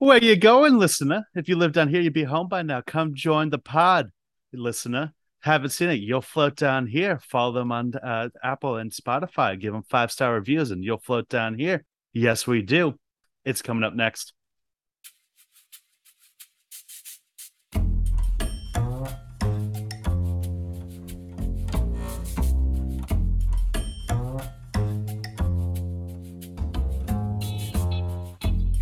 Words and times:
Where 0.00 0.24
you 0.24 0.34
going, 0.34 0.78
listener? 0.78 1.26
If 1.34 1.46
you 1.46 1.56
live 1.56 1.72
down 1.72 1.88
here, 1.88 2.00
you'd 2.00 2.14
be 2.14 2.24
home 2.24 2.48
by 2.48 2.62
now. 2.62 2.80
Come 2.80 3.14
join 3.14 3.50
the 3.50 3.58
pod, 3.58 4.10
listener. 4.50 5.12
Haven't 5.40 5.72
seen 5.72 5.90
it? 5.90 6.00
You'll 6.00 6.22
float 6.22 6.56
down 6.56 6.86
here. 6.86 7.20
Follow 7.28 7.52
them 7.52 7.70
on 7.70 7.94
uh, 7.96 8.30
Apple 8.42 8.78
and 8.78 8.90
Spotify. 8.90 9.60
Give 9.60 9.74
them 9.74 9.82
five 9.90 10.10
star 10.10 10.32
reviews, 10.32 10.70
and 10.70 10.82
you'll 10.82 10.96
float 10.96 11.28
down 11.28 11.58
here. 11.58 11.84
Yes, 12.14 12.46
we 12.46 12.62
do. 12.62 12.98
It's 13.44 13.60
coming 13.60 13.84
up 13.84 13.92
next. 13.92 14.32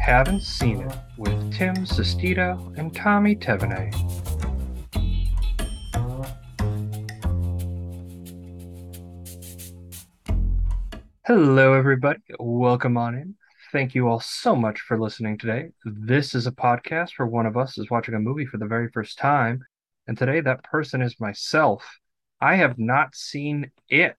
Haven't 0.09 0.41
Scene 0.41 0.81
It 0.81 0.97
with 1.19 1.53
Tim 1.53 1.75
Sestito 1.85 2.75
and 2.79 2.97
Tommy 2.97 3.37
Tevene. 3.37 3.93
Hello, 11.27 11.75
everybody. 11.75 12.21
Welcome 12.39 12.97
on 12.97 13.17
in. 13.17 13.35
Thank 13.71 13.95
you 13.95 14.09
all 14.09 14.21
so 14.21 14.57
much 14.57 14.81
for 14.81 14.99
listening 14.99 15.37
today. 15.37 15.73
This 15.85 16.35
is 16.35 16.47
a 16.47 16.53
podcast 16.53 17.11
where 17.19 17.29
one 17.29 17.45
of 17.45 17.59
us 17.59 17.77
is 17.77 17.91
watching 17.91 18.15
a 18.15 18.19
movie 18.19 18.47
for 18.47 18.57
the 18.57 18.65
very 18.65 18.89
first 18.89 19.19
time. 19.19 19.63
And 20.07 20.17
today, 20.17 20.41
that 20.41 20.65
person 20.65 21.03
is 21.03 21.21
myself. 21.21 21.85
I 22.41 22.57
have 22.57 22.79
not 22.79 23.15
seen 23.15 23.73
it. 23.91 24.17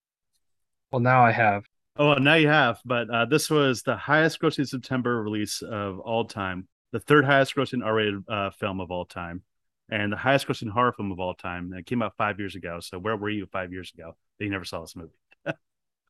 Well, 0.92 1.02
now 1.02 1.26
I 1.26 1.32
have. 1.32 1.64
Oh, 2.00 2.14
now 2.14 2.36
you 2.36 2.48
have. 2.48 2.80
But 2.86 3.10
uh, 3.10 3.26
this 3.26 3.50
was 3.50 3.82
the 3.82 3.98
highest 3.98 4.40
grossing 4.40 4.68
September 4.68 5.22
release 5.22 5.62
of 5.62 6.00
all 6.00 6.24
time, 6.24 6.68
the 6.94 7.02
third 7.02 7.26
highest 7.26 7.56
grossing 7.56 7.86
R 7.86 7.94
rated 7.94 8.24
uh, 8.30 8.52
film 8.52 8.80
of 8.80 8.90
all 8.90 9.06
time, 9.06 9.44
and 9.92 10.12
the 10.12 10.18
highest 10.18 10.48
grossing 10.48 10.70
horror 10.70 10.94
film 10.94 11.12
of 11.12 11.20
all 11.20 11.34
time. 11.34 11.74
It 11.74 11.86
came 11.86 12.02
out 12.02 12.16
five 12.18 12.40
years 12.40 12.56
ago. 12.56 12.80
So, 12.80 12.98
where 12.98 13.18
were 13.18 13.30
you 13.30 13.46
five 13.48 13.74
years 13.74 13.92
ago 13.94 14.16
that 14.38 14.46
you 14.46 14.50
never 14.50 14.64
saw 14.64 14.80
this 14.80 14.96
movie? 14.96 15.12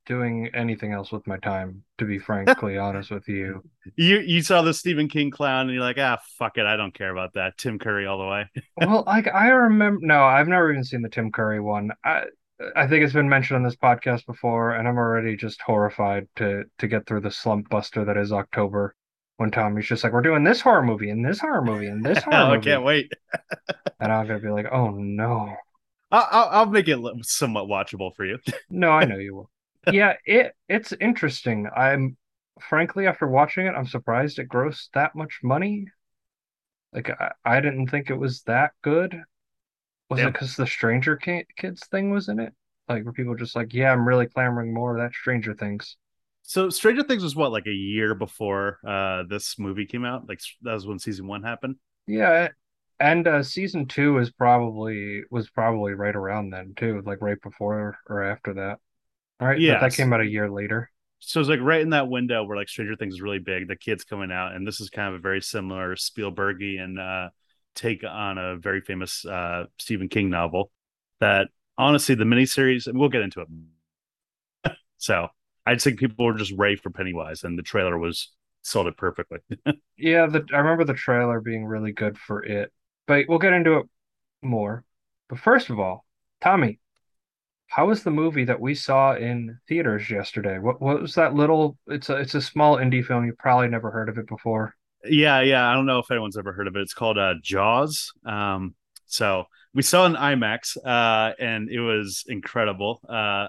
Doing 0.06 0.50
anything 0.54 0.94
else 0.94 1.12
with 1.12 1.26
my 1.26 1.38
time, 1.38 1.84
to 1.98 2.06
be 2.06 2.20
frankly 2.20 2.78
honest 2.78 3.10
with 3.10 3.28
you. 3.28 3.64
You 3.96 4.20
you 4.20 4.44
saw 4.44 4.62
the 4.62 4.76
Stephen 4.76 5.10
King 5.10 5.32
clown 5.32 5.62
and 5.62 5.74
you're 5.74 5.84
like, 5.84 5.98
ah, 5.98 6.20
fuck 6.38 6.60
it, 6.60 6.68
I 6.68 6.76
don't 6.78 6.94
care 6.94 7.12
about 7.12 7.34
that. 7.34 7.58
Tim 7.58 7.80
Curry 7.80 8.06
all 8.06 8.20
the 8.20 8.28
way. 8.28 8.48
well, 8.78 9.04
like 9.08 9.28
I 9.28 9.48
remember, 9.48 10.06
no, 10.06 10.24
I've 10.24 10.48
never 10.48 10.72
even 10.72 10.84
seen 10.84 11.02
the 11.02 11.10
Tim 11.10 11.32
Curry 11.32 11.60
one. 11.60 11.94
I 12.04 12.26
I 12.76 12.88
think 12.88 13.04
it's 13.04 13.14
been 13.14 13.30
mentioned 13.30 13.58
on 13.58 13.64
this 13.64 13.76
podcast 13.76 14.26
before, 14.26 14.72
and 14.72 14.88
I'm 14.88 14.98
already 14.98 15.38
just 15.38 15.62
horrified 15.62 16.28
to 16.38 16.66
to 16.80 16.88
get 16.88 17.06
through 17.06 17.22
the 17.22 17.32
slump 17.32 17.70
buster 17.70 18.06
that 18.06 18.18
is 18.18 18.32
October. 18.32 18.96
When 19.38 19.52
Tommy's 19.52 19.88
just 19.88 20.04
like, 20.04 20.12
we're 20.12 20.22
doing 20.22 20.44
this 20.44 20.60
horror 20.60 20.84
movie 20.84 21.10
and 21.10 21.24
this 21.24 21.40
horror 21.40 21.62
movie 21.62 21.88
and 21.88 22.04
this 22.04 22.22
horror 22.24 22.44
movie, 22.44 22.58
I 22.58 22.58
can't 22.58 22.84
wait. 22.84 23.12
and 24.00 24.12
I'm 24.12 24.28
gonna 24.28 24.40
be 24.40 24.50
like, 24.50 24.68
oh 24.72 24.92
no, 24.92 25.56
I'll, 26.12 26.28
I'll 26.32 26.50
I'll 26.50 26.66
make 26.66 26.88
it 26.90 27.00
somewhat 27.24 27.68
watchable 27.68 28.14
for 28.16 28.26
you. 28.26 28.40
no, 28.70 28.90
I 28.92 29.06
know 29.06 29.18
you 29.18 29.36
will. 29.36 29.50
yeah, 29.92 30.16
it 30.26 30.54
it's 30.68 30.92
interesting. 31.00 31.70
I'm 31.74 32.18
frankly 32.62 33.08
after 33.08 33.28
watching 33.28 33.68
it, 33.68 33.76
I'm 33.76 33.88
surprised 33.88 34.40
it 34.40 34.50
grossed 34.50 34.90
that 34.94 35.16
much 35.16 35.40
money. 35.44 35.86
Like 36.92 37.10
I, 37.10 37.32
I 37.46 37.62
didn't 37.62 37.88
think 37.88 38.10
it 38.10 38.16
was 38.16 38.42
that 38.44 38.72
good. 38.82 39.22
Was 40.10 40.20
it 40.20 40.34
because 40.34 40.56
the 40.56 40.68
Stranger 40.68 41.16
Kids 41.18 41.86
thing 41.88 42.12
was 42.12 42.30
in 42.30 42.40
it? 42.40 42.54
Like, 42.88 43.04
were 43.04 43.14
people 43.14 43.36
just 43.36 43.56
like, 43.56 43.74
yeah, 43.74 43.92
I'm 43.92 44.08
really 44.08 44.26
clamoring 44.26 44.74
more 44.74 44.98
of 44.98 45.02
that 45.02 45.14
Stranger 45.14 45.54
Things? 45.54 45.98
So 46.42 46.70
Stranger 46.72 47.04
Things 47.04 47.22
was 47.22 47.36
what 47.36 47.52
like 47.52 47.68
a 47.68 47.72
year 47.72 48.16
before 48.16 48.80
uh 48.88 49.24
this 49.30 49.60
movie 49.60 49.86
came 49.86 50.04
out. 50.04 50.28
Like 50.28 50.42
that 50.64 50.74
was 50.74 50.88
when 50.88 50.98
season 50.98 51.28
one 51.28 51.44
happened. 51.44 51.76
Yeah, 52.08 52.48
and 53.00 53.28
uh 53.28 53.44
season 53.44 53.86
two 53.86 54.18
is 54.18 54.32
probably 54.32 55.22
was 55.30 55.50
probably 55.52 55.94
right 55.94 56.16
around 56.16 56.50
then 56.50 56.74
too, 56.76 57.04
like 57.06 57.22
right 57.22 57.40
before 57.42 58.00
or 58.08 58.24
after 58.24 58.56
that. 58.56 58.80
All 59.40 59.48
right, 59.48 59.60
yeah, 59.60 59.80
that 59.80 59.94
came 59.94 60.12
out 60.12 60.22
a 60.22 60.26
year 60.26 60.50
later. 60.50 60.90
So 61.20 61.40
it's 61.40 61.50
like 61.50 61.60
right 61.62 61.82
in 61.82 61.92
that 61.92 62.08
window 62.10 62.44
where 62.46 62.58
like 62.58 62.70
Stranger 62.70 62.96
Things 62.96 63.14
is 63.14 63.22
really 63.22 63.40
big, 63.40 63.68
the 63.68 63.76
kids 63.76 64.04
coming 64.04 64.32
out, 64.32 64.56
and 64.56 64.66
this 64.66 64.82
is 64.82 64.90
kind 64.90 65.10
of 65.10 65.20
a 65.20 65.22
very 65.22 65.42
similar 65.42 65.96
Spielbergian 65.96 66.98
uh 66.98 67.30
take 67.80 68.04
on 68.04 68.38
a 68.38 68.58
very 68.58 68.82
famous 68.82 69.26
uh 69.26 69.66
Stephen 69.78 70.10
King 70.10 70.30
novel. 70.30 70.72
That 71.20 71.50
honestly, 71.78 72.16
the 72.16 72.24
miniseries, 72.24 72.88
and 72.88 72.98
we'll 72.98 73.10
get 73.10 73.22
into 73.22 73.42
it. 73.42 74.72
so 74.98 75.28
I 75.66 75.76
think 75.76 76.00
people 76.00 76.26
were 76.26 76.38
just 76.38 76.54
ready 76.58 76.76
for 76.76 76.90
Pennywise, 76.90 77.44
and 77.44 77.58
the 77.58 77.64
trailer 77.64 77.98
was 77.98 78.32
sold 78.62 78.88
it 78.88 78.98
perfectly. 78.98 79.40
Yeah, 79.98 80.28
the 80.28 80.46
I 80.54 80.58
remember 80.60 80.86
the 80.86 80.94
trailer 80.94 81.42
being 81.42 81.66
really 81.66 81.92
good 81.92 82.18
for 82.18 82.42
it, 82.42 82.72
but 83.06 83.26
we'll 83.28 83.38
get 83.38 83.52
into 83.52 83.80
it 83.80 83.86
more. 84.42 84.86
But 85.28 85.40
first 85.40 85.70
of 85.70 85.78
all, 85.78 86.06
Tommy, 86.42 86.80
how 87.68 87.88
was 87.88 88.04
the 88.04 88.12
movie 88.12 88.46
that 88.46 88.60
we 88.60 88.76
saw 88.76 89.16
in 89.16 89.60
theaters 89.68 90.10
yesterday? 90.10 90.58
What 90.58 90.82
what 90.82 91.02
was 91.02 91.16
that 91.16 91.36
little? 91.36 91.78
It's 91.88 92.10
a 92.10 92.16
it's 92.18 92.36
a 92.36 92.42
small 92.42 92.78
indie 92.78 93.06
film. 93.06 93.26
You 93.26 93.34
probably 93.38 93.68
never 93.68 93.92
heard 93.92 94.10
of 94.10 94.18
it 94.18 94.28
before. 94.28 94.76
Yeah, 95.06 95.42
yeah. 95.42 95.68
I 95.68 95.74
don't 95.74 95.86
know 95.86 96.00
if 96.00 96.12
anyone's 96.12 96.38
ever 96.38 96.52
heard 96.52 96.68
of 96.68 96.76
it. 96.76 96.82
It's 96.82 96.94
called 96.94 97.18
uh, 97.18 97.36
Jaws. 97.42 98.12
Um, 98.26 98.76
so 99.06 99.46
we 99.74 99.82
saw 99.82 100.06
in 100.06 100.14
IMAX, 100.14 100.78
uh, 100.84 101.34
and 101.40 101.70
it 101.70 101.80
was 101.80 102.26
incredible. 102.28 103.02
Uh, 103.08 103.48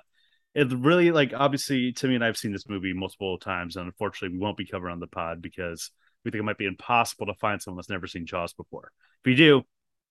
it 0.54 0.72
really 0.72 1.10
like 1.10 1.32
obviously 1.34 1.92
Timmy 1.92 2.16
and 2.16 2.24
I've 2.24 2.36
seen 2.36 2.52
this 2.52 2.68
movie 2.68 2.92
multiple 2.92 3.38
times, 3.38 3.76
and 3.76 3.86
unfortunately 3.86 4.36
we 4.36 4.42
won't 4.42 4.56
be 4.56 4.66
covering 4.66 4.92
on 4.92 5.00
the 5.00 5.06
pod 5.06 5.42
because 5.42 5.90
we 6.24 6.30
think 6.30 6.40
it 6.40 6.44
might 6.44 6.58
be 6.58 6.66
impossible 6.66 7.26
to 7.26 7.34
find 7.34 7.60
someone 7.60 7.76
that's 7.78 7.88
never 7.88 8.06
seen 8.06 8.26
Jaws 8.26 8.52
before. 8.52 8.92
If 9.24 9.30
you 9.30 9.36
do, 9.36 9.62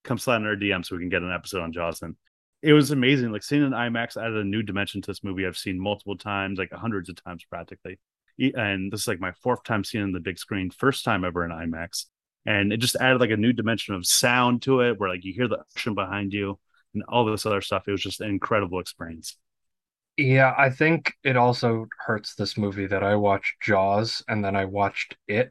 come 0.04 0.18
slide 0.18 0.38
in 0.38 0.48
our 0.48 0.56
DM 0.56 0.86
so 0.86 0.96
we 0.96 1.02
can 1.02 1.10
get 1.10 1.24
an 1.24 1.32
episode 1.32 1.62
on 1.62 1.74
Jaws. 1.74 2.00
Then 2.00 2.16
it 2.62 2.74
was 2.74 2.92
amazing. 2.92 3.32
Like 3.32 3.44
seeing 3.44 3.64
in 3.64 3.72
IMAX 3.72 4.18
added 4.18 4.38
a 4.38 4.44
new 4.44 4.64
dimension 4.64 5.02
to 5.02 5.08
this 5.08 5.24
movie. 5.24 5.46
I've 5.46 5.58
seen 5.58 5.80
multiple 5.80 6.18
times, 6.18 6.58
like 6.58 6.72
hundreds 6.72 7.10
of 7.10 7.24
times 7.24 7.46
practically 7.50 8.00
and 8.56 8.92
this 8.92 9.02
is 9.02 9.08
like 9.08 9.20
my 9.20 9.32
fourth 9.44 9.64
time 9.64 9.84
seeing 9.84 10.04
it 10.04 10.08
in 10.08 10.14
the 10.14 10.20
big 10.20 10.38
screen, 10.40 10.72
first 10.72 11.04
time 11.06 11.24
ever 11.24 11.46
in 11.46 11.52
IMAX. 11.52 12.06
And 12.46 12.72
it 12.74 12.78
just 12.78 12.96
added 12.96 13.20
like 13.20 13.32
a 13.32 13.38
new 13.38 13.54
dimension 13.54 13.96
of 13.96 14.06
sound 14.06 14.62
to 14.64 14.82
it 14.82 15.00
where 15.00 15.10
like 15.10 15.26
you 15.26 15.34
hear 15.34 15.48
the 15.48 15.64
ocean 15.76 15.94
behind 15.94 16.34
you 16.34 16.60
and 16.94 17.04
all 17.08 17.26
this 17.26 17.46
other 17.46 17.62
stuff. 17.62 17.88
It 17.88 17.92
was 17.92 18.02
just 18.02 18.22
an 18.22 18.30
incredible 18.30 18.80
experience. 18.80 19.38
Yeah, 20.18 20.54
I 20.58 20.70
think 20.70 21.14
it 21.24 21.38
also 21.38 21.88
hurts 22.06 22.36
this 22.36 22.58
movie 22.58 22.88
that 22.88 23.04
I 23.04 23.16
watched 23.16 23.62
Jaws 23.62 24.22
and 24.28 24.44
then 24.44 24.56
I 24.56 24.66
watched 24.66 25.16
it, 25.28 25.50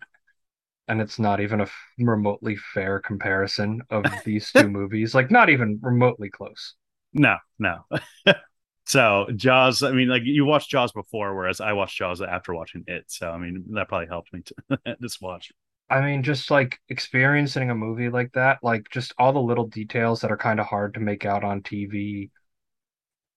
and 0.88 1.00
it's 1.00 1.18
not 1.18 1.40
even 1.40 1.60
a 1.60 1.64
f- 1.64 1.74
remotely 1.98 2.56
fair 2.56 3.00
comparison 3.00 3.82
of 3.90 4.04
these 4.24 4.52
two 4.52 4.68
movies. 4.68 5.14
Like, 5.14 5.30
not 5.30 5.48
even 5.50 5.78
remotely 5.82 6.30
close. 6.30 6.74
No, 7.14 7.36
no. 7.58 7.84
so 8.88 9.26
Jaws, 9.36 9.82
I 9.82 9.92
mean, 9.92 10.08
like 10.08 10.22
you 10.24 10.44
watched 10.46 10.70
Jaws 10.70 10.92
before, 10.92 11.34
whereas 11.36 11.60
I 11.60 11.72
watched 11.74 11.96
Jaws 11.98 12.22
after 12.22 12.54
watching 12.54 12.84
it. 12.86 13.04
So 13.08 13.30
I 13.30 13.38
mean, 13.38 13.64
that 13.74 13.88
probably 13.88 14.08
helped 14.08 14.32
me 14.32 14.42
to 14.42 14.96
this 15.00 15.20
watch. 15.20 15.52
I 15.90 16.00
mean, 16.02 16.22
just 16.22 16.50
like 16.50 16.78
experiencing 16.88 17.70
a 17.70 17.74
movie 17.74 18.10
like 18.10 18.32
that, 18.32 18.58
like 18.62 18.88
just 18.90 19.14
all 19.18 19.32
the 19.32 19.40
little 19.40 19.66
details 19.66 20.20
that 20.20 20.30
are 20.32 20.36
kind 20.36 20.60
of 20.60 20.66
hard 20.66 20.94
to 20.94 21.00
make 21.00 21.24
out 21.24 21.44
on 21.44 21.62
TV. 21.62 22.30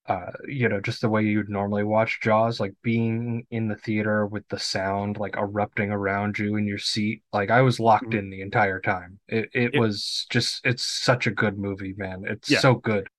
Uh, 0.08 0.32
you 0.48 0.70
know, 0.70 0.82
just 0.82 1.02
the 1.02 1.10
way 1.10 1.24
you'd 1.24 1.50
normally 1.50 1.84
watch 1.84 2.22
Jaws, 2.22 2.60
like 2.60 2.74
being 2.84 3.46
in 3.52 3.68
the 3.70 3.76
theater 3.76 4.26
with 4.28 4.48
the 4.50 4.60
sound 4.60 5.18
like 5.18 5.38
erupting 5.38 5.92
around 5.92 6.40
you 6.40 6.58
in 6.58 6.68
your 6.68 6.80
seat. 6.80 7.24
Like 7.34 7.52
I 7.52 7.62
was 7.62 7.80
locked 7.80 8.14
in 8.16 8.30
the 8.30 8.42
entire 8.42 8.82
time. 8.82 9.20
It 9.28 9.50
it 9.54 9.74
It- 9.74 9.80
was 9.80 10.28
just 10.32 10.66
it's 10.66 10.84
such 10.86 11.28
a 11.28 11.32
good 11.32 11.58
movie, 11.60 11.94
man. 11.98 12.24
It's 12.28 12.50
Yeah. 12.50 12.60
so 12.60 12.76
good. 12.76 13.10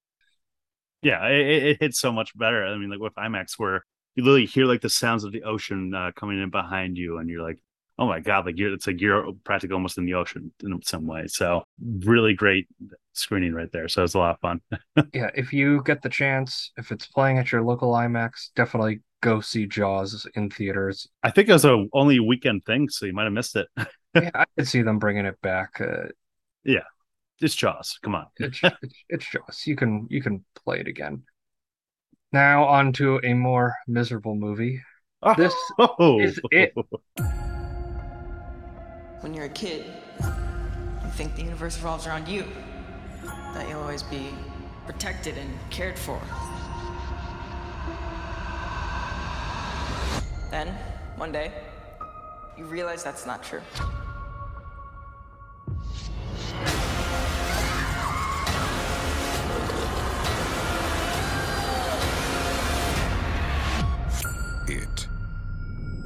Yeah, 1.03 1.27
it, 1.29 1.47
it- 1.47 1.63
it 1.65 1.77
hits 1.81 1.99
so 2.01 2.13
much 2.13 2.37
better. 2.37 2.65
I 2.67 2.77
mean, 2.77 2.91
like 2.91 3.01
with 3.01 3.15
IMAX, 3.15 3.55
where 3.59 3.85
you 4.15 4.23
literally 4.25 4.47
hear 4.47 4.67
like 4.67 4.81
the 4.83 4.91
sounds 4.91 5.25
of 5.25 5.33
the 5.33 5.43
ocean 5.45 5.95
uh, 5.95 6.13
coming 6.15 6.41
in 6.41 6.51
behind 6.51 6.97
you, 6.99 7.19
and 7.19 7.29
you're 7.29 7.43
like, 7.43 7.59
"Oh 7.99 8.07
my 8.07 8.21
god!" 8.21 8.47
Like 8.47 8.59
you're 8.59 8.73
it's 8.75 8.87
like 8.87 9.01
you're 9.01 9.33
practically 9.45 9.75
almost 9.75 9.99
in 9.99 10.05
the 10.07 10.15
ocean 10.15 10.53
in 10.63 10.81
some 10.83 11.07
way. 11.07 11.27
So 11.29 11.65
really 11.81 12.35
great 12.35 12.69
screening 13.15 13.53
right 13.55 13.71
there. 13.73 13.89
So 13.89 14.05
it's 14.05 14.15
a 14.15 14.19
lot 14.19 14.35
of 14.37 14.41
fun. 14.41 14.61
Yeah, 15.13 15.31
if 15.35 15.53
you 15.53 15.83
get 15.85 16.03
the 16.03 16.09
chance, 16.09 16.71
if 16.77 16.91
it's 16.93 17.07
playing 17.07 17.39
at 17.39 17.53
your 17.53 17.63
local 17.63 17.93
IMAX, 17.93 18.51
definitely 18.55 19.01
go 19.21 19.41
see 19.41 19.67
Jaws 19.67 20.27
in 20.35 20.51
theaters. 20.51 21.07
I 21.23 21.31
think 21.31 21.49
it 21.49 21.53
was 21.53 21.65
a 21.65 21.87
only 21.93 22.19
weekend 22.21 22.65
thing, 22.65 22.89
so 22.89 23.07
you 23.07 23.13
might 23.13 23.25
have 23.25 23.33
missed 23.33 23.57
it. 23.57 23.69
Yeah, 24.15 24.31
I 24.35 24.45
could 24.59 24.69
see 24.69 24.83
them 24.83 24.99
bringing 24.99 25.25
it 25.25 25.41
back. 25.41 25.81
Uh, 25.81 26.09
It's 27.43 27.57
Jaws. 27.57 27.99
Come 28.03 28.15
on. 28.15 28.27
it's, 28.39 28.61
it's 28.83 28.95
it's 29.09 29.31
Jaws. 29.31 29.67
You 29.67 29.77
can 29.77 30.07
you 30.09 30.23
can 30.23 30.45
play 30.65 30.81
it 30.81 30.87
again. 30.87 31.25
Now 32.33 32.65
on 32.65 32.93
to 32.95 33.21
a 33.25 33.35
more 33.35 33.75
miserable 33.89 34.37
movie. 34.37 34.81
Oh. 35.23 35.35
This 35.37 35.55
oh, 35.79 36.21
is 36.21 36.41
it. 36.51 36.73
When 39.21 39.35
you're 39.35 39.45
a 39.45 39.51
kid, 39.51 39.85
you 40.21 41.11
think 41.13 41.37
the 41.37 41.43
universe 41.43 41.77
revolves 41.77 42.07
around 42.07 42.27
you. 42.29 42.45
That 43.55 43.69
you'll 43.69 43.81
always 43.81 44.03
be 44.03 44.31
protected 44.87 45.37
and 45.37 45.51
cared 45.71 45.99
for. 45.99 46.21
Then, 50.51 50.69
one 51.17 51.33
day, 51.33 51.53
you 52.59 52.65
realize 52.65 53.05
that's 53.05 53.27
not 53.27 53.43
true. 53.43 53.63
It. 64.69 65.09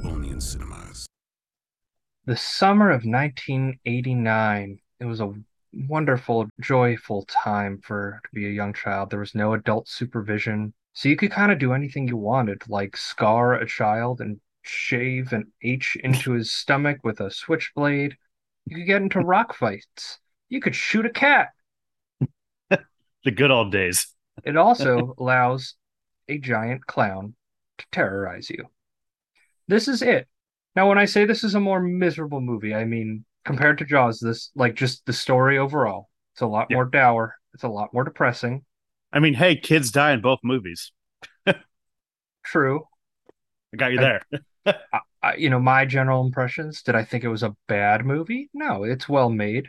Only 0.03 0.29
in 0.29 0.41
cinemas. 0.41 1.05
The 2.25 2.35
summer 2.35 2.89
of 2.89 3.05
1989. 3.05 4.79
It 4.99 5.05
was 5.05 5.21
a 5.21 5.31
wonderful, 5.73 6.47
joyful 6.59 7.25
time 7.25 7.79
for 7.83 8.19
to 8.23 8.29
be 8.33 8.47
a 8.47 8.51
young 8.51 8.73
child. 8.73 9.11
There 9.11 9.19
was 9.19 9.35
no 9.35 9.53
adult 9.53 9.87
supervision. 9.87 10.73
So 10.93 11.07
you 11.07 11.15
could 11.15 11.29
kind 11.29 11.51
of 11.51 11.59
do 11.59 11.73
anything 11.73 12.07
you 12.07 12.17
wanted, 12.17 12.63
like 12.67 12.97
scar 12.97 13.53
a 13.53 13.67
child 13.67 14.21
and 14.21 14.39
shave 14.63 15.33
an 15.33 15.51
H 15.61 15.95
into 16.03 16.31
his 16.31 16.51
stomach 16.51 16.97
with 17.03 17.21
a 17.21 17.29
switchblade. 17.29 18.17
You 18.65 18.77
could 18.77 18.87
get 18.87 19.03
into 19.03 19.19
rock 19.19 19.53
fights. 19.53 20.19
You 20.49 20.61
could 20.61 20.75
shoot 20.75 21.05
a 21.05 21.11
cat. 21.11 21.49
the 22.69 23.31
good 23.31 23.51
old 23.51 23.71
days. 23.71 24.07
it 24.43 24.57
also 24.57 25.13
allows 25.19 25.75
a 26.27 26.39
giant 26.39 26.87
clown 26.87 27.35
to 27.77 27.85
terrorize 27.91 28.49
you. 28.49 28.65
This 29.67 29.87
is 29.87 30.01
it. 30.01 30.27
Now, 30.75 30.87
when 30.89 30.97
I 30.97 31.05
say 31.05 31.25
this 31.25 31.43
is 31.43 31.55
a 31.55 31.59
more 31.59 31.81
miserable 31.81 32.41
movie, 32.41 32.73
I 32.75 32.85
mean 32.85 33.25
compared 33.45 33.77
to 33.79 33.85
Jaws, 33.85 34.19
this 34.19 34.51
like 34.55 34.75
just 34.75 35.05
the 35.05 35.13
story 35.13 35.57
overall. 35.57 36.09
It's 36.33 36.41
a 36.41 36.47
lot 36.47 36.67
Yeah. 36.69 36.75
more 36.77 36.85
dour. 36.85 37.35
It's 37.53 37.63
a 37.63 37.67
lot 37.69 37.93
more 37.93 38.03
depressing. 38.03 38.63
I 39.11 39.19
mean, 39.19 39.33
hey, 39.33 39.55
kids 39.55 39.89
die 39.91 40.11
in 40.11 40.21
both 40.21 40.39
movies. 40.43 40.91
True. 42.43 42.83
I 43.73 43.77
got 43.77 43.91
you 43.93 43.99
I- 43.99 44.19
there. 44.65 44.75
I, 45.23 45.35
you 45.35 45.49
know, 45.49 45.59
my 45.59 45.85
general 45.85 46.25
impressions. 46.25 46.83
Did 46.83 46.95
I 46.95 47.03
think 47.03 47.23
it 47.23 47.29
was 47.29 47.43
a 47.43 47.55
bad 47.67 48.05
movie? 48.05 48.49
No, 48.53 48.83
it's 48.83 49.09
well 49.09 49.29
made. 49.29 49.67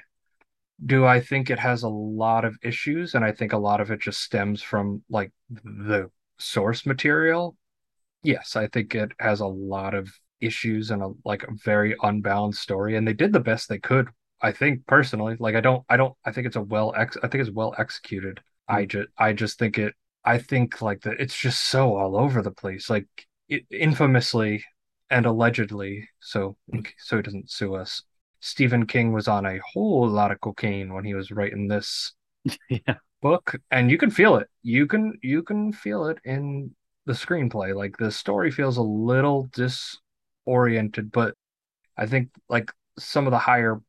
Do 0.84 1.06
I 1.06 1.20
think 1.20 1.50
it 1.50 1.58
has 1.58 1.82
a 1.82 1.88
lot 1.88 2.44
of 2.44 2.56
issues? 2.62 3.14
And 3.14 3.24
I 3.24 3.32
think 3.32 3.52
a 3.52 3.58
lot 3.58 3.80
of 3.80 3.90
it 3.90 4.00
just 4.00 4.20
stems 4.22 4.62
from 4.62 5.02
like 5.08 5.32
the 5.50 6.10
source 6.38 6.84
material. 6.86 7.56
Yes, 8.22 8.56
I 8.56 8.66
think 8.68 8.94
it 8.94 9.12
has 9.20 9.40
a 9.40 9.46
lot 9.46 9.94
of 9.94 10.10
issues 10.40 10.90
and 10.90 11.02
a 11.02 11.10
like 11.24 11.42
a 11.44 11.54
very 11.64 11.96
unbalanced 12.02 12.62
story. 12.62 12.96
And 12.96 13.06
they 13.06 13.12
did 13.12 13.32
the 13.32 13.40
best 13.40 13.68
they 13.68 13.78
could. 13.78 14.08
I 14.40 14.52
think 14.52 14.86
personally, 14.86 15.36
like 15.38 15.54
I 15.54 15.60
don't, 15.60 15.84
I 15.88 15.96
don't, 15.96 16.14
I 16.24 16.32
think 16.32 16.46
it's 16.46 16.56
a 16.56 16.62
well 16.62 16.94
ex, 16.96 17.16
I 17.22 17.28
think 17.28 17.42
it's 17.42 17.50
well 17.50 17.74
executed. 17.78 18.40
I 18.68 18.84
mm. 18.84 18.88
just, 18.88 19.08
I 19.18 19.32
just 19.32 19.58
think 19.58 19.78
it, 19.78 19.94
I 20.24 20.38
think 20.38 20.80
like 20.82 21.02
that 21.02 21.20
it's 21.20 21.36
just 21.36 21.64
so 21.64 21.96
all 21.96 22.16
over 22.16 22.42
the 22.42 22.50
place. 22.50 22.88
Like 22.88 23.06
it, 23.48 23.64
infamously 23.70 24.64
and 25.10 25.26
allegedly, 25.26 26.08
so 26.20 26.56
mm. 26.72 26.86
so 26.98 27.16
he 27.16 27.22
doesn't 27.22 27.50
sue 27.50 27.74
us. 27.74 28.02
Stephen 28.40 28.86
King 28.86 29.12
was 29.12 29.26
on 29.26 29.46
a 29.46 29.58
whole 29.72 30.08
lot 30.08 30.30
of 30.30 30.40
cocaine 30.40 30.92
when 30.92 31.04
he 31.04 31.14
was 31.14 31.32
writing 31.32 31.66
this 31.66 32.12
yeah. 32.70 32.96
book, 33.20 33.56
and 33.70 33.90
you 33.90 33.98
can 33.98 34.10
feel 34.10 34.36
it. 34.36 34.48
You 34.62 34.86
can 34.86 35.18
you 35.22 35.42
can 35.42 35.72
feel 35.72 36.06
it 36.06 36.18
in 36.24 36.74
the 37.08 37.14
screenplay. 37.14 37.74
Like 37.74 37.96
the 37.96 38.12
story 38.12 38.50
feels 38.50 38.76
a 38.76 38.82
little 38.82 39.50
disoriented, 39.52 41.10
but 41.10 41.34
I 41.96 42.06
think 42.06 42.28
like 42.48 42.70
some 42.98 43.26
of 43.26 43.30
the 43.32 43.38
higher 43.38 43.80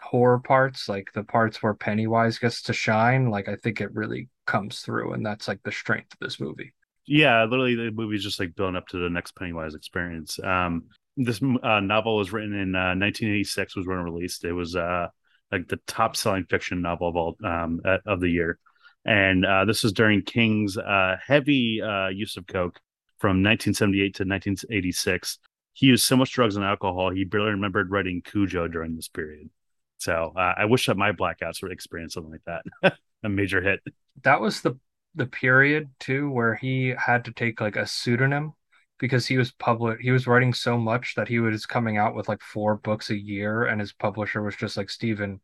horror 0.00 0.38
parts, 0.38 0.88
like 0.88 1.12
the 1.12 1.24
parts 1.24 1.62
where 1.62 1.74
Pennywise 1.74 2.38
gets 2.38 2.62
to 2.62 2.72
shine, 2.72 3.28
like 3.28 3.48
I 3.48 3.56
think 3.56 3.80
it 3.80 3.92
really 3.92 4.28
comes 4.46 4.80
through, 4.80 5.12
and 5.12 5.26
that's 5.26 5.48
like 5.48 5.62
the 5.64 5.72
strength 5.72 6.12
of 6.14 6.20
this 6.20 6.40
movie. 6.40 6.72
Yeah, 7.06 7.42
literally, 7.42 7.74
the 7.74 7.90
movie's 7.90 8.22
just 8.22 8.38
like 8.38 8.54
building 8.54 8.76
up 8.76 8.86
to 8.88 8.98
the 8.98 9.10
next 9.10 9.34
Pennywise 9.36 9.74
experience. 9.74 10.38
Um, 10.42 10.84
this 11.16 11.42
uh, 11.42 11.80
novel 11.80 12.16
was 12.16 12.32
written 12.32 12.54
in 12.54 12.74
uh, 12.76 12.94
1986, 12.94 13.76
was 13.76 13.86
when 13.86 13.98
it 13.98 14.02
released. 14.02 14.44
It 14.44 14.52
was 14.52 14.76
uh, 14.76 15.08
like 15.50 15.66
the 15.66 15.80
top 15.88 16.14
selling 16.14 16.44
fiction 16.44 16.82
novel 16.82 17.08
of 17.08 17.16
all 17.16 17.36
um, 17.44 17.80
of 18.06 18.20
the 18.20 18.30
year, 18.30 18.60
and 19.04 19.44
uh, 19.46 19.64
this 19.64 19.82
was 19.82 19.92
during 19.92 20.22
King's 20.22 20.76
uh, 20.76 21.16
heavy 21.24 21.80
uh, 21.82 22.08
use 22.08 22.36
of 22.36 22.46
coke 22.46 22.80
from 23.18 23.42
1978 23.42 24.02
to 24.02 24.22
1986. 24.24 25.38
He 25.72 25.86
used 25.86 26.04
so 26.04 26.16
much 26.16 26.32
drugs 26.32 26.56
and 26.56 26.64
alcohol, 26.64 27.10
he 27.10 27.24
barely 27.24 27.50
remembered 27.50 27.90
writing 27.90 28.22
Cujo 28.22 28.68
during 28.68 28.96
this 28.96 29.08
period. 29.08 29.50
So 29.98 30.32
uh, 30.34 30.54
I 30.56 30.64
wish 30.64 30.86
that 30.86 30.96
my 30.96 31.12
blackouts 31.12 31.62
would 31.62 31.72
experience 31.72 32.14
something 32.14 32.32
like 32.32 32.62
that, 32.82 32.94
a 33.22 33.28
major 33.28 33.60
hit. 33.60 33.80
that 34.22 34.40
was 34.40 34.60
the 34.60 34.78
the 35.16 35.26
period 35.26 35.88
too 35.98 36.30
where 36.30 36.54
he 36.54 36.94
had 36.96 37.24
to 37.24 37.32
take 37.32 37.60
like 37.60 37.74
a 37.74 37.86
pseudonym 37.86 38.52
because 38.98 39.26
he 39.26 39.36
was 39.36 39.50
public 39.50 39.98
he 40.00 40.12
was 40.12 40.28
writing 40.28 40.54
so 40.54 40.78
much 40.78 41.14
that 41.16 41.26
he 41.26 41.40
was 41.40 41.66
coming 41.66 41.98
out 41.98 42.14
with 42.14 42.28
like 42.28 42.40
four 42.40 42.76
books 42.76 43.10
a 43.10 43.16
year 43.20 43.64
and 43.64 43.80
his 43.80 43.92
publisher 43.92 44.40
was 44.40 44.54
just 44.54 44.76
like 44.76 44.88
Stephen 44.88 45.40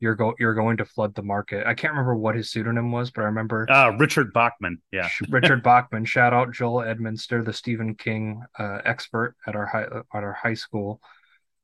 you're 0.00 0.14
go 0.14 0.34
you're 0.38 0.54
going 0.54 0.76
to 0.78 0.84
flood 0.84 1.14
the 1.14 1.22
market. 1.22 1.66
I 1.66 1.74
can't 1.74 1.92
remember 1.92 2.14
what 2.16 2.34
his 2.34 2.50
pseudonym 2.50 2.92
was, 2.92 3.10
but 3.10 3.22
I 3.22 3.26
remember 3.26 3.66
Uh, 3.70 3.90
Richard 3.98 4.32
Bachman, 4.32 4.78
yeah, 4.92 5.08
Richard 5.28 5.62
Bachman. 5.64 6.04
Shout 6.04 6.32
out 6.32 6.52
Joel 6.52 6.82
Edminster, 6.82 7.44
the 7.44 7.52
Stephen 7.52 7.94
King 7.94 8.42
uh, 8.58 8.78
expert 8.84 9.36
at 9.46 9.56
our 9.56 9.66
high 9.66 9.84
at 9.84 10.04
our 10.24 10.32
high 10.32 10.54
school. 10.54 11.00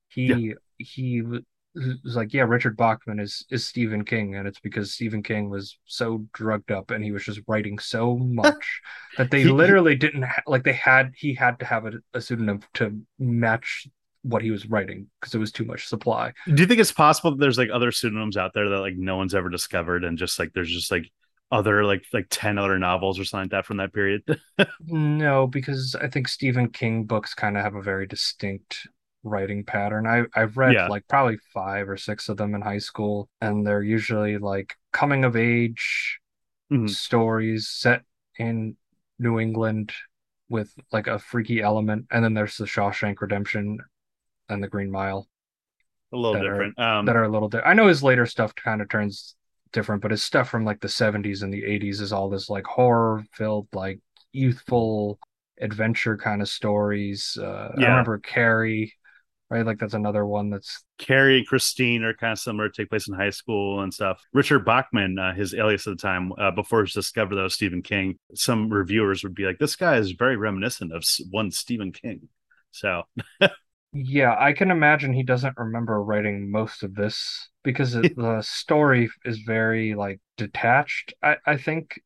He 0.09 0.55
he 0.79 1.23
was 1.23 2.17
like, 2.17 2.33
yeah, 2.35 2.43
Richard 2.43 2.77
Bachman 2.77 3.21
is 3.21 3.45
is 3.51 3.65
Stephen 3.67 4.05
King, 4.05 4.35
and 4.35 4.49
it's 4.49 4.61
because 4.61 4.93
Stephen 4.95 5.23
King 5.23 5.51
was 5.51 5.79
so 5.85 6.25
drugged 6.33 6.73
up 6.73 6.91
and 6.91 7.05
he 7.05 7.13
was 7.13 7.25
just 7.25 7.41
writing 7.47 7.79
so 7.79 8.17
much 8.17 8.81
that 9.17 9.31
they 9.31 9.45
literally 9.45 9.95
didn't 9.95 10.23
ha- 10.23 10.43
like 10.47 10.65
they 10.65 10.73
had 10.73 11.13
he 11.17 11.35
had 11.35 11.59
to 11.61 11.65
have 11.67 11.87
a, 11.87 11.93
a 12.15 12.21
pseudonym 12.21 12.61
to 12.75 13.01
match 13.19 13.87
what 14.23 14.43
he 14.43 14.51
was 14.51 14.67
writing 14.67 15.07
because 15.21 15.35
it 15.35 15.39
was 15.39 15.53
too 15.53 15.65
much 15.65 15.87
supply. 15.87 16.33
Do 16.47 16.63
you 16.63 16.67
think 16.67 16.81
it's 16.81 16.93
possible 16.93 17.31
that 17.33 17.39
there's 17.41 17.59
like 17.59 17.71
other 17.73 17.91
pseudonyms 17.93 18.37
out 18.37 18.53
there 18.55 18.69
that 18.69 18.81
like 18.81 18.97
no 18.97 19.17
one's 19.17 19.35
ever 19.35 19.49
discovered, 19.49 20.05
and 20.05 20.19
just 20.19 20.39
like 20.39 20.53
there's 20.53 20.71
just 20.71 20.91
like 20.91 21.11
other 21.53 21.85
like 21.85 22.05
like 22.13 22.27
ten 22.31 22.59
other 22.59 22.79
novels 22.79 23.19
or 23.19 23.25
something 23.25 23.45
like 23.45 23.51
that 23.53 23.67
from 23.67 23.79
that 23.79 23.93
period? 23.93 24.23
No, 24.87 25.47
because 25.47 25.95
I 26.01 26.09
think 26.09 26.29
Stephen 26.29 26.69
King 26.71 27.05
books 27.05 27.35
kind 27.35 27.57
of 27.57 27.63
have 27.65 27.75
a 27.75 27.83
very 27.83 28.07
distinct 28.07 28.87
writing 29.23 29.65
pattern. 29.65 30.07
I 30.07 30.25
I've 30.35 30.57
read 30.57 30.73
Yeah. 30.75 30.89
like 30.89 31.07
probably 31.09 31.39
five 31.53 31.89
or 31.89 31.97
six 31.97 32.29
of 32.29 32.37
them 32.37 32.55
in 32.55 32.63
high 32.63 32.79
school, 32.79 33.29
and 33.41 33.67
they're 33.67 33.83
usually 33.83 34.39
like 34.39 34.77
coming 34.93 35.25
of 35.25 35.37
age 35.37 36.19
Mhm. 36.73 36.89
stories 36.89 37.69
set 37.69 38.03
in 38.39 38.77
New 39.19 39.39
England 39.41 39.93
with 40.49 40.73
like 40.93 41.07
a 41.07 41.19
freaky 41.19 41.61
element, 41.63 42.07
and 42.11 42.25
then 42.25 42.35
there's 42.35 42.57
the 42.57 42.65
Shawshank 42.65 43.21
Redemption 43.21 43.79
and 44.51 44.63
the 44.63 44.69
Green 44.69 44.91
Mile 44.91 45.29
a 46.13 46.17
little 46.17 46.35
That 46.35 46.45
are- 46.47 46.51
different. 46.53 46.79
um, 46.79 47.07
that 47.07 47.17
are 47.17 47.25
a 47.25 47.29
little 47.29 47.49
different. 47.49 47.69
I 47.71 47.75
know 47.75 47.87
his 47.87 48.03
later 48.03 48.27
stuff 48.27 48.55
kind 48.55 48.83
of 48.83 48.89
turns 48.89 49.37
different, 49.73 50.03
but 50.03 50.11
his 50.11 50.23
stuff 50.23 50.49
from 50.51 50.65
like 50.65 50.81
the 50.81 50.89
70s 50.89 51.43
and 51.43 51.53
the 51.55 51.63
80s 51.63 52.01
is 52.01 52.13
all 52.13 52.29
this 52.29 52.51
like 52.51 52.65
horror 52.67 53.25
filled, 53.33 53.69
like 53.73 54.01
youthful 54.33 55.19
adventure 55.61 56.17
kind 56.17 56.43
of 56.43 56.49
stories. 56.49 57.39
Uh, 57.41 57.71
I 57.77 57.81
remember 57.83 58.19
Carrie, 58.19 58.93
right? 59.51 59.65
Like 59.65 59.79
that's 59.79 59.95
another 59.95 60.27
one 60.27 60.51
that's 60.51 60.83
Carrie 60.99 61.39
and 61.39 61.47
Christine 61.47 62.03
are 62.03 62.15
kind 62.15 62.33
of 62.33 62.39
similar, 62.41 62.69
take 62.69 62.91
place 62.91 63.07
in 63.09 63.15
high 63.15 63.31
school 63.31 63.81
and 63.83 63.95
stuff. 63.95 64.21
Richard 64.33 64.65
Bachman, 64.65 65.17
uh, 65.19 65.33
his 65.35 65.55
alias 65.55 65.87
at 65.87 65.97
the 65.97 66.03
time, 66.03 66.33
uh, 66.39 66.51
before 66.51 66.81
it 66.81 66.85
was 66.85 66.93
discovered 66.95 67.37
that 67.37 67.43
was 67.43 67.55
Stephen 67.55 67.83
King, 67.83 68.19
some 68.35 68.69
reviewers 68.73 69.23
would 69.23 69.35
be 69.35 69.45
like, 69.45 69.59
"This 69.61 69.77
guy 69.77 69.97
is 69.99 70.11
very 70.13 70.37
reminiscent 70.37 70.93
of 70.93 71.05
one 71.31 71.53
Stephen 71.53 71.93
King." 71.93 72.29
So 72.73 73.03
yeah, 73.93 74.37
I 74.39 74.53
can 74.53 74.71
imagine 74.71 75.13
he 75.13 75.23
doesn't 75.25 75.57
remember 75.57 76.03
writing 76.03 76.51
most 76.51 76.83
of 76.83 76.95
this 76.95 77.49
because 77.65 77.95
it, 77.95 78.15
the 78.15 78.41
story 78.43 79.11
is 79.25 79.39
very 79.41 79.95
like 79.95 80.21
detached. 80.37 81.13
I 81.23 81.37
I 81.47 81.57
think 81.57 82.01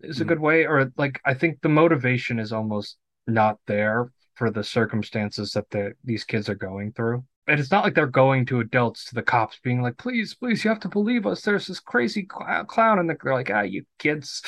is 0.00 0.20
a 0.20 0.24
Mhm. 0.24 0.26
good 0.26 0.40
way, 0.40 0.66
or 0.66 0.92
like 0.96 1.20
I 1.24 1.34
think 1.34 1.60
the 1.62 1.68
motivation 1.70 2.38
is 2.38 2.52
almost 2.52 2.98
not 3.26 3.58
there 3.66 4.10
for 4.34 4.50
the 4.50 4.64
circumstances 4.64 5.52
that 5.52 5.70
the 5.70 5.94
these 6.04 6.24
kids 6.24 6.48
are 6.48 6.54
going 6.54 6.92
through. 6.92 7.24
And 7.46 7.58
it's 7.58 7.70
not 7.70 7.84
like 7.84 7.94
they're 7.94 8.06
going 8.06 8.46
to 8.46 8.60
adults 8.60 9.06
to 9.06 9.14
the 9.14 9.22
cops 9.22 9.58
being 9.64 9.82
like, 9.82 9.96
please, 9.98 10.34
please, 10.34 10.62
you 10.64 10.70
have 10.70 10.80
to 10.80 10.88
believe 10.88 11.26
us. 11.26 11.40
There's 11.42 11.66
this 11.66 11.80
crazy 11.80 12.26
cl- 12.30 12.64
clown, 12.66 12.98
and 12.98 13.08
they're 13.08 13.34
like, 13.34 13.50
ah, 13.50 13.62
you 13.62 13.84
kids, 13.98 14.42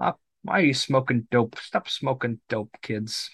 Ah, 0.00 0.14
why 0.42 0.60
are 0.60 0.64
you 0.64 0.74
smoking 0.74 1.28
dope? 1.30 1.56
Stop 1.58 1.88
smoking 1.88 2.40
dope, 2.48 2.76
kids. 2.82 3.30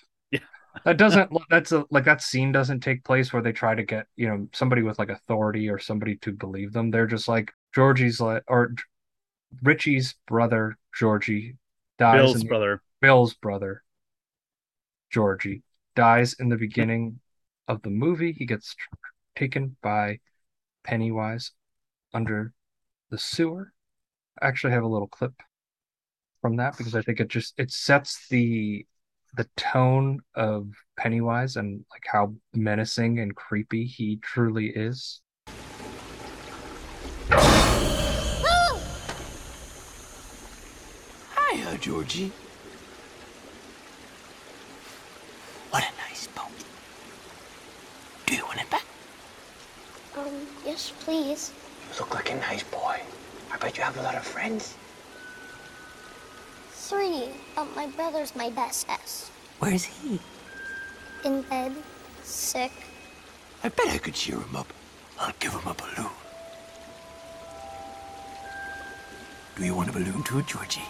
That 0.85 0.97
doesn't 0.97 1.31
that's 1.51 1.73
a 1.73 1.85
like 1.91 2.05
that 2.05 2.23
scene 2.23 2.53
doesn't 2.53 2.81
take 2.81 3.05
place 3.05 3.33
where 3.33 3.43
they 3.43 3.53
try 3.53 3.75
to 3.75 3.83
get, 3.85 4.07
you 4.17 4.29
know, 4.29 4.49
somebody 4.53 4.83
with 4.83 4.99
like 4.99 5.09
authority 5.09 5.69
or 5.69 5.79
somebody 5.79 6.17
to 6.19 6.33
believe 6.33 6.73
them. 6.73 6.91
They're 6.91 7.07
just 7.07 7.29
like 7.29 7.53
Georgie's 7.75 8.21
like 8.21 8.43
or 8.49 8.75
Richie's 9.63 10.15
brother, 10.27 10.77
Georgie, 10.95 11.57
dies 11.99 12.19
Bill's 12.21 12.43
the- 12.43 12.49
brother, 12.49 12.83
Bill's 13.01 13.35
brother, 13.35 13.83
Georgie, 15.11 15.63
dies 15.95 16.35
in 16.35 16.49
the 16.49 16.57
beginning 16.57 17.21
of 17.69 17.83
the 17.83 17.91
movie. 17.91 18.33
He 18.33 18.47
gets 18.47 18.75
taken 19.37 19.77
by 19.83 20.19
Pennywise 20.83 21.53
under 22.13 22.53
the 23.11 23.19
sewer. 23.19 23.73
I 24.41 24.49
actually 24.49 24.73
have 24.73 24.83
a 24.83 24.89
little 24.89 25.09
clip 25.09 25.33
from 26.43 26.57
that 26.57 26.77
because 26.77 26.95
I 26.95 27.03
think 27.03 27.21
it 27.21 27.29
just 27.29 27.55
it 27.59 27.71
sets 27.71 28.29
the 28.29 28.87
the 29.37 29.49
tone 29.57 30.21
of 30.35 30.69
Pennywise 30.97 31.57
and 31.57 31.85
like 31.91 32.05
how 32.11 32.35
menacing 32.55 33.19
and 33.19 33.35
creepy 33.35 33.85
he 33.85 34.17
truly 34.17 34.67
is. 34.69 35.21
Hiya, 41.53 41.79
Georgie. 41.81 42.33
What 45.71 45.83
a 45.83 45.91
nice 46.09 46.27
boat. 46.29 46.45
Do 48.27 48.37
you 48.37 48.45
want 48.45 48.61
it 48.61 48.71
back? 48.71 48.85
Um, 50.17 50.47
yes, 50.65 50.93
please. 51.01 51.53
You 51.91 51.99
look 51.99 52.15
like 52.15 52.31
a 52.31 52.37
nice 52.37 52.63
boy. 52.63 53.01
I 53.53 53.57
bet 53.59 53.77
you 53.77 53.83
have 53.83 53.97
a 53.99 54.03
lot 54.03 54.15
of 54.15 54.25
friends. 54.25 54.77
Three. 56.89 57.31
My 57.75 57.87
brother's 57.97 58.37
my 58.37 58.51
best 58.51 58.87
S. 58.91 59.31
Where's 59.59 59.85
he? 59.85 60.21
In 61.25 61.41
bed, 61.41 61.73
sick. 62.23 62.73
I 63.63 63.71
bet 63.71 63.89
I 63.89 63.97
could 63.97 64.13
cheer 64.13 64.37
him 64.37 64.55
up. 64.55 64.71
I'll 65.19 65.33
give 65.41 65.53
him 65.53 65.67
a 65.67 65.73
balloon. 65.73 66.11
Do 69.57 69.65
you 69.65 69.75
want 69.75 69.89
a 69.89 69.93
balloon 69.93 70.23
too, 70.25 70.43
Georgie? 70.43 70.83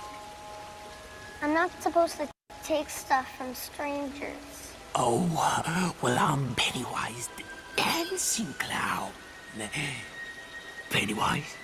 I'm 1.43 1.55
not 1.55 1.71
supposed 1.81 2.17
to 2.17 2.29
take 2.65 2.91
stuff 2.91 3.29
from 3.39 3.55
strangers. 3.55 4.75
Oh, 4.97 5.31
uh, 5.39 5.93
well, 6.03 6.19
I'm 6.19 6.57
Pennywise 6.57 7.29
the 7.37 7.45
dancing 7.77 8.53
clown. 8.59 9.13
Pennywise? 10.91 11.55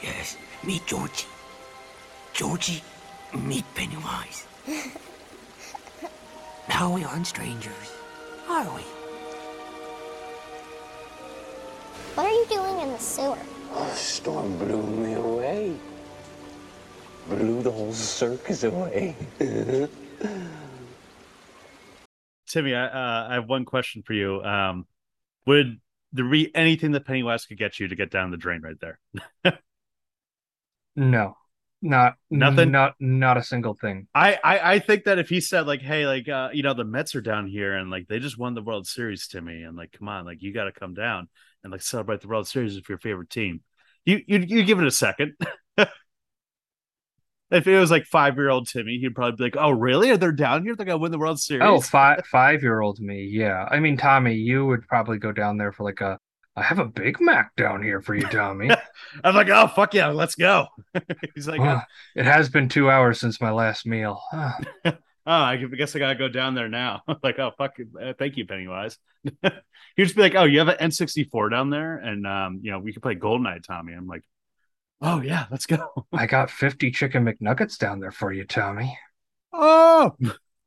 Yes, 0.00 0.36
me, 0.62 0.80
Georgie. 0.86 1.26
Georgie, 2.32 2.82
meet 3.38 3.64
Pennywise. 3.74 4.46
now 6.68 6.94
we 6.94 7.04
aren't 7.04 7.26
strangers, 7.26 7.92
are 8.48 8.64
we? 8.74 8.82
What 12.14 12.26
are 12.26 12.30
you 12.30 12.46
doing 12.46 12.80
in 12.80 12.88
the 12.92 12.98
sewer? 12.98 13.38
Oh, 13.72 13.84
the 13.88 13.94
storm 13.94 14.58
blew 14.58 14.82
me 14.82 15.14
away. 15.14 15.76
Blew 17.28 17.62
the 17.62 17.70
whole 17.70 17.92
circus 17.92 18.64
away. 18.64 19.16
Timmy, 22.46 22.74
I, 22.74 22.86
uh, 22.86 23.28
I 23.30 23.34
have 23.34 23.48
one 23.48 23.64
question 23.64 24.02
for 24.02 24.12
you. 24.12 24.42
Um, 24.42 24.86
would 25.46 25.80
there 26.12 26.28
be 26.28 26.54
anything 26.54 26.92
that 26.92 27.06
Pennywise 27.06 27.46
could 27.46 27.56
get 27.56 27.80
you 27.80 27.88
to 27.88 27.96
get 27.96 28.10
down 28.10 28.30
the 28.30 28.36
drain 28.36 28.60
right 28.60 28.78
there? 28.80 28.98
No, 30.94 31.38
not 31.82 32.14
Nothing? 32.30 32.70
Not 32.70 32.94
not 33.00 33.36
a 33.36 33.42
single 33.42 33.74
thing. 33.74 34.06
I, 34.14 34.38
I 34.42 34.74
I 34.74 34.78
think 34.78 35.04
that 35.04 35.18
if 35.18 35.28
he 35.28 35.40
said 35.40 35.66
like, 35.66 35.82
hey, 35.82 36.06
like 36.06 36.28
uh, 36.28 36.50
you 36.52 36.62
know, 36.62 36.74
the 36.74 36.84
Mets 36.84 37.14
are 37.14 37.20
down 37.20 37.46
here 37.46 37.74
and 37.74 37.90
like 37.90 38.08
they 38.08 38.18
just 38.18 38.38
won 38.38 38.54
the 38.54 38.62
World 38.62 38.86
Series, 38.86 39.26
Timmy, 39.26 39.62
and 39.62 39.76
like, 39.76 39.92
come 39.92 40.08
on, 40.08 40.24
like 40.24 40.42
you 40.42 40.54
got 40.54 40.64
to 40.64 40.72
come 40.72 40.94
down 40.94 41.28
and 41.62 41.72
like 41.72 41.82
celebrate 41.82 42.20
the 42.20 42.28
World 42.28 42.46
Series 42.48 42.76
with 42.76 42.88
your 42.88 42.98
favorite 42.98 43.30
team. 43.30 43.62
You 44.04 44.20
you 44.26 44.38
you 44.38 44.64
give 44.64 44.78
it 44.78 44.86
a 44.86 44.90
second. 44.90 45.34
if 45.76 47.66
it 47.66 47.78
was 47.78 47.90
like 47.90 48.04
five 48.06 48.36
year 48.36 48.48
old 48.48 48.68
Timmy, 48.68 48.98
he'd 48.98 49.14
probably 49.14 49.36
be 49.36 49.44
like, 49.44 49.56
oh 49.58 49.70
really? 49.70 50.10
Are 50.10 50.16
they 50.16 50.32
down 50.32 50.64
here? 50.64 50.74
They're 50.74 50.86
gonna 50.86 50.98
win 50.98 51.12
the 51.12 51.18
World 51.18 51.38
Series? 51.38 51.66
Oh, 51.66 51.80
five 51.80 52.24
five 52.26 52.62
year 52.62 52.80
old 52.80 52.98
me, 52.98 53.28
yeah. 53.30 53.66
I 53.70 53.78
mean, 53.78 53.96
Tommy, 53.96 54.34
you 54.34 54.64
would 54.66 54.86
probably 54.88 55.18
go 55.18 55.32
down 55.32 55.58
there 55.58 55.72
for 55.72 55.84
like 55.84 56.00
a. 56.00 56.18
I 56.54 56.62
have 56.62 56.78
a 56.78 56.84
Big 56.84 57.20
Mac 57.20 57.56
down 57.56 57.82
here 57.82 58.02
for 58.02 58.14
you, 58.14 58.26
Tommy. 58.26 58.70
I'm 59.24 59.34
like, 59.34 59.48
oh 59.48 59.68
fuck 59.68 59.94
yeah, 59.94 60.08
let's 60.08 60.34
go. 60.34 60.66
He's 61.34 61.48
like, 61.48 61.60
Well, 61.60 61.84
it 62.14 62.26
has 62.26 62.50
been 62.50 62.68
two 62.68 62.90
hours 62.90 63.20
since 63.20 63.40
my 63.40 63.50
last 63.50 63.86
meal. 63.86 64.20
Oh, 65.24 65.32
I 65.32 65.56
guess 65.56 65.94
I 65.94 66.00
gotta 66.00 66.16
go 66.16 66.28
down 66.28 66.56
there 66.56 66.68
now. 66.68 67.02
like, 67.22 67.38
oh 67.38 67.52
fuck. 67.56 67.76
Uh, 67.80 68.12
thank 68.18 68.36
you, 68.36 68.44
Pennywise. 68.44 68.98
He'd 69.22 69.52
just 69.96 70.16
be 70.16 70.22
like, 70.22 70.34
oh, 70.34 70.42
you 70.42 70.58
have 70.58 70.66
an 70.66 70.90
N64 70.90 71.48
down 71.48 71.70
there, 71.70 71.96
and 71.96 72.26
um, 72.26 72.58
you 72.60 72.72
know, 72.72 72.80
we 72.80 72.92
could 72.92 73.04
play 73.04 73.14
Goldeneye, 73.14 73.62
Tommy. 73.62 73.92
I'm 73.92 74.08
like, 74.08 74.24
oh 75.00 75.20
yeah, 75.22 75.46
let's 75.48 75.66
go. 75.66 76.06
I 76.12 76.26
got 76.26 76.50
fifty 76.50 76.90
chicken 76.90 77.24
McNuggets 77.24 77.78
down 77.78 78.00
there 78.00 78.10
for 78.10 78.32
you, 78.32 78.44
Tommy. 78.44 78.98
oh, 79.52 80.16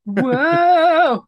Whoa! 0.05 1.25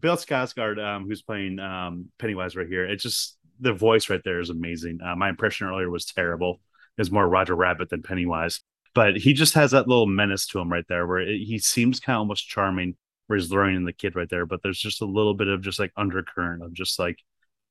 Bill 0.00 0.16
Skarsgård, 0.16 0.78
um, 0.78 1.06
who's 1.08 1.22
playing 1.22 1.58
um 1.58 2.10
Pennywise 2.18 2.54
right 2.54 2.68
here. 2.68 2.84
It's 2.84 3.02
just 3.02 3.38
the 3.60 3.72
voice 3.72 4.10
right 4.10 4.20
there 4.24 4.40
is 4.40 4.50
amazing. 4.50 5.00
Uh, 5.04 5.16
my 5.16 5.28
impression 5.28 5.66
earlier 5.68 5.90
was 5.90 6.04
terrible. 6.06 6.60
It 6.96 7.00
was 7.00 7.10
more 7.10 7.28
Roger 7.28 7.54
Rabbit 7.54 7.90
than 7.90 8.02
Pennywise, 8.02 8.60
but 8.94 9.16
he 9.16 9.32
just 9.32 9.54
has 9.54 9.70
that 9.70 9.88
little 9.88 10.06
menace 10.06 10.46
to 10.48 10.58
him 10.60 10.70
right 10.70 10.84
there, 10.88 11.06
where 11.06 11.20
it, 11.20 11.38
he 11.40 11.58
seems 11.58 12.00
kind 12.00 12.16
of 12.16 12.20
almost 12.20 12.48
charming, 12.48 12.96
where 13.26 13.38
he's 13.38 13.50
luring 13.50 13.76
in 13.76 13.84
the 13.84 13.92
kid 13.92 14.16
right 14.16 14.28
there. 14.28 14.46
But 14.46 14.62
there's 14.62 14.78
just 14.80 15.02
a 15.02 15.06
little 15.06 15.34
bit 15.34 15.48
of 15.48 15.62
just 15.62 15.78
like 15.78 15.92
undercurrent 15.96 16.62
of 16.62 16.72
just 16.72 16.98
like 16.98 17.18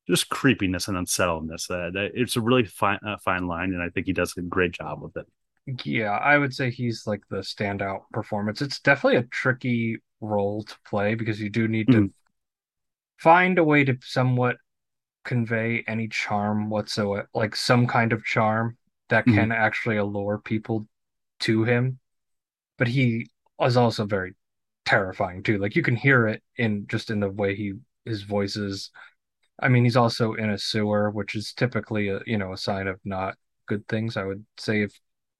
just 0.07 0.29
creepiness 0.29 0.87
and 0.87 0.97
unsettledness. 0.97 1.69
Uh, 1.69 1.91
that 1.93 2.11
it's 2.15 2.35
a 2.35 2.41
really 2.41 2.65
fine 2.65 2.99
uh, 3.05 3.17
fine 3.23 3.47
line, 3.47 3.73
and 3.73 3.81
I 3.83 3.89
think 3.89 4.07
he 4.07 4.13
does 4.13 4.35
a 4.37 4.41
great 4.41 4.71
job 4.73 5.01
with 5.01 5.17
it. 5.17 5.27
Yeah, 5.85 6.11
I 6.11 6.37
would 6.37 6.53
say 6.53 6.71
he's 6.71 7.05
like 7.05 7.21
the 7.29 7.37
standout 7.37 8.01
performance. 8.11 8.61
It's 8.61 8.79
definitely 8.79 9.19
a 9.19 9.23
tricky 9.23 9.97
role 10.19 10.63
to 10.63 10.75
play 10.85 11.15
because 11.15 11.39
you 11.39 11.49
do 11.49 11.67
need 11.67 11.91
to 11.91 11.97
Mhm. 11.97 12.11
find 13.17 13.57
a 13.59 13.63
way 13.63 13.83
to 13.83 13.97
somewhat 14.01 14.57
convey 15.23 15.83
any 15.87 16.07
charm 16.07 16.69
whatsoever, 16.69 17.29
like 17.33 17.55
some 17.55 17.87
kind 17.87 18.13
of 18.13 18.23
charm 18.25 18.77
that 19.09 19.25
Mhm. 19.25 19.33
can 19.35 19.51
actually 19.51 19.97
allure 19.97 20.37
people 20.39 20.87
to 21.41 21.63
him. 21.63 21.99
But 22.77 22.87
he 22.87 23.29
is 23.61 23.77
also 23.77 24.05
very 24.05 24.35
terrifying 24.85 25.43
too. 25.43 25.57
Like 25.59 25.75
you 25.75 25.83
can 25.83 25.95
hear 25.95 26.27
it 26.27 26.43
in 26.57 26.87
just 26.87 27.11
in 27.11 27.19
the 27.19 27.29
way 27.29 27.55
he 27.55 27.73
his 28.05 28.23
voice 28.23 28.55
is. 28.55 28.89
I 29.59 29.69
mean, 29.69 29.83
he's 29.83 29.97
also 29.97 30.33
in 30.33 30.49
a 30.49 30.57
sewer, 30.57 31.11
which 31.11 31.35
is 31.35 31.53
typically 31.53 32.09
a 32.09 32.21
you 32.25 32.37
know 32.37 32.53
a 32.53 32.57
sign 32.57 32.87
of 32.87 32.99
not 33.05 33.37
good 33.67 33.87
things. 33.87 34.17
I 34.17 34.23
would 34.23 34.45
say 34.57 34.81
if 34.83 34.99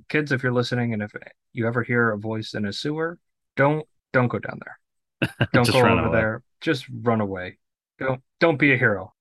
kids, 0.09 0.31
if 0.31 0.43
you're 0.43 0.51
listening, 0.53 0.93
and 0.93 1.01
if 1.01 1.11
you 1.53 1.67
ever 1.67 1.83
hear 1.83 2.11
a 2.11 2.17
voice 2.19 2.53
in 2.53 2.65
a 2.65 2.73
sewer, 2.73 3.17
don't 3.55 3.87
don't 4.13 4.27
go 4.27 4.39
down 4.39 4.59
there. 4.63 4.77
Don't 5.53 5.69
go 5.71 5.79
over 5.79 5.87
away. 5.89 6.11
there. 6.11 6.43
Just 6.61 6.85
run 7.01 7.21
away. 7.21 7.57
Don't 7.99 8.21
don't 8.39 8.57
be 8.59 8.73
a 8.73 8.77
hero. 8.77 9.13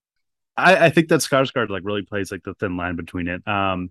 I, 0.61 0.87
I 0.87 0.91
think 0.91 1.09
that 1.09 1.21
Skarsgård 1.21 1.71
like 1.71 1.85
really 1.85 2.03
plays 2.03 2.31
like 2.33 2.43
the 2.45 2.55
thin 2.55 2.77
line 2.77 2.97
between 2.97 3.29
it. 3.29 3.47
Um, 3.47 3.91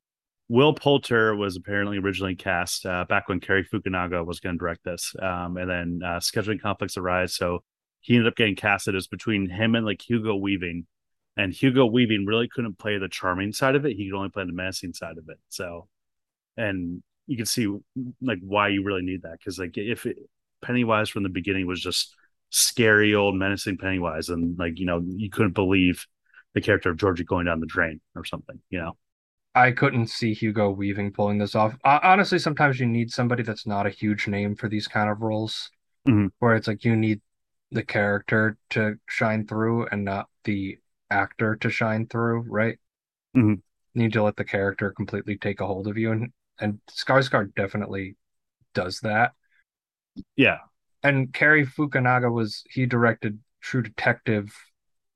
Will 0.49 0.73
Poulter 0.73 1.35
was 1.35 1.55
apparently 1.55 1.99
originally 1.99 2.35
cast 2.35 2.85
uh, 2.85 3.05
back 3.07 3.29
when 3.29 3.39
Cary 3.39 3.63
Fukunaga 3.63 4.25
was 4.25 4.39
going 4.39 4.55
to 4.55 4.59
direct 4.59 4.83
this, 4.83 5.13
um, 5.21 5.57
and 5.57 5.69
then 5.69 5.99
uh, 6.03 6.19
scheduling 6.19 6.59
conflicts 6.59 6.97
arise, 6.97 7.35
so 7.35 7.59
he 8.01 8.15
ended 8.15 8.27
up 8.27 8.35
getting 8.35 8.55
casted 8.55 8.95
as 8.95 9.07
between 9.07 9.49
him 9.49 9.75
and 9.75 9.85
like 9.85 10.01
Hugo 10.01 10.35
Weaving, 10.35 10.87
and 11.37 11.53
Hugo 11.53 11.85
Weaving 11.85 12.25
really 12.25 12.47
couldn't 12.47 12.79
play 12.79 12.97
the 12.97 13.07
charming 13.07 13.53
side 13.53 13.75
of 13.75 13.85
it; 13.85 13.95
he 13.95 14.09
could 14.09 14.17
only 14.17 14.29
play 14.29 14.43
the 14.43 14.53
menacing 14.53 14.93
side 14.93 15.19
of 15.19 15.29
it. 15.29 15.37
So, 15.49 15.87
and 16.57 17.03
you 17.27 17.37
can 17.37 17.45
see 17.45 17.67
like 18.19 18.39
why 18.41 18.69
you 18.69 18.83
really 18.83 19.03
need 19.03 19.21
that 19.21 19.37
because 19.37 19.59
like 19.59 19.77
if 19.77 20.07
it, 20.07 20.17
Pennywise 20.63 21.09
from 21.09 21.23
the 21.23 21.29
beginning 21.29 21.67
was 21.67 21.79
just 21.79 22.15
scary 22.49 23.13
old 23.13 23.35
menacing 23.35 23.77
Pennywise, 23.77 24.29
and 24.29 24.57
like 24.57 24.79
you 24.79 24.87
know 24.87 25.03
you 25.05 25.29
couldn't 25.29 25.53
believe 25.53 26.07
the 26.53 26.61
character 26.61 26.89
of 26.89 26.97
Georgie 26.97 27.23
going 27.23 27.45
down 27.45 27.59
the 27.59 27.65
drain 27.65 28.01
or 28.15 28.25
something, 28.25 28.59
you 28.69 28.79
know. 28.79 28.97
I 29.55 29.71
couldn't 29.71 30.07
see 30.07 30.33
Hugo 30.33 30.69
Weaving 30.69 31.11
pulling 31.11 31.39
this 31.39 31.55
off. 31.55 31.75
Uh, 31.83 31.99
honestly, 32.03 32.39
sometimes 32.39 32.79
you 32.79 32.85
need 32.85 33.11
somebody 33.11 33.43
that's 33.43 33.65
not 33.65 33.87
a 33.87 33.91
huge 33.91 34.27
name 34.27 34.55
for 34.55 34.69
these 34.69 34.87
kind 34.87 35.09
of 35.09 35.21
roles, 35.21 35.71
Mhm. 36.07 36.31
where 36.39 36.55
it's 36.55 36.67
like 36.67 36.85
you 36.85 36.95
need 36.95 37.21
the 37.71 37.83
character 37.83 38.57
to 38.71 38.99
shine 39.07 39.45
through 39.45 39.87
and 39.87 40.05
not 40.05 40.29
the 40.43 40.77
actor 41.09 41.55
to 41.57 41.69
shine 41.69 42.07
through, 42.07 42.41
right? 42.41 42.79
Mhm. 43.35 43.61
You 43.93 44.01
need 44.03 44.13
to 44.13 44.23
let 44.23 44.35
the 44.35 44.45
character 44.45 44.91
completely 44.91 45.37
take 45.37 45.59
a 45.59 45.67
hold 45.67 45.87
of 45.87 45.97
you, 45.97 46.11
and 46.11 46.31
and 46.61 46.79
Skarsgård 46.91 47.55
definitely 47.55 48.17
does 48.73 48.99
that. 48.99 49.33
Yeah. 50.35 50.59
And 51.03 51.33
Cary 51.33 51.65
Fukunaga 51.65 52.31
was 52.31 52.65
he 52.69 52.85
directed 52.85 53.39
True 53.61 53.81
Detective 53.81 54.53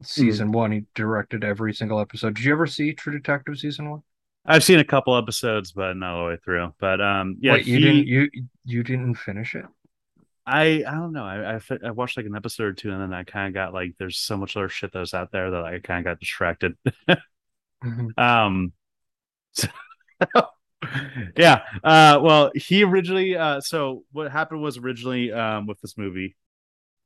season 0.03 0.51
one. 0.51 0.71
He 0.71 0.85
directed 0.95 1.43
every 1.43 1.73
single 1.73 1.99
episode. 1.99 2.35
Did 2.35 2.45
you 2.45 2.51
ever 2.53 2.67
see 2.67 2.93
True 2.93 3.13
Detective 3.13 3.57
season 3.57 3.89
one? 3.89 4.03
I've 4.45 4.63
seen 4.63 4.79
a 4.79 4.83
couple 4.83 5.15
episodes, 5.17 5.71
but 5.71 5.95
not 5.95 6.13
all 6.15 6.25
the 6.25 6.29
way 6.31 6.37
through. 6.43 6.73
But 6.79 6.99
um, 7.01 7.37
yeah, 7.39 7.53
Wait, 7.53 7.65
you 7.65 7.77
he- 7.77 7.83
didn't 7.83 8.07
you 8.07 8.29
you 8.65 8.83
didn't 8.83 9.15
finish 9.15 9.55
it? 9.55 9.65
I 10.45 10.83
I 10.85 10.91
don't 10.91 11.13
know. 11.13 11.23
I, 11.23 11.55
I 11.55 11.59
I 11.85 11.91
watched 11.91 12.17
like 12.17 12.25
an 12.25 12.35
episode 12.35 12.65
or 12.65 12.73
two, 12.73 12.91
and 12.91 13.01
then 13.01 13.13
I 13.13 13.23
kind 13.23 13.47
of 13.47 13.53
got 13.53 13.73
like, 13.73 13.95
there's 13.97 14.17
so 14.17 14.35
much 14.35 14.57
other 14.57 14.67
shit 14.67 14.91
that 14.91 14.99
was 14.99 15.13
out 15.13 15.31
there 15.31 15.51
that 15.51 15.63
I 15.63 15.79
kind 15.79 15.99
of 15.99 16.03
got 16.05 16.19
distracted. 16.19 16.75
Mhm. 17.83 18.09
Um, 18.17 18.73
so- 19.53 19.67
yeah. 21.37 21.61
Uh, 21.83 22.19
well, 22.21 22.51
he 22.55 22.83
originally. 22.83 23.35
Uh, 23.37 23.61
so 23.61 24.03
what 24.11 24.31
happened 24.31 24.61
was 24.61 24.77
originally 24.77 25.31
um 25.31 25.65
with 25.67 25.79
this 25.81 25.97
movie, 25.97 26.35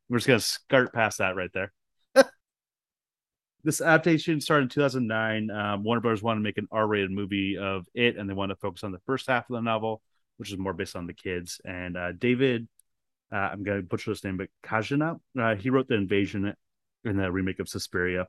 we're 0.09 0.17
just 0.17 0.27
gonna 0.27 0.39
skirt 0.39 0.93
past 0.93 1.19
that 1.19 1.35
right 1.35 1.51
there. 1.53 1.71
This 3.67 3.81
adaptation 3.81 4.39
started 4.39 4.63
in 4.63 4.69
2009. 4.69 5.51
Um, 5.51 5.83
Warner 5.83 5.99
Brothers 5.99 6.23
wanted 6.23 6.39
to 6.39 6.43
make 6.43 6.57
an 6.57 6.69
R-rated 6.71 7.11
movie 7.11 7.57
of 7.57 7.85
it, 7.93 8.15
and 8.15 8.29
they 8.29 8.33
wanted 8.33 8.53
to 8.53 8.61
focus 8.61 8.85
on 8.85 8.93
the 8.93 9.01
first 9.05 9.27
half 9.27 9.49
of 9.49 9.55
the 9.55 9.61
novel, 9.61 10.01
which 10.37 10.53
is 10.53 10.57
more 10.57 10.71
based 10.71 10.95
on 10.95 11.05
the 11.05 11.13
kids. 11.13 11.59
And 11.65 11.97
uh, 11.97 12.13
David, 12.13 12.69
uh, 13.29 13.35
I'm 13.35 13.63
gonna 13.63 13.81
butcher 13.81 14.11
his 14.11 14.23
name, 14.23 14.37
but 14.37 14.47
Kajina, 14.63 15.19
uh, 15.37 15.55
he 15.55 15.69
wrote 15.69 15.89
the 15.89 15.95
invasion 15.95 16.55
in 17.03 17.17
the 17.17 17.29
remake 17.29 17.59
of 17.59 17.67
Suspiria. 17.67 18.27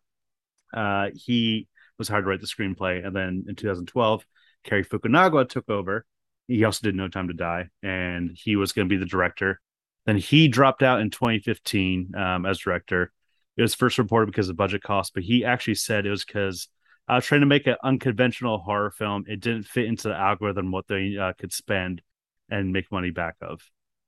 Uh, 0.75 1.11
he 1.15 1.69
was 1.99 2.09
hired 2.09 2.25
to 2.25 2.31
write 2.31 2.41
the 2.41 2.49
screenplay, 2.49 3.07
and 3.07 3.15
then 3.15 3.45
in 3.47 3.55
2012, 3.55 4.27
Cary 4.65 4.85
Fukunaga 4.85 5.49
took 5.49 5.71
over. 5.71 6.05
He 6.49 6.65
also 6.65 6.81
did 6.83 6.97
No 6.97 7.07
Time 7.07 7.29
to 7.29 7.35
Die, 7.35 7.69
and 7.85 8.33
he 8.35 8.57
was 8.57 8.73
going 8.73 8.89
to 8.89 8.93
be 8.93 8.99
the 8.99 9.07
director. 9.07 9.61
Then 10.05 10.17
he 10.17 10.49
dropped 10.49 10.83
out 10.83 11.01
in 11.01 11.11
2015 11.11 12.17
um, 12.17 12.45
as 12.45 12.59
director. 12.59 13.13
It 13.59 13.63
was 13.63 13.75
first 13.75 13.99
reported 13.99 14.27
because 14.27 14.49
of 14.49 14.57
budget 14.57 14.83
costs, 14.83 15.11
but 15.13 15.25
he 15.25 15.45
actually 15.45 15.75
said 15.75 16.07
it 16.07 16.11
was 16.11 16.25
because 16.25 16.69
I 17.09 17.17
was 17.17 17.27
trying 17.27 17.41
to 17.41 17.47
make 17.47 17.67
an 17.67 17.75
unconventional 17.83 18.59
horror 18.59 18.93
film. 18.93 19.25
It 19.27 19.41
didn't 19.41 19.65
fit 19.65 19.87
into 19.87 20.09
the 20.09 20.15
algorithm 20.15 20.71
what 20.71 20.87
they 20.87 21.17
uh, 21.17 21.33
could 21.37 21.53
spend 21.53 22.01
and 22.49 22.73
make 22.73 22.93
money 22.93 23.11
back 23.11 23.35
of, 23.41 23.61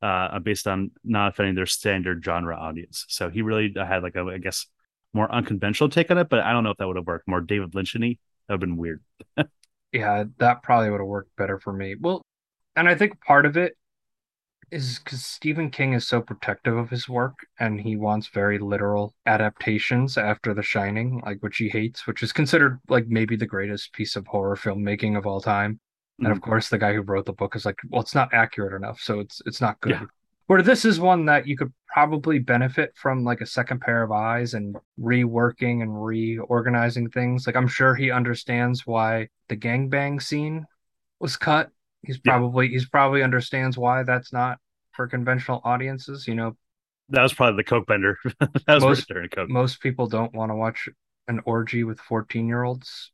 uh, 0.02 0.38
based 0.38 0.68
on 0.68 0.92
not 1.02 1.32
offending 1.32 1.56
their 1.56 1.66
standard 1.66 2.24
genre 2.24 2.56
audience. 2.56 3.04
So 3.08 3.28
he 3.28 3.42
really 3.42 3.74
had 3.76 4.04
like 4.04 4.14
a, 4.14 4.20
I 4.20 4.38
guess, 4.38 4.66
more 5.12 5.30
unconventional 5.32 5.90
take 5.90 6.12
on 6.12 6.18
it. 6.18 6.28
But 6.28 6.40
I 6.40 6.52
don't 6.52 6.62
know 6.62 6.70
if 6.70 6.76
that 6.76 6.86
would 6.86 6.96
have 6.96 7.06
worked. 7.06 7.26
More 7.26 7.40
David 7.40 7.74
Lynch 7.74 7.96
and 7.96 8.04
That 8.04 8.16
would 8.48 8.52
have 8.52 8.60
been 8.60 8.76
weird. 8.76 9.02
yeah, 9.92 10.24
that 10.38 10.62
probably 10.62 10.90
would 10.90 11.00
have 11.00 11.08
worked 11.08 11.34
better 11.36 11.58
for 11.58 11.72
me. 11.72 11.96
Well, 11.98 12.22
and 12.76 12.88
I 12.88 12.94
think 12.94 13.20
part 13.20 13.46
of 13.46 13.56
it 13.56 13.76
is 14.70 14.98
because 14.98 15.24
Stephen 15.24 15.70
King 15.70 15.92
is 15.92 16.06
so 16.06 16.20
protective 16.20 16.76
of 16.76 16.90
his 16.90 17.08
work 17.08 17.34
and 17.58 17.80
he 17.80 17.96
wants 17.96 18.28
very 18.28 18.58
literal 18.58 19.14
adaptations 19.26 20.16
after 20.16 20.54
The 20.54 20.62
Shining, 20.62 21.20
like 21.24 21.38
which 21.40 21.56
he 21.56 21.68
hates, 21.68 22.06
which 22.06 22.22
is 22.22 22.32
considered 22.32 22.78
like 22.88 23.06
maybe 23.08 23.36
the 23.36 23.46
greatest 23.46 23.92
piece 23.92 24.16
of 24.16 24.26
horror 24.26 24.56
filmmaking 24.56 25.16
of 25.16 25.26
all 25.26 25.40
time. 25.40 25.74
Mm-hmm. 25.74 26.26
And 26.26 26.32
of 26.32 26.40
course, 26.40 26.68
the 26.68 26.78
guy 26.78 26.92
who 26.92 27.02
wrote 27.02 27.26
the 27.26 27.32
book 27.32 27.56
is 27.56 27.64
like, 27.64 27.78
well, 27.88 28.00
it's 28.00 28.14
not 28.14 28.32
accurate 28.32 28.74
enough, 28.74 29.00
so 29.00 29.20
it's 29.20 29.42
it's 29.46 29.60
not 29.60 29.80
good. 29.80 29.92
Yeah. 29.92 30.04
Where 30.46 30.62
this 30.62 30.84
is 30.84 30.98
one 30.98 31.26
that 31.26 31.46
you 31.46 31.56
could 31.56 31.72
probably 31.92 32.38
benefit 32.40 32.92
from 32.96 33.24
like 33.24 33.40
a 33.40 33.46
second 33.46 33.80
pair 33.80 34.02
of 34.02 34.10
eyes 34.10 34.54
and 34.54 34.76
reworking 34.98 35.82
and 35.82 36.04
reorganizing 36.04 37.08
things. 37.10 37.46
Like 37.46 37.56
I'm 37.56 37.68
sure 37.68 37.94
he 37.94 38.10
understands 38.10 38.86
why 38.86 39.28
the 39.48 39.56
gangbang 39.56 40.20
scene 40.20 40.66
was 41.20 41.36
cut 41.36 41.70
He's 42.02 42.18
probably 42.18 42.66
yeah. 42.66 42.72
he's 42.72 42.88
probably 42.88 43.22
understands 43.22 43.76
why 43.76 44.02
that's 44.02 44.32
not 44.32 44.58
for 44.92 45.06
conventional 45.06 45.60
audiences. 45.64 46.26
You 46.26 46.34
know, 46.34 46.56
that 47.10 47.22
was 47.22 47.34
probably 47.34 47.56
the 47.56 47.64
coke 47.64 47.86
bender. 47.86 48.18
that 48.40 48.82
was 48.82 49.06
most. 49.08 49.12
Most 49.48 49.80
people 49.80 50.06
don't 50.06 50.34
want 50.34 50.50
to 50.50 50.56
watch 50.56 50.88
an 51.28 51.40
orgy 51.44 51.84
with 51.84 52.00
fourteen 52.00 52.46
year 52.46 52.62
olds. 52.62 53.12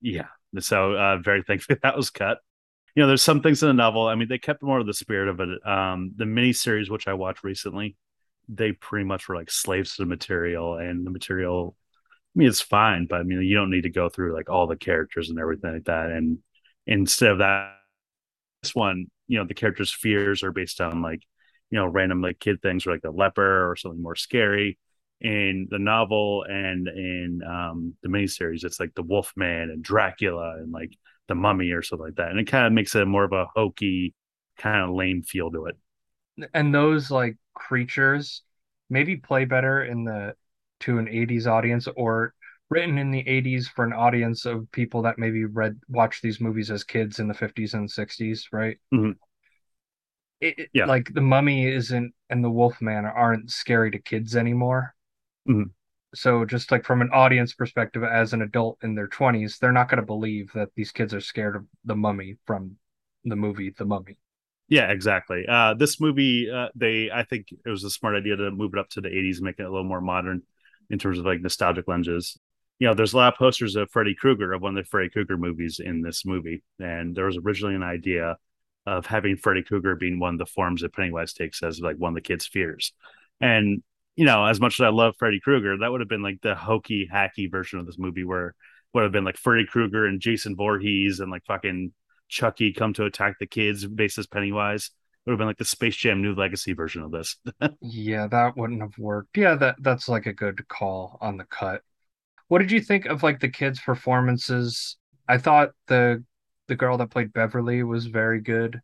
Yeah, 0.00 0.26
so 0.58 0.94
uh, 0.94 1.18
very 1.18 1.42
thankfully 1.42 1.78
that 1.82 1.96
was 1.96 2.10
cut. 2.10 2.38
You 2.94 3.02
know, 3.02 3.08
there's 3.08 3.22
some 3.22 3.40
things 3.40 3.62
in 3.62 3.68
the 3.68 3.74
novel. 3.74 4.06
I 4.06 4.14
mean, 4.14 4.28
they 4.28 4.38
kept 4.38 4.62
more 4.62 4.78
of 4.78 4.86
the 4.86 4.94
spirit 4.94 5.28
of 5.28 5.40
it. 5.40 5.66
Um, 5.66 6.12
the 6.16 6.24
miniseries, 6.24 6.90
which 6.90 7.08
I 7.08 7.14
watched 7.14 7.42
recently, 7.42 7.96
they 8.48 8.72
pretty 8.72 9.04
much 9.04 9.28
were 9.28 9.34
like 9.34 9.50
slaves 9.50 9.96
to 9.96 10.02
the 10.02 10.06
material, 10.06 10.76
and 10.76 11.06
the 11.06 11.10
material. 11.10 11.76
I 12.36 12.38
mean, 12.38 12.48
it's 12.48 12.60
fine, 12.60 13.06
but 13.06 13.20
I 13.20 13.22
mean, 13.22 13.42
you 13.42 13.54
don't 13.54 13.70
need 13.70 13.82
to 13.82 13.90
go 13.90 14.08
through 14.08 14.34
like 14.34 14.50
all 14.50 14.66
the 14.66 14.76
characters 14.76 15.30
and 15.30 15.38
everything 15.38 15.72
like 15.72 15.84
that. 15.84 16.10
And 16.10 16.38
instead 16.84 17.30
of 17.30 17.38
that, 17.38 17.76
one, 18.72 19.06
you 19.26 19.38
know, 19.38 19.44
the 19.44 19.54
character's 19.54 19.92
fears 19.92 20.42
are 20.42 20.52
based 20.52 20.80
on 20.80 21.02
like, 21.02 21.22
you 21.70 21.78
know, 21.78 21.86
random 21.86 22.22
like 22.22 22.38
kid 22.38 22.62
things 22.62 22.86
or 22.86 22.92
like 22.92 23.04
a 23.04 23.10
leper 23.10 23.68
or 23.68 23.74
something 23.76 24.02
more 24.02 24.16
scary. 24.16 24.78
In 25.20 25.68
the 25.70 25.78
novel 25.78 26.44
and 26.46 26.86
in 26.86 27.40
um, 27.48 27.94
the 28.02 28.08
miniseries, 28.08 28.64
it's 28.64 28.78
like 28.78 28.94
the 28.94 29.02
Wolfman 29.02 29.70
and 29.70 29.82
Dracula 29.82 30.56
and 30.58 30.70
like 30.70 30.92
the 31.28 31.34
Mummy 31.34 31.70
or 31.70 31.82
something 31.82 32.06
like 32.06 32.16
that, 32.16 32.30
and 32.30 32.38
it 32.38 32.46
kind 32.46 32.66
of 32.66 32.72
makes 32.72 32.94
it 32.94 33.06
more 33.06 33.24
of 33.24 33.32
a 33.32 33.46
hokey, 33.54 34.12
kind 34.58 34.82
of 34.82 34.94
lame 34.94 35.22
feel 35.22 35.50
to 35.50 35.66
it. 35.66 35.76
And 36.52 36.74
those 36.74 37.10
like 37.10 37.36
creatures 37.54 38.42
maybe 38.90 39.16
play 39.16 39.44
better 39.44 39.84
in 39.84 40.04
the 40.04 40.34
to 40.80 40.98
an 40.98 41.08
80s 41.08 41.46
audience 41.46 41.88
or 41.96 42.34
written 42.74 42.98
in 42.98 43.12
the 43.12 43.22
80s 43.22 43.68
for 43.68 43.84
an 43.84 43.92
audience 43.92 44.46
of 44.46 44.68
people 44.72 45.02
that 45.02 45.16
maybe 45.16 45.44
read 45.44 45.78
watched 45.88 46.22
these 46.22 46.40
movies 46.40 46.72
as 46.72 46.82
kids 46.82 47.20
in 47.20 47.28
the 47.28 47.34
50s 47.34 47.74
and 47.74 47.88
60s 47.88 48.46
right? 48.50 48.78
Mm-hmm. 48.92 49.12
it, 50.40 50.70
yeah. 50.72 50.86
like 50.86 51.14
the 51.14 51.20
mummy 51.20 51.72
isn't 51.72 52.12
and 52.30 52.42
the 52.42 52.50
wolfman 52.50 53.04
aren't 53.04 53.52
scary 53.52 53.92
to 53.92 54.00
kids 54.00 54.34
anymore. 54.34 54.92
Mm-hmm. 55.48 55.70
so 56.16 56.44
just 56.44 56.72
like 56.72 56.84
from 56.84 57.00
an 57.00 57.10
audience 57.12 57.54
perspective 57.54 58.02
as 58.02 58.32
an 58.32 58.42
adult 58.42 58.78
in 58.82 58.96
their 58.96 59.08
20s 59.08 59.58
they're 59.58 59.70
not 59.70 59.88
going 59.88 60.00
to 60.00 60.06
believe 60.06 60.50
that 60.54 60.70
these 60.74 60.90
kids 60.90 61.14
are 61.14 61.20
scared 61.20 61.54
of 61.54 61.66
the 61.84 61.94
mummy 61.94 62.38
from 62.44 62.76
the 63.24 63.36
movie 63.36 63.72
the 63.78 63.84
mummy. 63.84 64.18
Yeah 64.68 64.90
exactly. 64.90 65.46
Uh 65.46 65.74
this 65.74 66.00
movie 66.00 66.50
uh 66.50 66.70
they 66.74 67.08
i 67.12 67.22
think 67.22 67.46
it 67.52 67.70
was 67.70 67.84
a 67.84 67.90
smart 67.90 68.16
idea 68.16 68.34
to 68.34 68.50
move 68.50 68.72
it 68.74 68.80
up 68.80 68.88
to 68.90 69.00
the 69.00 69.10
80s 69.10 69.40
make 69.40 69.60
it 69.60 69.62
a 69.62 69.70
little 69.70 69.84
more 69.84 70.00
modern 70.00 70.42
in 70.90 70.98
terms 70.98 71.18
of 71.18 71.24
like 71.24 71.40
nostalgic 71.40 71.86
lenses 71.86 72.36
you 72.78 72.86
know, 72.86 72.94
there's 72.94 73.12
a 73.12 73.16
lot 73.16 73.32
of 73.32 73.38
posters 73.38 73.76
of 73.76 73.90
Freddy 73.90 74.14
Krueger 74.14 74.52
of 74.52 74.62
one 74.62 74.76
of 74.76 74.84
the 74.84 74.88
Freddy 74.88 75.08
Krueger 75.08 75.36
movies 75.36 75.80
in 75.80 76.02
this 76.02 76.24
movie, 76.24 76.62
and 76.78 77.14
there 77.14 77.26
was 77.26 77.38
originally 77.38 77.74
an 77.74 77.82
idea 77.82 78.36
of 78.86 79.06
having 79.06 79.36
Freddy 79.36 79.62
Krueger 79.62 79.96
being 79.96 80.18
one 80.18 80.34
of 80.34 80.38
the 80.38 80.46
forms 80.46 80.82
that 80.82 80.92
Pennywise 80.92 81.32
takes 81.32 81.62
as 81.62 81.80
like 81.80 81.96
one 81.96 82.10
of 82.10 82.14
the 82.14 82.20
kids' 82.20 82.46
fears. 82.46 82.92
And 83.40 83.82
you 84.16 84.24
know, 84.24 84.44
as 84.44 84.60
much 84.60 84.78
as 84.78 84.84
I 84.84 84.90
love 84.90 85.16
Freddy 85.18 85.40
Krueger, 85.40 85.78
that 85.78 85.90
would 85.90 86.00
have 86.00 86.08
been 86.08 86.22
like 86.22 86.40
the 86.42 86.54
hokey, 86.54 87.08
hacky 87.12 87.50
version 87.50 87.78
of 87.80 87.86
this 87.86 87.98
movie 87.98 88.24
where 88.24 88.54
would 88.92 89.02
have 89.02 89.12
been 89.12 89.24
like 89.24 89.36
Freddy 89.36 89.66
Krueger 89.66 90.06
and 90.06 90.20
Jason 90.20 90.54
Voorhees 90.56 91.20
and 91.20 91.30
like 91.30 91.44
fucking 91.46 91.92
Chucky 92.28 92.72
come 92.72 92.92
to 92.94 93.04
attack 93.04 93.38
the 93.38 93.46
kids 93.46 93.86
basis 93.86 94.26
Pennywise. 94.26 94.90
It 95.26 95.30
would 95.30 95.34
have 95.34 95.38
been 95.38 95.48
like 95.48 95.58
the 95.58 95.64
Space 95.64 95.96
Jam 95.96 96.22
New 96.22 96.34
Legacy 96.34 96.74
version 96.74 97.02
of 97.02 97.10
this. 97.10 97.36
yeah, 97.80 98.26
that 98.28 98.56
wouldn't 98.56 98.82
have 98.82 98.96
worked. 98.98 99.36
Yeah, 99.36 99.56
that 99.56 99.76
that's 99.80 100.08
like 100.08 100.26
a 100.26 100.32
good 100.32 100.66
call 100.68 101.18
on 101.20 101.36
the 101.36 101.44
cut. 101.44 101.82
What 102.48 102.58
did 102.58 102.70
you 102.70 102.80
think 102.80 103.06
of 103.06 103.22
like 103.22 103.40
the 103.40 103.48
kids' 103.48 103.80
performances? 103.80 104.96
I 105.28 105.38
thought 105.38 105.70
the 105.86 106.24
the 106.68 106.76
girl 106.76 106.96
that 106.98 107.10
played 107.10 107.32
Beverly 107.32 107.82
was 107.82 108.06
very 108.06 108.40
good. 108.40 108.80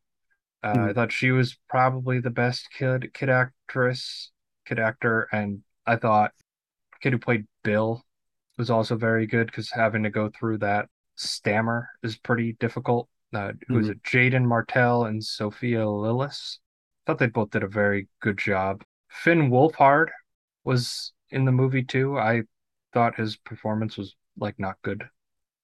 Uh, 0.62 0.74
mm. 0.74 0.90
I 0.90 0.92
thought 0.92 1.12
she 1.12 1.30
was 1.30 1.58
probably 1.68 2.20
the 2.20 2.30
best 2.30 2.68
kid 2.76 3.12
kid 3.14 3.30
actress, 3.30 4.30
kid 4.66 4.78
actor, 4.78 5.28
and 5.32 5.62
I 5.86 5.96
thought 5.96 6.32
kid 7.00 7.12
who 7.12 7.18
played 7.18 7.46
Bill 7.64 8.04
was 8.58 8.70
also 8.70 8.96
very 8.96 9.26
good 9.26 9.46
because 9.46 9.70
having 9.70 10.02
to 10.02 10.10
go 10.10 10.30
through 10.38 10.58
that 10.58 10.88
stammer 11.16 11.88
is 12.02 12.16
pretty 12.16 12.54
difficult. 12.54 13.08
Uh, 13.32 13.52
who 13.68 13.74
was 13.74 13.86
mm-hmm. 13.86 13.92
it? 13.92 14.02
Jaeden 14.02 14.44
Martell 14.44 15.04
and 15.04 15.22
Sophia 15.22 15.80
Lillis. 15.80 16.58
I 16.58 17.00
thought 17.06 17.18
they 17.18 17.26
both 17.26 17.50
did 17.50 17.62
a 17.62 17.68
very 17.68 18.08
good 18.20 18.36
job. 18.36 18.82
Finn 19.08 19.50
Wolfhard 19.50 20.08
was 20.64 21.12
in 21.30 21.44
the 21.44 21.52
movie 21.52 21.84
too. 21.84 22.18
I 22.18 22.42
thought 22.92 23.16
his 23.16 23.36
performance 23.36 23.96
was 23.96 24.16
like 24.38 24.58
not 24.58 24.76
good. 24.82 25.04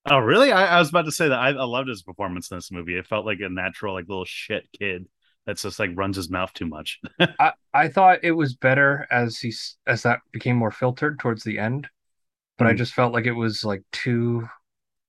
Oh, 0.08 0.18
really? 0.18 0.52
I, 0.52 0.76
I 0.76 0.78
was 0.78 0.90
about 0.90 1.06
to 1.06 1.12
say 1.12 1.28
that 1.28 1.38
I, 1.38 1.48
I, 1.48 1.64
loved 1.64 1.88
his 1.88 2.02
performance 2.02 2.50
in 2.50 2.56
this 2.56 2.70
movie. 2.70 2.96
It 2.96 3.08
felt 3.08 3.26
like 3.26 3.40
a 3.40 3.48
natural, 3.48 3.94
like 3.94 4.08
little 4.08 4.24
shit 4.24 4.68
kid 4.78 5.08
that's 5.46 5.62
just 5.62 5.80
like 5.80 5.90
runs 5.94 6.16
his 6.16 6.30
mouth 6.30 6.52
too 6.52 6.66
much. 6.66 7.00
I, 7.40 7.52
I 7.74 7.88
thought 7.88 8.20
it 8.22 8.32
was 8.32 8.54
better 8.54 9.06
as 9.10 9.38
he 9.38 9.52
as 9.86 10.02
that 10.02 10.20
became 10.32 10.56
more 10.56 10.70
filtered 10.70 11.18
towards 11.18 11.42
the 11.42 11.58
end, 11.58 11.88
but 12.58 12.64
mm. 12.64 12.68
I 12.68 12.70
hmm. 12.72 12.78
just 12.78 12.94
felt 12.94 13.12
like 13.12 13.26
it 13.26 13.32
was 13.32 13.64
like 13.64 13.82
too 13.92 14.48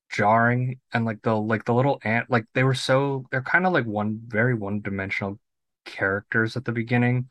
jarring 0.10 0.80
and 0.94 1.06
like 1.06 1.22
the 1.22 1.36
like 1.36 1.66
the 1.66 1.74
little 1.74 2.00
ant 2.06 2.30
like 2.30 2.46
they 2.54 2.64
were 2.64 2.74
so 2.74 3.26
they're 3.30 3.42
kind 3.42 3.66
of 3.66 3.74
like 3.74 3.86
one 3.86 4.22
very 4.26 4.54
one 4.54 4.80
dimensional 4.80 5.38
characters 5.86 6.56
at 6.56 6.66
the 6.66 6.72
beginning. 6.72 7.28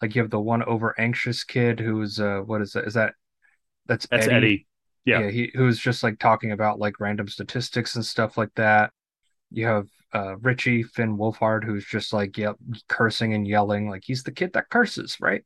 Like 0.00 0.14
you 0.14 0.22
have 0.22 0.30
the 0.30 0.40
one 0.40 0.62
over 0.62 0.98
anxious 0.98 1.44
kid 1.44 1.80
who's 1.80 2.18
uh 2.18 2.40
what 2.40 2.62
is 2.62 2.72
that? 2.72 2.84
Is 2.84 2.94
that 2.94 3.14
that's 3.88 4.06
that's 4.06 4.26
Eddie. 4.26 4.36
Eddie. 4.36 4.66
Yeah. 5.04 5.20
yeah, 5.20 5.30
he 5.30 5.50
who's 5.54 5.78
just 5.78 6.02
like 6.02 6.18
talking 6.18 6.52
about 6.52 6.78
like 6.78 7.00
random 7.00 7.28
statistics 7.28 7.96
and 7.96 8.04
stuff 8.04 8.36
like 8.36 8.54
that. 8.56 8.92
You 9.50 9.66
have 9.66 9.88
uh 10.12 10.36
Richie 10.36 10.82
Finn 10.82 11.16
Wolfhard 11.16 11.64
who's 11.64 11.86
just 11.86 12.12
like 12.12 12.36
yep 12.36 12.56
cursing 12.88 13.32
and 13.34 13.48
yelling 13.48 13.88
like 13.88 14.02
he's 14.04 14.22
the 14.22 14.32
kid 14.32 14.52
that 14.52 14.68
curses, 14.68 15.16
right? 15.20 15.44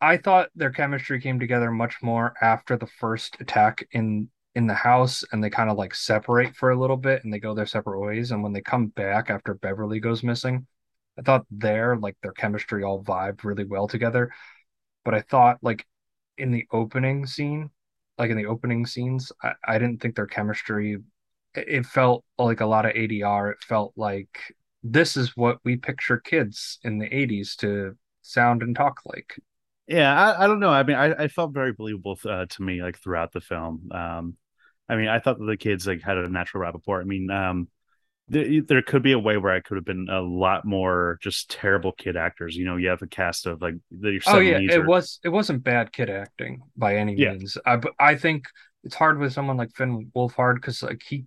I 0.00 0.16
thought 0.16 0.50
their 0.54 0.70
chemistry 0.70 1.20
came 1.20 1.40
together 1.40 1.70
much 1.70 1.96
more 2.02 2.34
after 2.40 2.76
the 2.76 2.86
first 2.86 3.36
attack 3.40 3.86
in 3.92 4.30
in 4.54 4.66
the 4.66 4.74
house 4.74 5.24
and 5.32 5.42
they 5.42 5.50
kind 5.50 5.70
of 5.70 5.76
like 5.76 5.94
separate 5.94 6.56
for 6.56 6.70
a 6.70 6.78
little 6.78 6.96
bit 6.96 7.22
and 7.24 7.32
they 7.32 7.38
go 7.38 7.54
their 7.54 7.66
separate 7.66 8.00
ways 8.00 8.30
and 8.30 8.42
when 8.42 8.52
they 8.52 8.60
come 8.60 8.86
back 8.88 9.30
after 9.30 9.54
Beverly 9.54 10.00
goes 10.00 10.22
missing, 10.22 10.66
I 11.18 11.22
thought 11.22 11.46
there 11.50 11.96
like 11.96 12.16
their 12.22 12.32
chemistry 12.32 12.82
all 12.84 13.02
vibed 13.02 13.44
really 13.44 13.64
well 13.64 13.88
together. 13.88 14.32
But 15.04 15.14
I 15.14 15.20
thought 15.22 15.58
like 15.62 15.86
in 16.38 16.50
the 16.52 16.66
opening 16.72 17.26
scene 17.26 17.70
like 18.20 18.30
in 18.30 18.36
the 18.36 18.46
opening 18.46 18.86
scenes, 18.86 19.32
I, 19.42 19.52
I 19.66 19.78
didn't 19.78 20.00
think 20.00 20.14
their 20.14 20.26
chemistry. 20.26 20.98
It 21.54 21.86
felt 21.86 22.24
like 22.38 22.60
a 22.60 22.66
lot 22.66 22.86
of 22.86 22.92
ADR. 22.92 23.50
It 23.50 23.62
felt 23.66 23.92
like 23.96 24.38
this 24.82 25.16
is 25.16 25.36
what 25.36 25.58
we 25.64 25.76
picture 25.76 26.18
kids 26.18 26.78
in 26.84 26.98
the 26.98 27.08
80s 27.08 27.56
to 27.56 27.96
sound 28.22 28.62
and 28.62 28.76
talk 28.76 29.00
like. 29.06 29.34
Yeah, 29.86 30.14
I, 30.14 30.44
I 30.44 30.46
don't 30.46 30.60
know. 30.60 30.70
I 30.70 30.82
mean, 30.82 30.96
I, 30.96 31.24
I 31.24 31.28
felt 31.28 31.52
very 31.52 31.72
believable 31.72 32.18
uh, 32.24 32.46
to 32.48 32.62
me 32.62 32.82
like 32.82 32.98
throughout 32.98 33.32
the 33.32 33.40
film. 33.40 33.90
Um, 33.90 34.36
I 34.88 34.96
mean, 34.96 35.08
I 35.08 35.18
thought 35.18 35.38
that 35.38 35.46
the 35.46 35.56
kids 35.56 35.86
like 35.86 36.02
had 36.02 36.18
a 36.18 36.28
natural 36.28 36.62
rapport. 36.62 37.00
I 37.00 37.04
mean, 37.04 37.30
um, 37.30 37.68
there, 38.30 38.62
there 38.62 38.82
could 38.82 39.02
be 39.02 39.12
a 39.12 39.18
way 39.18 39.36
where 39.36 39.52
I 39.52 39.60
could 39.60 39.76
have 39.76 39.84
been 39.84 40.08
a 40.08 40.20
lot 40.20 40.64
more 40.64 41.18
just 41.20 41.50
terrible 41.50 41.92
kid 41.92 42.16
actors. 42.16 42.56
You 42.56 42.64
know, 42.64 42.76
you 42.76 42.88
have 42.88 43.02
a 43.02 43.06
cast 43.08 43.46
of 43.46 43.60
like 43.60 43.74
the 43.90 44.20
oh 44.28 44.38
yeah, 44.38 44.58
it 44.58 44.78
or... 44.78 44.86
was 44.86 45.18
it 45.24 45.30
wasn't 45.30 45.64
bad 45.64 45.92
kid 45.92 46.08
acting 46.08 46.62
by 46.76 46.96
any 46.96 47.16
yeah. 47.16 47.32
means. 47.32 47.58
I 47.66 47.80
I 47.98 48.14
think 48.14 48.44
it's 48.84 48.94
hard 48.94 49.18
with 49.18 49.32
someone 49.32 49.56
like 49.56 49.74
Finn 49.74 50.10
Wolfhard 50.14 50.54
because 50.54 50.82
like 50.82 51.02
he, 51.06 51.24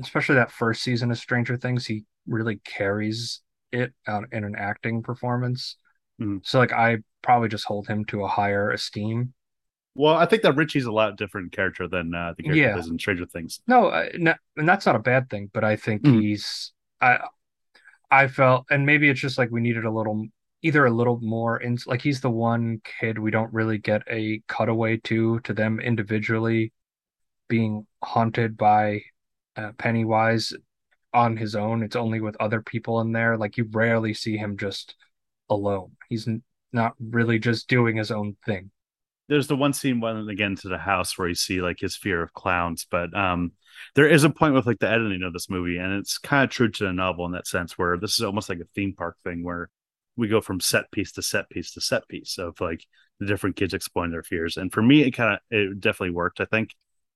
especially 0.00 0.36
that 0.36 0.50
first 0.50 0.82
season 0.82 1.10
of 1.10 1.18
Stranger 1.18 1.58
Things, 1.58 1.86
he 1.86 2.04
really 2.26 2.56
carries 2.64 3.42
it 3.70 3.92
out 4.06 4.24
in 4.32 4.42
an 4.42 4.56
acting 4.56 5.02
performance. 5.02 5.76
Mm-hmm. 6.20 6.38
So 6.42 6.58
like 6.58 6.72
I 6.72 6.98
probably 7.22 7.50
just 7.50 7.66
hold 7.66 7.86
him 7.86 8.06
to 8.06 8.24
a 8.24 8.28
higher 8.28 8.70
esteem 8.70 9.34
Well, 9.96 10.14
I 10.14 10.26
think 10.26 10.42
that 10.42 10.54
Richie's 10.56 10.84
a 10.84 10.92
lot 10.92 11.16
different 11.16 11.52
character 11.52 11.88
than 11.88 12.14
uh, 12.14 12.34
the 12.36 12.42
character 12.42 12.60
Yeah. 12.62 12.78
is 12.78 12.88
in 12.88 12.98
Stranger 12.98 13.26
Things. 13.26 13.60
No, 13.66 13.86
uh, 13.88 14.08
no, 14.16 14.34
and 14.56 14.68
that's 14.68 14.86
not 14.86 14.94
a 14.96 15.00
bad 15.00 15.30
thing, 15.30 15.50
but 15.52 15.64
I 15.64 15.76
think 15.76 16.02
Mhm. 16.02 16.20
he's 16.20 16.72
I 17.00 17.20
I 18.10 18.28
felt 18.28 18.66
and 18.70 18.86
maybe 18.86 19.08
it's 19.08 19.20
just 19.20 19.38
like 19.38 19.50
we 19.50 19.60
needed 19.60 19.84
a 19.84 19.90
little 19.90 20.26
either 20.62 20.86
a 20.86 20.90
little 20.90 21.18
more 21.20 21.58
in 21.58 21.78
like 21.86 22.02
he's 22.02 22.20
the 22.20 22.30
one 22.30 22.80
kid 23.00 23.18
we 23.18 23.30
don't 23.30 23.52
really 23.52 23.78
get 23.78 24.02
a 24.08 24.42
cutaway 24.48 24.96
to 24.98 25.40
to 25.40 25.52
them 25.54 25.80
individually 25.80 26.72
being 27.48 27.86
haunted 28.02 28.56
by 28.56 29.02
uh, 29.56 29.72
Pennywise 29.78 30.52
on 31.14 31.36
his 31.36 31.54
own. 31.54 31.82
It's 31.82 31.96
only 31.96 32.20
with 32.20 32.36
other 32.40 32.60
people 32.60 33.00
in 33.00 33.12
there. 33.12 33.36
Like 33.36 33.56
you 33.56 33.66
rarely 33.70 34.12
see 34.14 34.36
him 34.36 34.56
just 34.58 34.94
alone. 35.48 35.92
He's 36.08 36.28
n- 36.28 36.42
not 36.72 36.94
really 37.00 37.38
just 37.38 37.68
doing 37.68 37.96
his 37.96 38.10
own 38.10 38.36
thing. 38.44 38.70
There's 39.28 39.48
the 39.48 39.56
one 39.56 39.72
scene 39.72 40.00
when 40.00 40.28
again 40.28 40.56
to 40.56 40.68
the 40.68 40.78
house 40.78 41.18
where 41.18 41.28
you 41.28 41.34
see 41.34 41.60
like 41.60 41.80
his 41.80 41.96
fear 41.96 42.22
of 42.22 42.32
clowns, 42.32 42.86
but 42.90 43.14
um, 43.16 43.52
there 43.94 44.08
is 44.08 44.24
a 44.24 44.30
point 44.30 44.54
with 44.54 44.66
like 44.66 44.78
the 44.78 44.90
editing 44.90 45.22
of 45.22 45.32
this 45.32 45.50
movie, 45.50 45.78
and 45.78 45.92
it's 45.94 46.18
kind 46.18 46.44
of 46.44 46.50
true 46.50 46.70
to 46.70 46.84
the 46.84 46.92
novel 46.92 47.26
in 47.26 47.32
that 47.32 47.46
sense, 47.46 47.76
where 47.76 47.96
this 47.96 48.14
is 48.14 48.22
almost 48.22 48.48
like 48.48 48.60
a 48.60 48.68
theme 48.74 48.94
park 48.96 49.16
thing 49.24 49.42
where 49.42 49.68
we 50.16 50.28
go 50.28 50.40
from 50.40 50.60
set 50.60 50.90
piece 50.92 51.12
to 51.12 51.22
set 51.22 51.48
piece 51.50 51.72
to 51.72 51.80
set 51.80 52.06
piece 52.08 52.38
of 52.38 52.60
like 52.60 52.84
the 53.20 53.26
different 53.26 53.56
kids 53.56 53.74
exploring 53.74 54.10
their 54.10 54.22
fears. 54.22 54.56
And 54.56 54.72
for 54.72 54.82
me, 54.82 55.02
it 55.02 55.10
kind 55.12 55.34
of 55.34 55.40
it 55.50 55.80
definitely 55.80 56.14
worked, 56.14 56.40
I 56.40 56.46
think. 56.46 56.74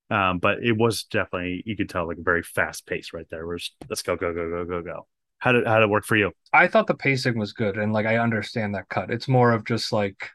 Um, 0.09 0.39
but 0.39 0.61
it 0.61 0.73
was 0.73 1.03
definitely 1.03 1.63
you 1.65 1.77
could 1.77 1.89
tell 1.89 2.07
like 2.07 2.17
a 2.17 2.23
very 2.23 2.43
fast 2.43 2.85
pace 2.85 3.11
right 3.13 3.27
there. 3.29 3.47
where's 3.47 3.71
let's 3.89 4.01
go, 4.01 4.15
go, 4.15 4.33
go, 4.33 4.49
go, 4.49 4.65
go, 4.65 4.81
go. 4.81 5.07
How 5.39 5.53
did 5.53 5.65
how 5.65 5.79
did 5.79 5.85
it 5.85 5.89
work 5.89 6.05
for 6.05 6.17
you? 6.17 6.31
I 6.53 6.67
thought 6.67 6.87
the 6.87 6.93
pacing 6.93 7.37
was 7.37 7.53
good 7.53 7.77
and 7.77 7.93
like 7.93 8.05
I 8.05 8.17
understand 8.17 8.75
that 8.75 8.89
cut. 8.89 9.09
It's 9.09 9.27
more 9.27 9.51
of 9.51 9.65
just 9.65 9.91
like 9.91 10.29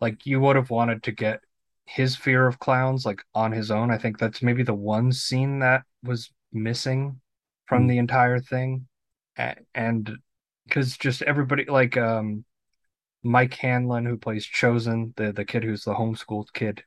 like 0.00 0.26
you 0.26 0.40
would 0.40 0.56
have 0.56 0.70
wanted 0.70 1.02
to 1.04 1.12
get 1.12 1.40
his 1.86 2.16
fear 2.16 2.46
of 2.46 2.58
clowns 2.58 3.04
like 3.06 3.22
on 3.34 3.52
his 3.52 3.70
own. 3.70 3.90
I 3.90 3.98
think 3.98 4.18
that's 4.18 4.42
maybe 4.42 4.62
the 4.62 4.74
one 4.74 5.12
scene 5.12 5.60
that 5.60 5.82
was 6.02 6.30
missing 6.52 7.20
from 7.66 7.84
Mm. 7.84 7.88
the 7.88 7.98
entire 7.98 8.40
thing. 8.40 8.86
And 9.74 10.18
because 10.66 10.96
just 10.96 11.22
everybody 11.22 11.64
like 11.66 11.96
um 11.96 12.44
Mike 13.24 13.54
Hanlon 13.54 14.06
who 14.06 14.16
plays 14.18 14.46
Chosen, 14.46 15.14
the 15.16 15.32
the 15.32 15.44
kid 15.44 15.64
who's 15.64 15.84
the 15.84 15.94
homeschooled 15.94 16.52
kid. 16.54 16.84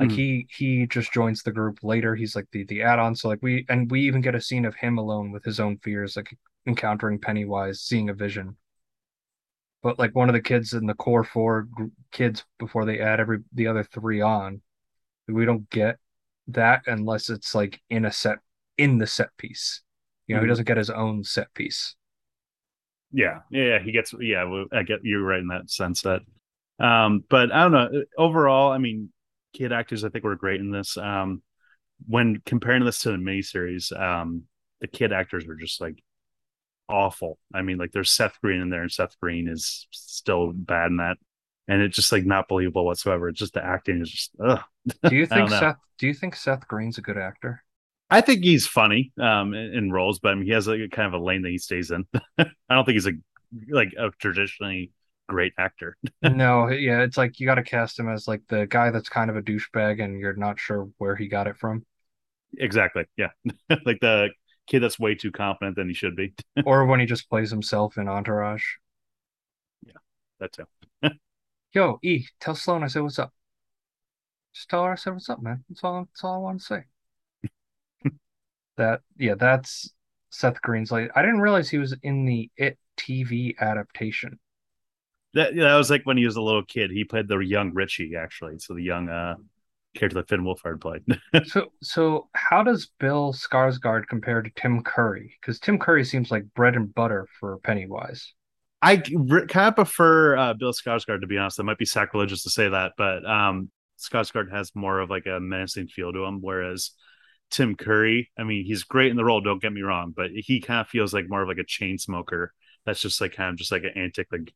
Like 0.00 0.10
Mhm. 0.10 0.16
he 0.16 0.46
he 0.50 0.86
just 0.86 1.12
joins 1.12 1.42
the 1.42 1.52
group 1.52 1.80
later. 1.82 2.14
He's 2.16 2.36
like 2.36 2.48
the 2.52 2.64
the 2.64 2.82
add-on. 2.82 3.16
So 3.16 3.28
like 3.28 3.42
we 3.42 3.66
and 3.68 3.90
we 3.90 4.02
even 4.02 4.20
get 4.22 4.34
a 4.36 4.40
scene 4.40 4.64
of 4.66 4.76
him 4.76 4.98
alone 4.98 5.32
with 5.32 5.44
his 5.44 5.60
own 5.60 5.78
fears, 5.78 6.16
like 6.16 6.36
encountering 6.66 7.20
Pennywise, 7.20 7.80
seeing 7.82 8.08
a 8.10 8.14
vision. 8.14 8.56
But 9.82 9.98
like 9.98 10.14
one 10.14 10.28
of 10.28 10.34
the 10.34 10.42
kids 10.42 10.72
in 10.72 10.86
the 10.86 10.94
core 10.94 11.24
four 11.24 11.68
kids 12.12 12.44
before 12.58 12.84
they 12.84 13.00
add 13.00 13.20
every 13.20 13.40
the 13.52 13.68
other 13.68 13.84
three 13.84 14.20
on, 14.20 14.60
we 15.28 15.44
don't 15.44 15.68
get 15.70 15.98
that 16.48 16.82
unless 16.86 17.30
it's 17.30 17.54
like 17.54 17.80
in 17.90 18.04
a 18.04 18.12
set 18.12 18.38
in 18.78 18.98
the 18.98 19.06
set 19.06 19.36
piece. 19.38 19.82
You 20.26 20.36
know, 20.36 20.42
he 20.42 20.46
Mhm. 20.46 20.48
doesn't 20.48 20.66
get 20.66 20.76
his 20.78 20.90
own 20.90 21.24
set 21.24 21.52
piece. 21.54 21.96
Yeah, 23.12 23.40
yeah, 23.50 23.78
he 23.78 23.92
gets. 23.92 24.14
Yeah, 24.20 24.44
well, 24.44 24.66
I 24.72 24.82
get 24.82 25.00
you're 25.02 25.22
right 25.22 25.40
in 25.40 25.48
that 25.48 25.70
sense. 25.70 26.02
That, 26.02 26.20
um, 26.78 27.24
but 27.28 27.50
I 27.52 27.62
don't 27.62 27.72
know. 27.72 28.04
Overall, 28.18 28.70
I 28.70 28.78
mean, 28.78 29.10
kid 29.54 29.72
actors 29.72 30.04
I 30.04 30.10
think 30.10 30.24
were 30.24 30.36
great 30.36 30.60
in 30.60 30.70
this. 30.70 30.96
Um, 30.96 31.42
when 32.06 32.42
comparing 32.46 32.84
this 32.84 33.00
to 33.02 33.12
the 33.12 33.18
miniseries, 33.18 33.98
um, 33.98 34.44
the 34.80 34.88
kid 34.88 35.12
actors 35.12 35.46
were 35.46 35.56
just 35.56 35.80
like 35.80 36.02
awful. 36.88 37.38
I 37.54 37.62
mean, 37.62 37.78
like 37.78 37.92
there's 37.92 38.10
Seth 38.10 38.40
Green 38.42 38.60
in 38.60 38.70
there, 38.70 38.82
and 38.82 38.92
Seth 38.92 39.18
Green 39.20 39.48
is 39.48 39.86
still 39.90 40.52
bad 40.52 40.90
in 40.90 40.96
that, 40.98 41.18
and 41.66 41.82
it's 41.82 41.96
just 41.96 42.12
like 42.12 42.24
not 42.24 42.48
believable 42.48 42.84
whatsoever. 42.84 43.28
It's 43.28 43.38
just 43.38 43.54
the 43.54 43.64
acting 43.64 44.00
is 44.00 44.10
just. 44.10 44.30
Ugh. 44.42 44.60
Do 45.08 45.16
you 45.16 45.26
think. 45.26 45.50
Seth 45.50 45.76
do 45.98 46.06
you 46.06 46.14
think 46.14 46.36
Seth 46.36 46.66
Green's 46.68 46.98
a 46.98 47.02
good 47.02 47.18
actor? 47.18 47.64
I 48.10 48.20
think 48.22 48.42
he's 48.42 48.66
funny 48.66 49.12
um 49.20 49.54
in, 49.54 49.74
in 49.74 49.92
roles, 49.92 50.18
but 50.18 50.32
I 50.32 50.34
mean 50.34 50.46
he 50.46 50.52
has 50.52 50.66
like 50.66 50.80
a 50.80 50.88
kind 50.88 51.12
of 51.12 51.20
a 51.20 51.24
lane 51.24 51.42
that 51.42 51.50
he 51.50 51.58
stays 51.58 51.90
in. 51.90 52.06
I 52.38 52.46
don't 52.70 52.84
think 52.84 52.94
he's 52.94 53.06
a 53.06 53.12
like 53.70 53.92
a 53.98 54.10
traditionally 54.18 54.92
great 55.28 55.52
actor. 55.58 55.96
No, 56.22 56.68
yeah, 56.68 57.02
it's 57.02 57.16
like 57.16 57.38
you 57.38 57.46
got 57.46 57.56
to 57.56 57.62
cast 57.62 57.98
him 57.98 58.08
as 58.08 58.26
like 58.26 58.42
the 58.48 58.66
guy 58.66 58.90
that's 58.90 59.08
kind 59.08 59.30
of 59.30 59.36
a 59.36 59.42
douchebag 59.42 60.02
and 60.02 60.18
you're 60.18 60.34
not 60.34 60.58
sure 60.58 60.88
where 60.98 61.16
he 61.16 61.28
got 61.28 61.46
it 61.46 61.56
from. 61.56 61.84
Exactly. 62.56 63.04
Yeah. 63.16 63.28
like 63.84 64.00
the 64.00 64.30
kid 64.68 64.80
that's 64.80 64.98
way 64.98 65.14
too 65.14 65.32
confident 65.32 65.76
than 65.76 65.88
he 65.88 65.94
should 65.94 66.14
be. 66.14 66.34
or 66.64 66.84
when 66.86 67.00
he 67.00 67.06
just 67.06 67.28
plays 67.28 67.50
himself 67.50 67.96
in 67.98 68.08
Entourage. 68.08 68.64
Yeah, 69.84 69.92
that 70.38 70.52
too. 70.52 70.66
Yo, 71.72 71.98
E, 72.02 72.26
tell 72.40 72.54
Sloan 72.54 72.82
I 72.82 72.88
said 72.88 73.02
what's 73.02 73.18
up. 73.18 73.32
Just 74.54 74.68
tell 74.68 74.84
her 74.84 74.92
I 74.92 74.96
said 74.96 75.14
what's 75.14 75.30
up, 75.30 75.42
man. 75.42 75.64
That's 75.68 75.82
all. 75.84 76.04
That's 76.04 76.24
all 76.24 76.34
I 76.34 76.38
want 76.38 76.60
to 76.60 76.66
say. 76.66 76.84
that 78.76 79.00
yeah, 79.16 79.34
that's 79.34 79.92
Seth 80.30 80.60
Green's 80.62 80.92
like. 80.92 81.10
I 81.14 81.22
didn't 81.22 81.40
realize 81.40 81.68
he 81.68 81.78
was 81.78 81.96
in 82.02 82.24
the 82.24 82.50
It 82.56 82.78
TV 82.96 83.58
adaptation. 83.58 84.38
That 85.34 85.54
yeah, 85.54 85.64
that 85.64 85.76
was 85.76 85.90
like 85.90 86.04
when 86.04 86.16
he 86.16 86.26
was 86.26 86.36
a 86.36 86.42
little 86.42 86.64
kid. 86.64 86.90
He 86.90 87.04
played 87.04 87.28
the 87.28 87.38
young 87.38 87.72
Richie 87.74 88.16
actually. 88.16 88.58
So 88.58 88.74
the 88.74 88.82
young 88.82 89.08
uh 89.08 89.36
character 89.94 90.16
that 90.16 90.28
Finn 90.28 90.44
Wolfhard 90.44 90.80
played. 90.80 91.02
So 91.48 91.72
so 91.82 92.28
how 92.34 92.62
does 92.62 92.90
Bill 92.98 93.32
Skarsgård 93.32 94.06
compare 94.06 94.42
to 94.42 94.50
Tim 94.56 94.82
Curry? 94.82 95.36
Because 95.40 95.58
Tim 95.58 95.78
Curry 95.78 96.04
seems 96.04 96.30
like 96.30 96.44
bread 96.54 96.76
and 96.76 96.94
butter 96.94 97.26
for 97.38 97.58
Pennywise. 97.58 98.34
I 98.80 98.98
kind 98.98 99.68
of 99.68 99.74
prefer 99.74 100.36
uh, 100.36 100.54
Bill 100.54 100.72
Skarsgård 100.72 101.20
to 101.20 101.26
be 101.26 101.38
honest. 101.38 101.56
That 101.56 101.64
might 101.64 101.78
be 101.78 101.84
sacrilegious 101.84 102.44
to 102.44 102.50
say 102.50 102.68
that, 102.68 102.92
but 102.96 103.28
um, 103.28 103.70
Skarsgård 103.98 104.52
has 104.52 104.74
more 104.74 105.00
of 105.00 105.10
like 105.10 105.26
a 105.26 105.40
menacing 105.40 105.88
feel 105.88 106.12
to 106.12 106.24
him, 106.24 106.40
whereas 106.40 106.92
Tim 107.50 107.74
Curry, 107.74 108.30
I 108.38 108.44
mean, 108.44 108.64
he's 108.64 108.84
great 108.84 109.10
in 109.10 109.16
the 109.16 109.24
role. 109.24 109.40
Don't 109.40 109.62
get 109.62 109.72
me 109.72 109.82
wrong, 109.82 110.12
but 110.14 110.30
he 110.32 110.60
kind 110.60 110.80
of 110.80 110.88
feels 110.88 111.12
like 111.12 111.28
more 111.28 111.42
of 111.42 111.48
like 111.48 111.58
a 111.58 111.64
chain 111.64 111.98
smoker. 111.98 112.52
That's 112.84 113.00
just 113.00 113.20
like 113.20 113.32
kind 113.32 113.50
of 113.50 113.56
just 113.56 113.72
like 113.72 113.84
an 113.84 113.92
antic, 113.96 114.28
like 114.30 114.52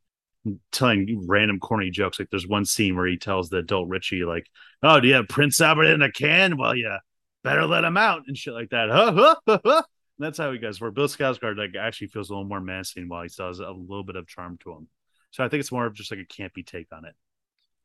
telling 0.71 1.27
random 1.27 1.61
corny 1.61 1.91
jokes. 1.91 2.19
Like 2.19 2.31
there's 2.31 2.47
one 2.47 2.65
scene 2.65 2.97
where 2.97 3.07
he 3.07 3.17
tells 3.17 3.49
the 3.49 3.59
adult 3.59 3.89
Richie, 3.89 4.25
like, 4.25 4.47
"Oh, 4.83 5.01
do 5.01 5.09
you 5.09 5.15
have 5.15 5.29
Prince 5.29 5.61
Albert 5.61 5.85
in 5.85 6.03
a 6.03 6.11
can? 6.11 6.57
Well, 6.57 6.75
yeah, 6.75 6.99
better 7.45 7.67
let 7.67 7.85
him 7.85 7.97
out 7.97 8.23
and 8.27 8.37
shit 8.37 8.55
like 8.55 8.71
that." 8.71 8.91
Huh, 8.91 9.13
huh, 9.13 9.37
huh, 9.47 9.59
huh. 9.65 9.83
And 10.19 10.27
that's 10.27 10.39
how 10.39 10.53
he 10.53 10.59
goes. 10.59 10.81
Where 10.81 10.91
Bill 10.91 11.09
Skarsgård 11.09 11.57
like 11.57 11.75
actually 11.79 12.09
feels 12.09 12.31
a 12.31 12.33
little 12.33 12.49
more 12.49 12.61
menacing, 12.61 13.09
while 13.09 13.23
he 13.23 13.29
still 13.29 13.49
has 13.49 13.61
a 13.61 13.71
little 13.71 14.05
bit 14.05 14.17
of 14.17 14.27
charm 14.27 14.59
to 14.65 14.73
him. 14.73 14.89
So 15.31 15.45
I 15.45 15.49
think 15.49 15.61
it's 15.61 15.73
more 15.73 15.87
of 15.87 15.95
just 15.95 16.11
like 16.11 16.21
a 16.21 16.25
campy 16.25 16.67
take 16.67 16.89
on 16.93 17.05
it. 17.05 17.15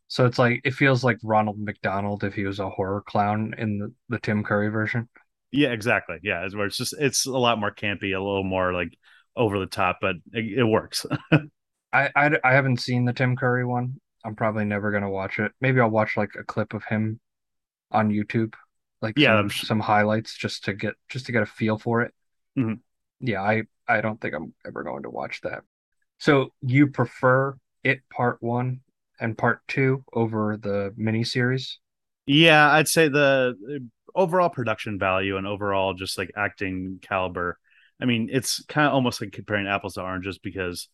So 0.09 0.25
it's 0.25 0.39
like 0.39 0.61
it 0.63 0.73
feels 0.73 1.03
like 1.03 1.17
Ronald 1.23 1.59
McDonald 1.59 2.23
if 2.23 2.33
he 2.33 2.45
was 2.45 2.59
a 2.59 2.69
horror 2.69 3.01
clown 3.01 3.53
in 3.57 3.79
the, 3.79 3.93
the 4.09 4.19
Tim 4.19 4.43
Curry 4.43 4.69
version. 4.69 5.09
Yeah, 5.51 5.69
exactly. 5.69 6.17
Yeah, 6.23 6.45
it's 6.45 6.55
where 6.55 6.65
it's 6.65 6.77
just 6.77 6.93
it's 6.99 7.25
a 7.25 7.31
lot 7.31 7.59
more 7.59 7.71
campy, 7.71 8.15
a 8.15 8.19
little 8.19 8.43
more 8.43 8.73
like 8.73 8.97
over 9.35 9.59
the 9.59 9.65
top, 9.65 9.99
but 10.01 10.15
it, 10.33 10.59
it 10.59 10.63
works. 10.63 11.05
I, 11.93 12.09
I 12.15 12.31
I 12.43 12.53
haven't 12.53 12.79
seen 12.81 13.05
the 13.05 13.13
Tim 13.13 13.35
Curry 13.35 13.65
one. 13.65 13.99
I'm 14.25 14.35
probably 14.35 14.65
never 14.65 14.91
gonna 14.91 15.09
watch 15.09 15.39
it. 15.39 15.51
Maybe 15.61 15.79
I'll 15.79 15.89
watch 15.89 16.17
like 16.17 16.35
a 16.35 16.43
clip 16.43 16.73
of 16.73 16.83
him 16.85 17.19
on 17.91 18.11
YouTube, 18.11 18.55
like 19.01 19.17
Yeah, 19.17 19.41
some, 19.41 19.49
some 19.49 19.79
highlights 19.81 20.37
just 20.37 20.65
to 20.65 20.73
get 20.73 20.95
just 21.09 21.27
to 21.27 21.33
get 21.33 21.43
a 21.43 21.47
feel 21.47 21.77
for 21.77 22.01
it. 22.03 22.13
Mhm. 22.55 22.81
Yeah, 23.19 23.41
I 23.41 23.63
I 23.87 24.01
don't 24.01 24.19
think 24.19 24.33
I'm 24.35 24.53
ever 24.65 24.83
going 24.83 25.03
to 25.03 25.09
watch 25.09 25.41
that. 25.41 25.63
So 26.19 26.53
you 26.61 26.87
prefer 26.87 27.57
it 27.83 28.01
part 28.09 28.41
one 28.41 28.81
and 29.19 29.37
part 29.37 29.61
two 29.67 30.03
over 30.13 30.57
the 30.57 30.93
miniseries? 30.99 31.77
Yeah, 32.25 32.69
I'd 32.71 32.87
say 32.87 33.07
the 33.07 33.55
overall 34.15 34.49
production 34.49 34.99
value 34.99 35.37
and 35.37 35.47
overall 35.47 35.93
just 35.93 36.17
like 36.17 36.31
acting 36.35 36.99
caliber. 37.01 37.57
I 38.01 38.05
mean, 38.05 38.29
it's 38.31 38.63
kind 38.65 38.87
of 38.87 38.93
almost 38.93 39.21
like 39.21 39.31
comparing 39.31 39.67
apples 39.67 39.93
to 39.95 40.01
oranges 40.01 40.37
because 40.37 40.89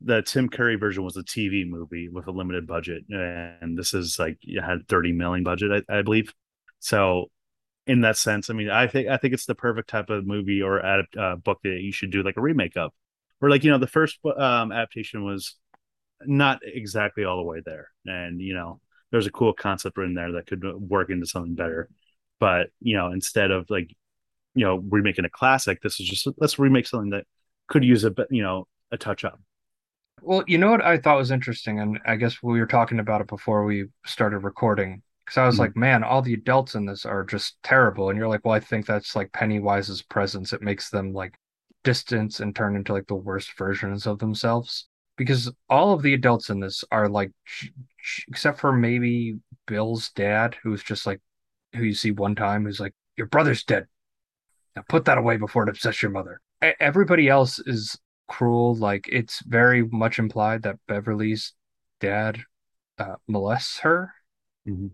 the 0.00 0.22
Tim 0.22 0.48
Curry 0.48 0.76
version 0.76 1.04
was 1.04 1.16
a 1.16 1.22
TV 1.22 1.68
movie 1.68 2.08
with 2.08 2.26
a 2.26 2.30
limited 2.30 2.66
budget, 2.66 3.04
and 3.08 3.76
this 3.78 3.94
is 3.94 4.18
like 4.18 4.38
it 4.42 4.62
had 4.62 4.88
30 4.88 5.12
million 5.12 5.44
budget, 5.44 5.84
I, 5.88 5.98
I 5.98 6.02
believe. 6.02 6.32
So, 6.80 7.30
in 7.86 8.02
that 8.02 8.16
sense, 8.16 8.50
I 8.50 8.54
mean, 8.54 8.70
I 8.70 8.86
think 8.86 9.08
I 9.08 9.16
think 9.16 9.34
it's 9.34 9.46
the 9.46 9.54
perfect 9.54 9.88
type 9.88 10.10
of 10.10 10.26
movie 10.26 10.62
or 10.62 10.78
adapt, 10.78 11.16
uh, 11.16 11.36
book 11.36 11.60
that 11.64 11.80
you 11.80 11.92
should 11.92 12.10
do 12.10 12.22
like 12.22 12.36
a 12.36 12.42
remake 12.42 12.76
of. 12.76 12.92
Where 13.38 13.50
like 13.50 13.64
you 13.64 13.70
know 13.70 13.78
the 13.78 13.86
first 13.86 14.18
um, 14.24 14.72
adaptation 14.72 15.24
was 15.24 15.56
not 16.26 16.60
exactly 16.64 17.24
all 17.24 17.36
the 17.36 17.42
way 17.42 17.62
there, 17.64 17.88
and 18.06 18.40
you 18.40 18.54
know 18.54 18.80
there's 19.10 19.26
a 19.26 19.32
cool 19.32 19.52
concept 19.52 19.98
in 19.98 20.14
there 20.14 20.32
that 20.32 20.46
could 20.46 20.64
work 20.64 21.10
into 21.10 21.26
something 21.26 21.54
better. 21.54 21.88
But 22.40 22.68
you 22.80 22.96
know, 22.96 23.12
instead 23.12 23.50
of 23.50 23.70
like 23.70 23.90
you 24.54 24.64
know 24.64 24.76
remaking 24.76 25.24
a 25.24 25.30
classic, 25.30 25.80
this 25.82 26.00
is 26.00 26.08
just 26.08 26.28
let's 26.38 26.58
remake 26.58 26.86
something 26.86 27.10
that 27.10 27.24
could 27.68 27.84
use 27.84 28.04
a 28.04 28.12
you 28.30 28.42
know 28.42 28.66
a 28.90 28.98
touch 28.98 29.24
up. 29.24 29.40
Well, 30.22 30.44
you 30.46 30.58
know 30.58 30.70
what 30.70 30.84
I 30.84 30.98
thought 30.98 31.18
was 31.18 31.30
interesting, 31.30 31.80
and 31.80 32.00
I 32.06 32.16
guess 32.16 32.42
we 32.42 32.58
were 32.58 32.66
talking 32.66 32.98
about 32.98 33.20
it 33.20 33.26
before 33.26 33.64
we 33.64 33.86
started 34.06 34.38
recording. 34.38 35.02
Because 35.24 35.38
I 35.38 35.46
was 35.46 35.56
Mhm. 35.56 35.60
like, 35.60 35.76
man, 35.76 36.04
all 36.04 36.20
the 36.20 36.34
adults 36.34 36.74
in 36.74 36.84
this 36.84 37.06
are 37.06 37.24
just 37.24 37.56
terrible. 37.62 38.10
And 38.10 38.18
you're 38.18 38.28
like, 38.28 38.44
well, 38.44 38.54
I 38.54 38.60
think 38.60 38.84
that's 38.84 39.16
like 39.16 39.32
Pennywise's 39.32 40.02
presence. 40.02 40.52
It 40.52 40.60
makes 40.60 40.90
them 40.90 41.14
like 41.14 41.38
distance 41.82 42.40
and 42.40 42.54
turn 42.54 42.76
into 42.76 42.92
like 42.92 43.06
the 43.06 43.14
worst 43.14 43.56
versions 43.56 44.06
of 44.06 44.18
themselves. 44.18 44.86
Because 45.16 45.50
all 45.70 45.94
of 45.94 46.02
the 46.02 46.12
adults 46.12 46.50
in 46.50 46.60
this 46.60 46.84
are 46.90 47.08
like, 47.08 47.30
except 48.28 48.60
for 48.60 48.72
maybe 48.72 49.38
Bill's 49.66 50.10
dad, 50.10 50.56
who's 50.62 50.82
just 50.82 51.06
like 51.06 51.20
who 51.74 51.84
you 51.84 51.94
see 51.94 52.10
one 52.10 52.34
time, 52.34 52.64
who's 52.64 52.80
like, 52.80 52.94
"Your 53.16 53.28
brother's 53.28 53.64
dead. 53.64 53.86
Now 54.76 54.82
put 54.88 55.06
that 55.06 55.18
away 55.18 55.38
before 55.38 55.62
it 55.62 55.70
upsets 55.70 56.02
your 56.02 56.10
mother." 56.10 56.40
Everybody 56.60 57.28
else 57.28 57.58
is 57.60 57.98
cruel. 58.28 58.74
Like 58.74 59.08
it's 59.08 59.42
very 59.44 59.82
much 59.86 60.18
implied 60.18 60.62
that 60.62 60.78
Beverly's 60.86 61.54
dad 62.00 62.40
uh, 62.98 63.16
molests 63.28 63.80
her, 63.80 64.14
Mhm. 64.66 64.90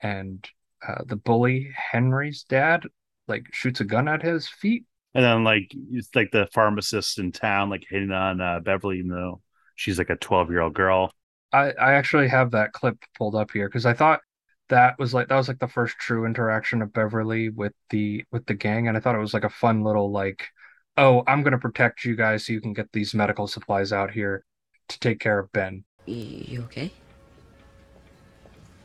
and 0.00 0.48
uh, 0.86 1.02
the 1.06 1.16
bully 1.16 1.70
Henry's 1.74 2.42
dad 2.44 2.86
like 3.28 3.46
shoots 3.52 3.80
a 3.80 3.84
gun 3.84 4.08
at 4.08 4.22
his 4.22 4.48
feet. 4.48 4.84
And 5.14 5.24
then 5.24 5.44
like 5.44 5.72
it's 5.90 6.14
like 6.14 6.30
the 6.30 6.46
pharmacist 6.52 7.18
in 7.18 7.32
town 7.32 7.70
like 7.70 7.84
hitting 7.88 8.12
on 8.12 8.40
uh, 8.40 8.60
Beverly, 8.60 8.98
even 8.98 9.10
though 9.10 9.42
she's 9.74 9.98
like 9.98 10.10
a 10.10 10.16
twelve 10.16 10.50
year 10.50 10.60
old 10.60 10.74
girl. 10.74 11.12
I 11.52 11.72
I 11.72 11.92
actually 11.94 12.28
have 12.28 12.52
that 12.52 12.72
clip 12.72 12.98
pulled 13.16 13.34
up 13.34 13.50
here 13.50 13.68
because 13.68 13.86
I 13.86 13.94
thought 13.94 14.20
that 14.68 14.98
was 14.98 15.12
like 15.14 15.28
that 15.28 15.36
was 15.36 15.48
like 15.48 15.58
the 15.58 15.68
first 15.68 15.96
true 15.98 16.26
interaction 16.26 16.82
of 16.82 16.92
Beverly 16.92 17.48
with 17.48 17.72
the 17.90 18.24
with 18.30 18.46
the 18.46 18.54
gang, 18.54 18.88
and 18.88 18.96
I 18.96 19.00
thought 19.00 19.16
it 19.16 19.18
was 19.18 19.34
like 19.34 19.44
a 19.44 19.50
fun 19.50 19.82
little 19.82 20.10
like, 20.12 20.48
oh, 20.96 21.22
I'm 21.26 21.42
gonna 21.42 21.58
protect 21.58 22.04
you 22.04 22.16
guys 22.16 22.46
so 22.46 22.52
you 22.52 22.60
can 22.60 22.72
get 22.72 22.92
these 22.92 23.14
medical 23.14 23.46
supplies 23.46 23.92
out 23.92 24.10
here 24.10 24.44
to 24.88 24.98
take 25.00 25.20
care 25.20 25.38
of 25.38 25.52
Ben. 25.52 25.84
You 26.06 26.62
okay? 26.62 26.90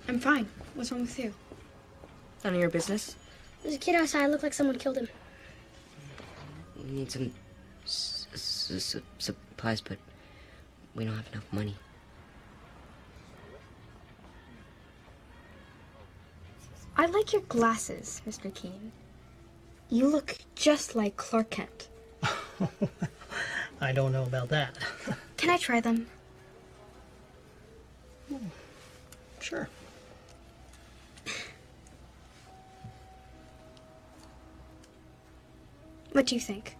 I'm 0.08 0.20
fine. 0.20 0.48
What's 0.76 0.92
wrong 0.92 1.02
with 1.02 1.18
you? 1.18 1.34
None 2.44 2.54
of 2.54 2.60
your 2.60 2.70
business. 2.70 3.16
There's 3.64 3.76
a 3.76 3.80
kid 3.80 3.96
outside. 3.96 4.28
Looked 4.28 4.44
like 4.44 4.54
someone 4.54 4.78
killed 4.78 4.98
him. 4.98 5.08
We 6.78 6.92
need 6.92 7.12
some 7.12 7.34
s- 7.84 8.28
s- 8.34 8.72
s- 8.96 9.02
supplies, 9.18 9.82
but 9.82 9.98
we 10.94 11.06
don't 11.06 11.16
have 11.16 11.28
enough 11.32 11.52
money. 11.52 11.76
I 16.98 17.08
like 17.08 17.34
your 17.34 17.42
glasses, 17.44 18.22
Mr. 18.28 18.54
Keene. 18.54 18.92
You 19.90 20.08
look 20.08 20.38
just 20.56 20.96
like 20.96 21.16
Clark 21.18 21.50
Kent. 21.50 21.90
I 23.82 23.92
don't 23.92 24.12
know 24.12 24.24
about 24.24 24.50
that. 24.50 24.78
Can 25.38 25.50
I 25.50 25.58
try 25.58 25.82
them? 25.82 26.08
Sure. 29.40 29.70
What 36.12 36.26
do 36.26 36.36
you 36.36 36.42
think? 36.42 36.78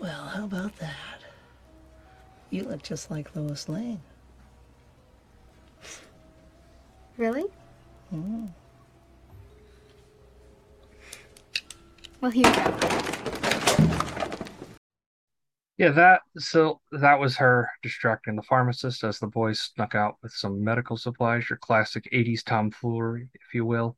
Well, 0.00 0.26
how 0.26 0.44
about 0.44 0.76
that? 0.78 1.20
You 2.50 2.64
look 2.64 2.82
just 2.82 3.10
like 3.10 3.34
Lois 3.34 3.68
Lane. 3.68 4.00
Really? 7.16 7.44
Mm-hmm. 8.12 8.46
Well, 12.20 12.30
here 12.30 12.46
you 12.46 12.54
go. 12.54 13.50
Yeah, 15.76 15.90
that 15.90 16.22
so 16.38 16.80
that 16.92 17.18
was 17.18 17.36
her 17.36 17.68
distracting 17.82 18.36
the 18.36 18.42
pharmacist 18.42 19.02
as 19.02 19.18
the 19.18 19.26
boys 19.26 19.60
snuck 19.60 19.94
out 19.94 20.16
with 20.22 20.32
some 20.32 20.62
medical 20.62 20.96
supplies, 20.96 21.50
your 21.50 21.56
classic 21.56 22.08
80s 22.12 22.44
tomfoolery, 22.44 23.28
if 23.34 23.52
you 23.52 23.64
will. 23.66 23.96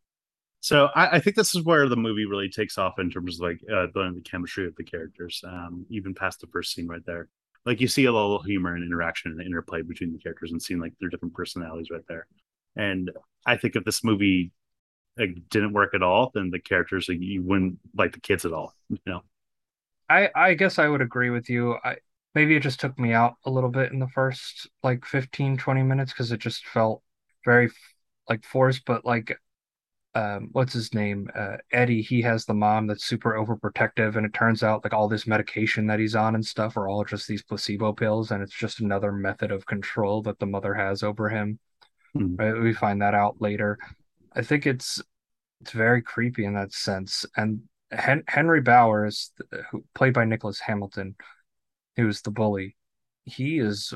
So 0.61 0.89
I, 0.95 1.17
I 1.17 1.21
think 1.21 1.37
this 1.37 1.55
is 1.55 1.65
where 1.65 1.89
the 1.89 1.97
movie 1.97 2.25
really 2.25 2.49
takes 2.49 2.79
off 2.79 2.99
in 2.99 3.11
terms 3.11 3.37
of 3.37 3.47
like 3.47 3.61
uh, 3.71 3.87
the, 3.95 4.12
the 4.15 4.23
chemistry 4.23 4.67
of 4.67 4.75
the 4.77 4.85
characters, 4.85 5.43
um, 5.47 5.85
even 5.91 6.15
past 6.15 6.41
the 6.41 6.47
first 6.47 6.75
scene 6.75 6.89
right 6.89 7.05
there. 7.05 7.29
Like 7.67 7.81
you 7.81 7.89
see 7.89 8.07
a 8.07 8.12
little 8.12 8.43
humor 8.43 8.75
and 8.75 8.85
interaction 8.85 9.33
and 9.33 9.41
interplay 9.43 9.83
between 9.83 10.12
the 10.12 10.19
characters 10.19 10.53
and 10.53 10.62
seeing 10.62 10.81
like 10.81 10.95
their 10.99 11.11
different 11.11 11.35
personalities 11.35 11.91
right 11.91 12.07
there. 12.09 12.27
And 12.75 13.11
I 13.45 13.57
think 13.59 13.77
if 13.77 13.85
this 13.85 14.03
movie 14.03 14.51
like, 15.19 15.37
didn't 15.51 15.73
work 15.73 15.95
at 15.95 16.03
all, 16.03 16.31
then 16.35 16.51
the 16.51 16.59
characters 16.59 17.09
like, 17.09 17.21
you 17.21 17.43
wouldn't 17.43 17.79
like 17.97 18.12
the 18.12 18.21
kids 18.21 18.45
at 18.45 18.53
all. 18.53 18.75
You 18.89 18.99
know, 19.07 19.23
I 20.09 20.31
I 20.35 20.55
guess 20.55 20.79
I 20.79 20.88
would 20.88 21.01
agree 21.01 21.31
with 21.31 21.49
you. 21.51 21.77
I 21.85 21.97
maybe 22.35 22.57
it 22.57 22.61
just 22.62 22.81
took 22.81 22.99
me 22.99 23.12
out 23.12 23.35
a 23.45 23.51
little 23.51 23.71
bit 23.71 23.92
in 23.92 23.99
the 23.99 24.09
first 24.09 24.69
like 24.83 25.05
15 25.05 25.57
20 25.57 25.83
minutes 25.83 26.12
because 26.12 26.33
it 26.33 26.40
just 26.40 26.66
felt 26.66 27.03
very 27.45 27.71
like 28.29 28.45
forced, 28.45 28.85
but 28.85 29.05
like 29.05 29.38
um 30.14 30.51
what's 30.53 30.73
his 30.73 30.95
name? 30.95 31.29
Uh 31.35 31.57
Eddie, 31.73 32.03
he 32.03 32.23
has 32.23 32.45
the 32.45 32.55
mom 32.55 32.87
that's 32.87 33.05
super 33.07 33.33
overprotective 33.35 34.16
and 34.16 34.27
it 34.27 34.35
turns 34.35 34.62
out 34.62 34.85
like 34.85 34.92
all 34.92 35.09
this 35.09 35.27
medication 35.27 35.87
that 35.88 36.01
he's 36.01 36.14
on 36.14 36.35
and 36.35 36.45
stuff 36.45 36.77
are 36.77 36.88
all 36.88 37.05
just 37.05 37.27
these 37.29 37.42
placebo 37.42 37.92
pills 37.92 38.31
and 38.31 38.42
it's 38.42 38.57
just 38.57 38.81
another 38.81 39.12
method 39.12 39.51
of 39.51 39.66
control 39.66 40.23
that 40.23 40.38
the 40.38 40.47
mother 40.47 40.75
has 40.75 41.03
over 41.03 41.29
him. 41.29 41.59
Hmm. 42.14 42.37
Right? 42.37 42.55
We 42.61 42.73
find 42.75 43.03
that 43.03 43.14
out 43.14 43.40
later. 43.40 43.79
I 44.35 44.42
think 44.42 44.66
it's 44.66 45.03
it's 45.61 45.73
very 45.73 46.03
creepy 46.03 46.45
in 46.45 46.55
that 46.55 46.73
sense 46.73 47.25
and 47.37 47.62
Hen- 47.90 48.25
Henry 48.27 48.61
Bowers, 48.61 49.33
who 49.70 49.85
played 49.94 50.14
by 50.14 50.25
Nicholas 50.25 50.61
Hamilton, 50.61 51.16
who's 51.96 52.22
the 52.22 52.31
bully, 52.31 52.77
he 53.25 53.59
is 53.59 53.94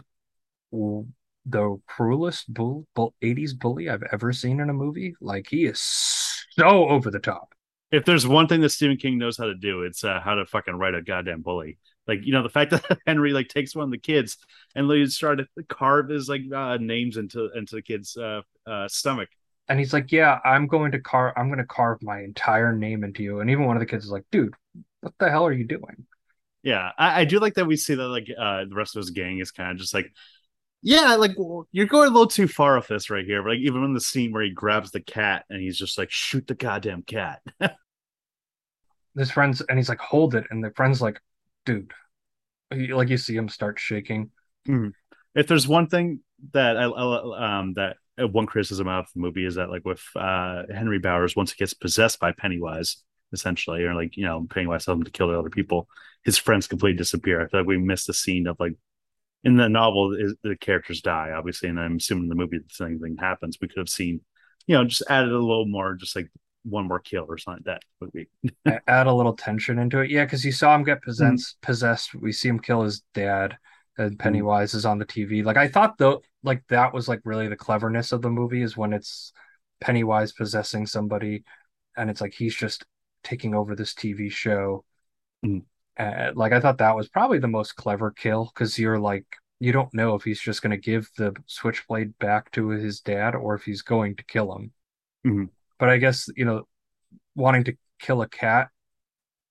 the 0.72 1.78
cruelest 1.86 2.52
bull, 2.52 2.86
bull 2.94 3.14
80s 3.22 3.54
bully 3.54 3.88
I've 3.88 4.02
ever 4.12 4.32
seen 4.32 4.60
in 4.60 4.70
a 4.70 4.74
movie. 4.74 5.14
Like 5.20 5.48
he 5.48 5.64
is 5.66 5.80
so 5.80 6.88
over 6.88 7.10
the 7.10 7.18
top. 7.18 7.54
if 7.92 8.04
there's 8.04 8.26
one 8.26 8.46
thing 8.48 8.60
that 8.60 8.70
Stephen 8.70 8.96
King 8.96 9.18
knows 9.18 9.36
how 9.36 9.46
to 9.46 9.54
do, 9.54 9.82
it's 9.82 10.04
uh, 10.04 10.20
how 10.20 10.34
to 10.34 10.46
fucking 10.46 10.74
write 10.74 10.94
a 10.94 11.02
goddamn 11.02 11.42
bully. 11.42 11.78
Like 12.06 12.20
you 12.24 12.32
know 12.32 12.42
the 12.42 12.48
fact 12.48 12.70
that 12.72 12.98
Henry 13.06 13.32
like 13.32 13.48
takes 13.48 13.74
one 13.74 13.84
of 13.84 13.90
the 13.90 13.98
kids 13.98 14.38
and 14.74 14.88
like 14.88 15.08
started 15.08 15.46
to 15.58 15.64
carve 15.64 16.08
his 16.08 16.28
like 16.28 16.42
uh, 16.54 16.76
names 16.78 17.16
into 17.16 17.50
into 17.54 17.76
the 17.76 17.82
kid's 17.82 18.16
uh, 18.16 18.42
uh, 18.66 18.88
stomach. 18.88 19.28
And 19.70 19.80
he's 19.80 19.94
like, 19.94 20.12
"Yeah, 20.12 20.40
I'm 20.44 20.68
going 20.68 20.92
to 20.92 21.00
carve. 21.00 21.34
I'm 21.38 21.48
going 21.48 21.60
to 21.60 21.66
carve 21.66 22.02
my 22.02 22.22
entire 22.22 22.74
name 22.74 23.04
into 23.04 23.24
you." 23.24 23.40
And 23.40 23.50
even 23.50 23.66
one 23.66 23.76
of 23.78 23.80
the 23.80 23.86
kids 23.86 24.04
is 24.06 24.12
like, 24.12 24.26
"Dude, 24.32 24.54
what 25.02 25.14
the 25.20 25.30
hell 25.30 25.46
are 25.46 25.52
you 25.54 25.64
doing?" 25.66 26.06
Yeah, 26.62 26.92
I, 26.98 27.22
I 27.22 27.24
do 27.24 27.40
like 27.40 27.54
that 27.54 27.66
we 27.66 27.76
see 27.76 27.94
that 27.94 28.08
like 28.08 28.28
uh, 28.38 28.66
the 28.66 28.74
rest 28.76 28.96
of 28.96 29.00
his 29.00 29.10
gang 29.10 29.40
is 29.40 29.52
kind 29.52 29.72
of 29.72 29.78
just 29.78 29.94
like, 29.94 30.12
yeah, 30.82 31.16
like 31.16 31.32
well, 31.38 31.68
you're 31.72 31.86
going 31.86 32.08
a 32.08 32.12
little 32.12 32.28
too 32.28 32.48
far 32.48 32.76
with 32.76 32.88
this 32.88 33.10
right 33.10 33.24
here. 33.26 33.42
But 33.42 33.50
like 33.50 33.60
even 33.60 33.84
in 33.84 33.94
the 33.94 34.00
scene 34.00 34.32
where 34.32 34.44
he 34.44 34.50
grabs 34.50 34.92
the 34.92 35.00
cat 35.02 35.46
and 35.50 35.60
he's 35.62 35.78
just 35.78 35.98
like, 35.98 36.10
shoot 36.10 36.46
the 36.46 36.54
goddamn 36.56 37.02
cat. 37.02 37.42
His 39.16 39.30
friends 39.30 39.60
and 39.60 39.78
he's 39.78 39.88
like, 39.88 39.98
"Hold 40.00 40.34
it," 40.34 40.46
and 40.50 40.62
the 40.62 40.70
friend's 40.72 41.00
like, 41.02 41.20
"Dude," 41.64 41.92
like 42.72 43.08
you 43.08 43.16
see 43.18 43.36
him 43.36 43.48
start 43.48 43.78
shaking. 43.80 44.30
if 45.34 45.46
there's 45.46 45.68
one 45.68 45.88
thing 45.88 46.20
that 46.52 46.76
I 46.76 46.84
I- 46.84 47.58
um 47.60 47.74
that 47.74 47.96
one 48.18 48.46
criticism 48.46 48.88
of 48.88 49.06
the 49.14 49.20
movie 49.20 49.46
is 49.46 49.54
that 49.54 49.70
like 49.70 49.84
with 49.84 50.02
uh 50.16 50.62
Henry 50.72 50.98
Bowers 50.98 51.36
once 51.36 51.52
he 51.52 51.58
gets 51.58 51.74
possessed 51.74 52.20
by 52.20 52.32
Pennywise 52.32 53.02
essentially 53.32 53.84
or 53.84 53.94
like 53.94 54.16
you 54.16 54.24
know 54.24 54.46
Pennywise 54.50 54.84
tells 54.84 54.98
him 54.98 55.04
to 55.04 55.10
kill 55.10 55.28
the 55.28 55.38
other 55.38 55.50
people 55.50 55.88
his 56.24 56.36
friends 56.36 56.66
completely 56.66 56.98
disappear 56.98 57.40
I 57.40 57.48
feel 57.48 57.60
like 57.60 57.68
we 57.68 57.78
missed 57.78 58.06
the 58.06 58.14
scene 58.14 58.46
of 58.46 58.56
like 58.58 58.74
in 59.42 59.56
the 59.56 59.68
novel 59.68 60.14
is, 60.14 60.34
the 60.42 60.56
characters 60.56 61.00
die 61.00 61.32
obviously 61.34 61.68
and 61.68 61.80
I'm 61.80 61.96
assuming 61.96 62.24
in 62.24 62.28
the 62.28 62.34
movie 62.34 62.58
the 62.58 62.64
same 62.70 62.98
thing 62.98 63.16
happens 63.18 63.58
we 63.60 63.68
could 63.68 63.78
have 63.78 63.88
seen 63.88 64.20
you 64.66 64.76
know 64.76 64.84
just 64.84 65.04
added 65.08 65.30
a 65.32 65.38
little 65.38 65.66
more 65.66 65.94
just 65.94 66.16
like 66.16 66.28
one 66.64 66.86
more 66.86 66.98
kill 66.98 67.26
or 67.28 67.38
something 67.38 67.62
like 67.66 67.80
that 67.80 67.82
would 68.00 68.12
be 68.12 68.28
Add 68.86 69.06
a 69.06 69.14
little 69.14 69.32
tension 69.32 69.78
into 69.78 70.00
it, 70.00 70.10
yeah, 70.10 70.24
because 70.24 70.44
you 70.44 70.52
saw 70.52 70.74
him 70.74 70.84
get 70.84 71.02
possessed. 71.02 71.60
Possessed. 71.62 72.14
We 72.14 72.32
see 72.32 72.48
him 72.48 72.60
kill 72.60 72.82
his 72.82 73.02
dad, 73.14 73.56
and 73.98 74.18
Pennywise 74.18 74.74
is 74.74 74.86
on 74.86 74.98
the 74.98 75.04
TV. 75.04 75.42
Like 75.44 75.56
I 75.56 75.68
thought, 75.68 75.98
though, 75.98 76.22
like 76.42 76.62
that 76.68 76.92
was 76.92 77.08
like 77.08 77.20
really 77.24 77.48
the 77.48 77.56
cleverness 77.56 78.12
of 78.12 78.22
the 78.22 78.30
movie 78.30 78.62
is 78.62 78.76
when 78.76 78.92
it's 78.92 79.32
Pennywise 79.80 80.32
possessing 80.32 80.86
somebody, 80.86 81.44
and 81.96 82.10
it's 82.10 82.20
like 82.20 82.34
he's 82.34 82.54
just 82.54 82.84
taking 83.22 83.54
over 83.54 83.74
this 83.74 83.94
TV 83.94 84.30
show. 84.30 84.84
Mm. 85.44 85.62
Uh, 85.98 86.32
like 86.34 86.52
I 86.52 86.60
thought 86.60 86.78
that 86.78 86.96
was 86.96 87.08
probably 87.08 87.38
the 87.38 87.48
most 87.48 87.76
clever 87.76 88.10
kill 88.10 88.50
because 88.54 88.78
you're 88.78 88.98
like 88.98 89.26
you 89.58 89.72
don't 89.72 89.92
know 89.92 90.14
if 90.14 90.22
he's 90.24 90.40
just 90.40 90.62
going 90.62 90.70
to 90.70 90.78
give 90.78 91.10
the 91.18 91.34
switchblade 91.46 92.18
back 92.18 92.50
to 92.52 92.68
his 92.68 93.00
dad 93.00 93.34
or 93.34 93.54
if 93.54 93.62
he's 93.62 93.82
going 93.82 94.16
to 94.16 94.24
kill 94.24 94.56
him. 94.56 94.72
Mhm. 95.26 95.50
But 95.78 95.90
I 95.90 95.98
guess 95.98 96.28
you 96.34 96.46
know, 96.46 96.66
wanting 97.34 97.64
to 97.64 97.76
kill 98.00 98.22
a 98.22 98.28
cat, 98.28 98.68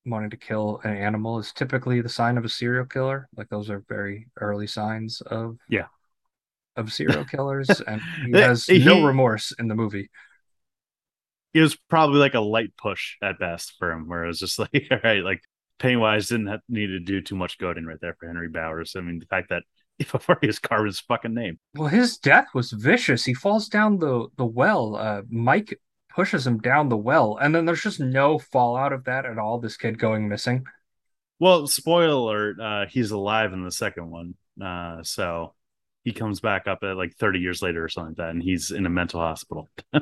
wanting 0.06 0.30
to 0.32 0.38
kill 0.38 0.80
an 0.84 0.96
animal 0.96 1.40
is 1.40 1.52
typically 1.54 2.02
the 2.02 2.10
sign 2.10 2.38
of 2.38 2.46
a 2.46 2.50
serial 2.50 2.86
killer. 2.86 3.28
Like 3.36 3.50
those 3.50 3.70
are 3.70 3.84
very 3.90 4.28
early 4.40 4.68
signs 4.68 5.22
of 5.22 5.58
Yeah. 5.70 5.88
of 6.76 6.92
serial 6.94 7.26
killers, 7.32 7.70
and 7.82 8.02
he 8.26 8.38
has 8.40 8.66
he- 8.66 8.84
no 8.84 9.06
remorse 9.06 9.52
in 9.60 9.68
the 9.68 9.76
movie. 9.76 10.10
it 11.54 11.62
was 11.62 11.76
probably 11.90 12.20
like 12.20 12.36
a 12.36 12.40
light 12.40 12.76
push 12.78 13.16
at 13.22 13.40
best 13.40 13.74
for 13.80 13.92
him, 13.92 14.08
where 14.08 14.24
it 14.24 14.28
was 14.28 14.40
just 14.40 14.60
like, 14.60 14.88
all 14.92 15.00
right, 15.04 15.24
like 15.24 15.42
Pennywise 15.80 16.28
didn't 16.28 16.48
have, 16.48 16.62
need 16.70 16.88
to 16.88 17.00
do 17.00 17.22
too 17.22 17.36
much 17.36 17.58
goading 17.58 17.86
right 17.86 18.00
there 18.02 18.16
for 18.20 18.28
Henry 18.28 18.50
Bowers. 18.50 18.96
I 18.96 19.02
mean, 19.02 19.20
the 19.20 19.26
fact 19.26 19.50
that 19.50 19.64
before 20.00 20.38
he 20.42 20.48
was 20.48 20.60
carved 20.60 20.88
his 20.88 21.00
fucking 21.02 21.34
name. 21.34 21.60
Well, 21.76 21.88
his 21.90 22.18
death 22.18 22.48
was 22.54 22.72
vicious. 22.72 23.26
He 23.26 23.34
falls 23.34 23.68
down 23.68 24.00
the 24.00 24.28
the 24.38 24.46
well. 24.46 24.96
Uh, 24.96 25.22
Mike 25.30 25.78
pushes 26.20 26.46
him 26.46 26.58
down 26.58 26.90
the 26.90 26.98
well, 26.98 27.38
and 27.40 27.56
then 27.56 27.64
there's 27.64 27.82
just 27.82 28.02
no 28.02 28.38
fallout 28.38 28.92
of 28.92 29.06
that 29.06 29.26
at 29.26 29.38
all. 29.38 29.58
This 29.58 29.78
kid 29.78 29.98
going 29.98 30.28
missing. 30.28 30.66
Well, 31.40 31.66
spoiler 31.66 32.50
alert, 32.52 32.60
uh, 32.60 32.86
he's 32.90 33.12
alive 33.12 33.54
in 33.54 33.64
the 33.64 33.72
second 33.72 34.12
one. 34.12 34.36
Uh, 34.62 35.02
so 35.02 35.54
he 36.04 36.12
comes 36.12 36.42
back 36.42 36.68
up 36.68 36.80
at 36.84 36.98
like 36.98 37.16
30 37.16 37.40
years 37.40 37.62
later 37.62 37.82
or 37.82 37.88
something 37.88 38.10
like 38.10 38.18
that, 38.18 38.32
and 38.32 38.44
he's 38.44 38.72
in 38.72 38.86
a 38.86 38.90
mental 38.90 39.22
hospital. 39.22 39.70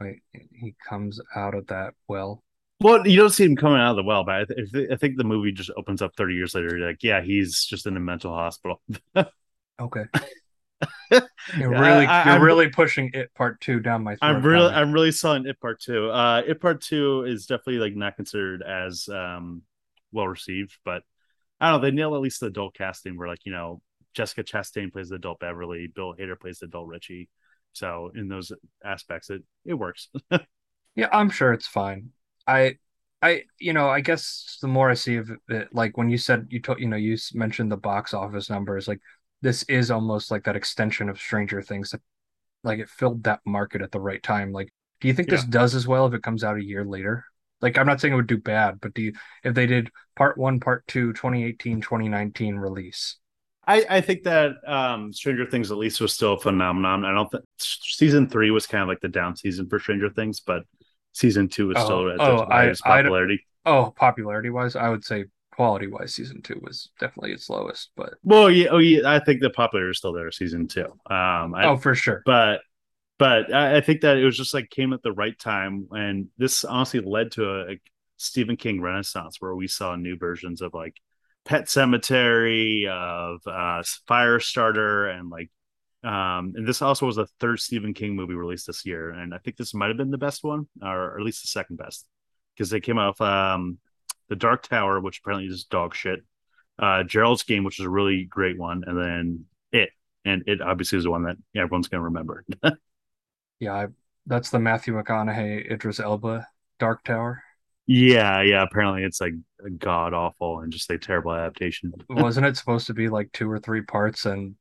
Wait, 0.00 0.20
he 0.52 0.76
comes 0.88 1.20
out 1.34 1.56
of 1.56 1.66
that 1.66 1.94
well. 2.06 2.44
Well, 2.80 3.04
you 3.04 3.16
don't 3.16 3.30
see 3.30 3.44
him 3.44 3.56
coming 3.56 3.80
out 3.80 3.90
of 3.90 3.96
the 3.96 4.04
well, 4.04 4.22
but 4.22 4.34
I, 4.36 4.44
th- 4.44 4.88
I 4.92 4.94
think 4.94 5.16
the 5.16 5.24
movie 5.24 5.50
just 5.50 5.72
opens 5.76 6.00
up 6.00 6.14
30 6.16 6.34
years 6.34 6.54
later. 6.54 6.78
Like, 6.78 7.02
yeah, 7.02 7.22
he's 7.22 7.64
just 7.64 7.88
in 7.88 7.96
a 7.96 8.00
mental 8.00 8.32
hospital. 8.32 8.80
Okay. 9.80 10.04
You're 11.58 11.70
really 11.70 12.06
I- 12.06 12.24
you're 12.24 12.34
I'm- 12.34 12.42
really 12.42 12.68
pushing 12.68 13.10
it 13.14 13.34
part 13.34 13.60
two 13.60 13.80
down 13.80 14.04
my 14.04 14.16
throat. 14.16 14.28
I'm 14.28 14.42
really, 14.42 14.72
I'm 14.72 14.92
really 14.92 15.12
selling 15.12 15.46
it 15.46 15.60
part 15.60 15.80
two. 15.80 16.10
Uh, 16.10 16.42
it 16.46 16.60
part 16.60 16.80
two 16.80 17.24
is 17.24 17.46
definitely 17.46 17.78
like 17.78 17.96
not 17.96 18.16
considered 18.16 18.62
as 18.62 19.08
um 19.08 19.62
well 20.12 20.28
received, 20.28 20.76
but 20.84 21.02
I 21.60 21.70
don't 21.70 21.80
know. 21.80 21.86
They 21.88 21.94
nail 21.94 22.14
at 22.14 22.20
least 22.20 22.40
the 22.40 22.46
adult 22.46 22.74
casting 22.74 23.16
where 23.16 23.28
like 23.28 23.44
you 23.44 23.52
know 23.52 23.80
Jessica 24.14 24.42
Chastain 24.44 24.92
plays 24.92 25.08
the 25.08 25.16
adult 25.16 25.40
Beverly, 25.40 25.86
Bill 25.86 26.14
Hader 26.18 26.38
plays 26.38 26.58
the 26.60 26.66
adult 26.66 26.88
Richie. 26.88 27.28
So 27.72 28.10
in 28.14 28.28
those 28.28 28.52
aspects, 28.84 29.30
it 29.30 29.42
it 29.64 29.74
works. 29.74 30.08
Yeah, 30.96 31.08
I'm 31.12 31.30
sure 31.30 31.52
it's 31.52 31.68
fine. 31.68 32.10
I, 32.46 32.74
I, 33.22 33.44
you 33.58 33.72
know, 33.72 33.88
I 33.88 34.00
guess 34.00 34.58
the 34.60 34.66
more 34.68 34.90
I 34.90 34.94
see 34.94 35.16
of 35.16 35.30
it, 35.48 35.68
like 35.72 35.96
when 35.96 36.10
you 36.10 36.18
said 36.18 36.48
you 36.50 36.60
told, 36.60 36.80
you 36.80 36.88
know, 36.88 36.96
you 36.96 37.16
mentioned 37.32 37.70
the 37.70 37.76
box 37.76 38.12
office 38.12 38.50
numbers, 38.50 38.88
like 38.88 39.00
this 39.42 39.62
is 39.64 39.90
almost 39.90 40.30
like 40.30 40.44
that 40.44 40.56
extension 40.56 41.08
of 41.08 41.18
Stranger 41.18 41.62
Things 41.62 41.90
that, 41.90 42.00
like 42.62 42.78
it 42.78 42.88
filled 42.88 43.24
that 43.24 43.40
market 43.46 43.82
at 43.82 43.90
the 43.92 44.00
right 44.00 44.22
time. 44.22 44.52
Like, 44.52 44.72
do 45.00 45.08
you 45.08 45.14
think 45.14 45.28
this 45.28 45.44
does 45.44 45.74
as 45.74 45.86
well 45.86 46.06
if 46.06 46.14
it 46.14 46.22
comes 46.22 46.44
out 46.44 46.58
a 46.58 46.64
year 46.64 46.84
later? 46.84 47.24
Like, 47.62 47.78
I'm 47.78 47.86
not 47.86 48.00
saying 48.00 48.12
it 48.12 48.16
would 48.16 48.26
do 48.26 48.38
bad, 48.38 48.80
but 48.80 48.94
do 48.94 49.02
you, 49.02 49.12
if 49.44 49.54
they 49.54 49.66
did 49.66 49.90
part 50.16 50.38
one, 50.38 50.60
part 50.60 50.86
two, 50.86 51.12
2018, 51.12 51.80
2019 51.80 52.56
release? 52.56 53.16
I, 53.66 53.84
I 53.88 54.00
think 54.00 54.24
that 54.24 54.52
um, 54.66 55.12
Stranger 55.12 55.46
Things 55.46 55.70
at 55.70 55.76
least 55.76 56.00
was 56.00 56.12
still 56.12 56.34
a 56.34 56.40
phenomenon. 56.40 57.04
I 57.04 57.12
don't 57.12 57.30
think 57.30 57.44
season 57.58 58.28
three 58.28 58.50
was 58.50 58.66
kind 58.66 58.82
of 58.82 58.88
like 58.88 59.00
the 59.00 59.08
down 59.08 59.36
season 59.36 59.68
for 59.68 59.78
Stranger 59.78 60.10
Things, 60.10 60.40
but 60.40 60.64
season 61.12 61.48
two 61.48 61.68
was 61.68 61.76
Oh, 61.78 61.84
still 61.84 62.10
at 62.10 62.20
oh, 62.20 62.36
the 62.38 62.52
I- 62.52 62.62
highest 62.64 62.82
I 62.86 62.96
popularity. 63.02 63.46
Oh, 63.66 63.92
popularity 63.94 64.48
wise, 64.50 64.74
I 64.74 64.88
would 64.88 65.04
say 65.04 65.26
quality 65.60 65.88
wise, 65.88 66.14
season 66.14 66.40
two 66.40 66.58
was 66.62 66.88
definitely 66.98 67.32
its 67.32 67.50
lowest, 67.50 67.90
but 67.94 68.14
Well, 68.22 68.50
yeah, 68.50 68.68
oh 68.70 68.78
yeah, 68.78 69.00
I 69.04 69.18
think 69.22 69.42
the 69.42 69.50
popularity 69.50 69.90
is 69.90 69.98
still 69.98 70.14
there. 70.14 70.32
Season 70.32 70.66
two, 70.66 70.86
um, 70.86 71.54
I, 71.54 71.66
oh, 71.66 71.76
for 71.76 71.94
sure. 71.94 72.22
but 72.24 72.62
but 73.18 73.52
I, 73.52 73.76
I 73.76 73.80
think 73.82 74.00
that 74.00 74.16
it 74.16 74.24
was 74.24 74.38
just 74.38 74.54
like 74.54 74.70
came 74.70 74.94
at 74.94 75.02
the 75.02 75.12
right 75.12 75.38
time, 75.38 75.86
and 75.90 76.28
this 76.38 76.64
honestly 76.64 77.00
led 77.00 77.32
to 77.32 77.44
a, 77.44 77.72
a 77.72 77.80
Stephen 78.16 78.56
King 78.56 78.80
renaissance 78.80 79.36
where 79.38 79.54
we 79.54 79.68
saw 79.68 79.96
new 79.96 80.16
versions 80.16 80.62
of 80.62 80.72
like 80.72 80.96
Pet 81.44 81.66
Sematary, 81.66 82.86
of 82.86 83.40
uh, 83.46 83.82
Firestarter, 84.08 85.14
and 85.14 85.28
like 85.28 85.50
um, 86.02 86.54
and 86.56 86.66
this 86.66 86.80
also 86.80 87.04
was 87.04 87.16
the 87.16 87.26
third 87.38 87.60
Stephen 87.60 87.92
King 87.92 88.16
movie 88.16 88.32
released 88.32 88.66
this 88.66 88.86
year, 88.86 89.10
and 89.10 89.34
I 89.34 89.36
think 89.36 89.58
this 89.58 89.74
might 89.74 89.88
have 89.88 89.98
been 89.98 90.10
the 90.10 90.16
best 90.16 90.42
one, 90.42 90.68
or, 90.80 91.18
at 91.18 91.22
least 91.22 91.42
the 91.42 91.48
second 91.48 91.76
best, 91.76 92.06
because 92.56 92.70
they 92.70 92.80
came 92.80 92.96
out 92.96 93.18
with 93.18 93.28
um, 93.28 93.76
the 94.30 94.36
Dark 94.36 94.66
Tower, 94.66 95.00
which 95.00 95.20
apparently 95.20 95.52
is 95.52 95.64
dog 95.64 95.94
shit, 95.94 96.20
uh, 96.78 97.02
Gerald's 97.02 97.42
Game, 97.42 97.64
which 97.64 97.78
is 97.78 97.84
a 97.84 97.90
really 97.90 98.24
great 98.24 98.58
one, 98.58 98.84
and 98.86 98.98
then 98.98 99.44
It, 99.72 99.90
and 100.24 100.42
It 100.46 100.62
obviously 100.62 100.96
is 100.96 101.04
the 101.04 101.10
one 101.10 101.24
that 101.24 101.36
everyone's 101.54 101.88
gonna 101.88 102.04
remember. 102.04 102.46
Yeah, 103.58 103.74
I, 103.74 103.86
that's 104.24 104.48
the 104.48 104.58
Matthew 104.58 104.94
McConaughey, 104.94 105.70
Idris 105.70 106.00
Elba, 106.00 106.48
Dark 106.78 107.04
Tower. 107.04 107.42
Yeah, 107.86 108.40
yeah. 108.42 108.62
Apparently, 108.62 109.02
it's 109.02 109.20
like 109.20 109.34
god 109.78 110.14
awful 110.14 110.60
and 110.60 110.72
just 110.72 110.90
a 110.90 110.98
terrible 110.98 111.32
adaptation. 111.32 111.92
Wasn't 112.08 112.46
it 112.46 112.56
supposed 112.56 112.86
to 112.86 112.94
be 112.94 113.08
like 113.08 113.32
two 113.32 113.50
or 113.50 113.58
three 113.58 113.82
parts, 113.82 114.26
and 114.26 114.54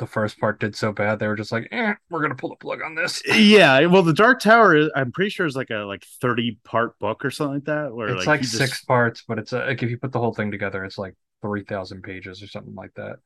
the 0.00 0.06
first 0.08 0.40
part 0.40 0.58
did 0.60 0.74
so 0.74 0.92
bad 0.92 1.20
they 1.20 1.28
were 1.28 1.36
just 1.36 1.52
like, 1.52 1.68
"Eh, 1.70 1.94
we're 2.10 2.22
gonna 2.22 2.34
pull 2.34 2.50
the 2.50 2.56
plug 2.56 2.82
on 2.82 2.96
this." 2.96 3.22
yeah, 3.26 3.86
well, 3.86 4.02
the 4.02 4.12
Dark 4.12 4.40
Tower, 4.40 4.74
is, 4.76 4.90
I'm 4.96 5.12
pretty 5.12 5.30
sure 5.30 5.46
is 5.46 5.54
like 5.56 5.70
a 5.70 5.84
like 5.84 6.04
30 6.20 6.58
part 6.64 6.98
book 6.98 7.24
or 7.24 7.30
something 7.30 7.54
like 7.56 7.64
that. 7.66 7.94
Where 7.94 8.08
It's 8.08 8.26
like 8.26 8.40
just- 8.42 8.56
six 8.56 8.84
parts, 8.84 9.22
but 9.28 9.38
it's 9.38 9.52
uh 9.52 9.64
like 9.66 9.82
if 9.82 9.90
you 9.90 9.98
put 9.98 10.12
the 10.12 10.20
whole 10.20 10.34
thing 10.34 10.50
together, 10.50 10.84
it's 10.84 10.98
like 10.98 11.14
three 11.42 11.64
thousand 11.64 12.02
pages 12.02 12.42
or 12.42 12.48
something 12.48 12.74
like 12.74 12.94
that. 12.94 13.18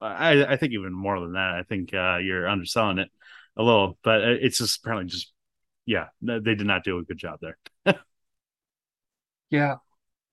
I 0.00 0.44
I 0.44 0.56
think 0.56 0.72
even 0.74 0.92
more 0.92 1.18
than 1.20 1.32
that. 1.34 1.54
I 1.54 1.62
think 1.62 1.94
uh, 1.94 2.18
you're 2.18 2.48
underselling 2.48 2.98
it 2.98 3.10
a 3.56 3.62
little, 3.62 3.98
but 4.02 4.22
it's 4.22 4.58
just 4.58 4.80
apparently 4.80 5.08
just 5.10 5.32
yeah, 5.86 6.08
they 6.20 6.40
did 6.40 6.66
not 6.66 6.84
do 6.84 6.98
a 6.98 7.04
good 7.04 7.18
job 7.18 7.40
there. 7.40 7.58
Yeah, 9.50 9.76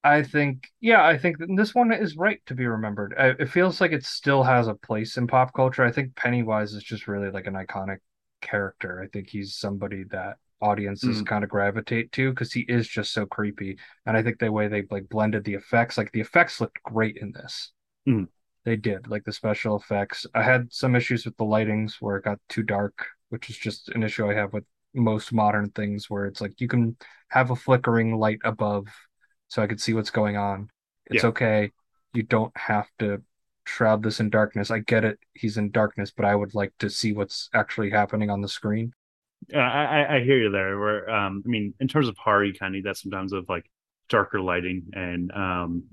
I 0.04 0.24
think 0.24 0.70
yeah, 0.82 1.06
I 1.06 1.18
think 1.18 1.38
that 1.40 1.48
this 1.56 1.74
one 1.74 1.94
is 1.94 2.18
right 2.18 2.42
to 2.48 2.56
be 2.56 2.66
remembered. 2.66 3.14
I, 3.18 3.30
it 3.30 3.50
feels 3.50 3.80
like 3.80 3.92
it 3.92 4.06
still 4.06 4.44
has 4.44 4.68
a 4.68 4.76
place 4.76 5.16
in 5.18 5.28
pop 5.28 5.54
culture. 5.54 5.84
I 5.84 5.92
think 5.92 6.16
Pennywise 6.16 6.74
is 6.74 6.84
just 6.84 7.08
really 7.08 7.32
like 7.32 7.48
an 7.48 7.54
iconic 7.54 8.00
character. 8.42 9.02
I 9.02 9.08
think 9.08 9.30
he's 9.30 9.56
somebody 9.56 10.04
that 10.12 10.38
audiences 10.62 11.22
Mm. 11.22 11.26
kind 11.26 11.44
of 11.44 11.50
gravitate 11.50 12.12
to 12.14 12.30
because 12.32 12.52
he 12.54 12.62
is 12.62 12.88
just 12.88 13.14
so 13.14 13.26
creepy. 13.26 13.78
And 14.06 14.18
I 14.18 14.24
think 14.24 14.40
the 14.40 14.52
way 14.52 14.68
they 14.68 14.84
like 14.92 15.08
blended 15.10 15.46
the 15.46 15.54
effects, 15.56 15.98
like 15.98 16.12
the 16.12 16.22
effects 16.22 16.60
looked 16.60 16.84
great 16.84 17.18
in 17.18 17.32
this. 17.32 17.72
Mm. 18.08 18.28
They 18.66 18.76
did, 18.78 19.08
like 19.08 19.24
the 19.26 19.34
special 19.34 19.76
effects. 19.78 20.26
I 20.34 20.44
had 20.44 20.72
some 20.74 20.96
issues 20.96 21.26
with 21.26 21.36
the 21.38 21.44
lightings 21.46 21.96
where 22.02 22.18
it 22.18 22.24
got 22.26 22.40
too 22.50 22.64
dark, 22.64 23.08
which 23.30 23.50
is 23.50 23.58
just 23.58 23.90
an 23.90 24.04
issue 24.04 24.30
I 24.30 24.36
have 24.36 24.54
with 24.54 24.64
most 24.94 25.34
modern 25.34 25.70
things 25.72 26.10
where 26.10 26.26
it's 26.26 26.40
like 26.42 26.60
you 26.62 26.68
can 26.68 26.96
have 27.30 27.52
a 27.52 27.56
flickering 27.56 28.16
light 28.18 28.40
above 28.44 28.88
so 29.54 29.62
I 29.62 29.68
could 29.68 29.80
see 29.80 29.94
what's 29.94 30.10
going 30.10 30.36
on. 30.36 30.70
It's 31.12 31.24
Yeah. 31.24 31.30
okay. 31.30 31.72
You 32.14 32.24
don't 32.24 32.56
have 32.58 32.88
to 33.00 33.22
shroud 33.66 34.02
this 34.02 34.20
in 34.20 34.30
darkness. 34.32 34.72
I 34.72 34.80
get 34.80 35.06
it. 35.06 35.20
He's 35.34 35.58
in 35.58 35.70
darkness, 35.70 36.12
but 36.12 36.26
I 36.26 36.34
would 36.36 36.56
like 36.56 36.74
to 36.80 36.90
see 36.90 37.14
what's 37.14 37.50
actually 37.54 37.92
happening 37.92 38.30
on 38.32 38.42
the 38.42 38.48
screen. 38.48 38.94
Uh, 39.54 39.58
I, 39.60 40.16
I- 40.18 40.24
hear 40.24 40.38
you 40.38 40.50
there. 40.50 40.80
Where 40.80 41.10
um, 41.10 41.44
I 41.46 41.50
mean, 41.50 41.74
in 41.80 41.88
terms 41.88 42.08
of 42.08 42.18
horror, 42.18 42.46
you 42.46 42.54
kind 42.54 42.74
of 42.74 42.78
need 42.78 42.86
that 42.86 42.98
sometimes 42.98 43.32
of 43.34 43.48
like 43.50 43.70
darker 44.10 44.42
lighting, 44.42 44.88
and 44.94 45.32
um, 45.34 45.84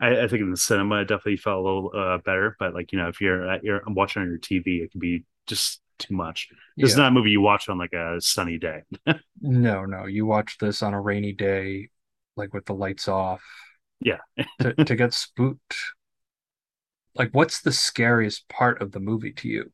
I, 0.00 0.22
I 0.22 0.28
think 0.28 0.42
in 0.42 0.50
the 0.50 0.56
cinema 0.56 0.96
it 1.02 1.08
definitely 1.08 1.38
felt 1.38 1.60
a 1.60 1.62
little 1.62 1.90
uh, 1.96 2.18
better. 2.18 2.56
But 2.58 2.74
like 2.74 2.92
you 2.92 2.98
know, 2.98 3.08
if 3.08 3.20
you're 3.20 3.48
at 3.50 3.64
your 3.64 3.82
watching 3.86 4.22
on 4.22 4.28
your 4.28 4.38
TV, 4.38 4.82
it 4.82 4.90
can 4.90 5.00
be 5.00 5.24
just 5.46 5.80
too 5.98 6.14
much. 6.14 6.48
This 6.76 6.90
is 6.90 6.96
not 6.98 7.08
a 7.08 7.10
movie 7.12 7.30
you 7.30 7.40
watch 7.40 7.68
on 7.68 7.78
like 7.78 7.94
a 7.94 8.20
sunny 8.20 8.58
day. 8.58 8.82
No, 9.40 9.84
no. 9.84 10.06
You 10.06 10.26
watch 10.26 10.58
this 10.58 10.82
on 10.82 10.94
a 10.94 11.00
rainy 11.00 11.32
day, 11.32 11.90
like 12.36 12.52
with 12.54 12.66
the 12.66 12.74
lights 12.74 13.08
off, 13.08 13.42
Yeah. 14.00 14.18
to, 14.60 14.74
to 14.74 14.96
get 14.96 15.14
spooked. 15.14 15.76
Like, 17.14 17.30
what's 17.32 17.62
the 17.62 17.72
scariest 17.72 18.48
part 18.48 18.80
of 18.80 18.92
the 18.92 19.00
movie 19.00 19.32
to 19.32 19.48
you? 19.48 19.72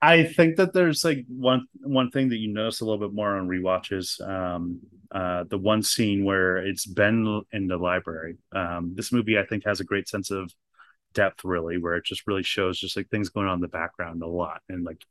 I 0.00 0.24
think 0.24 0.56
that 0.56 0.72
there's 0.72 1.04
like 1.04 1.24
one 1.28 1.66
one 1.82 2.10
thing 2.10 2.28
that 2.28 2.36
you 2.36 2.52
notice 2.52 2.80
a 2.80 2.84
little 2.84 3.00
bit 3.00 3.14
more 3.14 3.36
on 3.36 3.48
rewatches. 3.48 4.20
Um, 4.26 4.80
uh, 5.10 5.44
the 5.44 5.58
one 5.58 5.82
scene 5.82 6.24
where 6.24 6.58
it's 6.58 6.86
Ben 6.86 7.42
in 7.52 7.66
the 7.66 7.76
library. 7.78 8.36
Um, 8.54 8.92
this 8.94 9.12
movie 9.12 9.38
I 9.38 9.44
think 9.44 9.64
has 9.66 9.80
a 9.80 9.84
great 9.84 10.08
sense 10.08 10.30
of 10.30 10.52
depth, 11.14 11.44
really, 11.44 11.78
where 11.78 11.96
it 11.96 12.04
just 12.04 12.26
really 12.26 12.44
shows 12.44 12.78
just 12.78 12.96
like 12.96 13.08
things 13.10 13.30
going 13.30 13.48
on 13.48 13.56
in 13.56 13.60
the 13.62 13.68
background 13.68 14.22
a 14.22 14.28
lot, 14.28 14.62
and 14.68 14.84
like, 14.84 15.04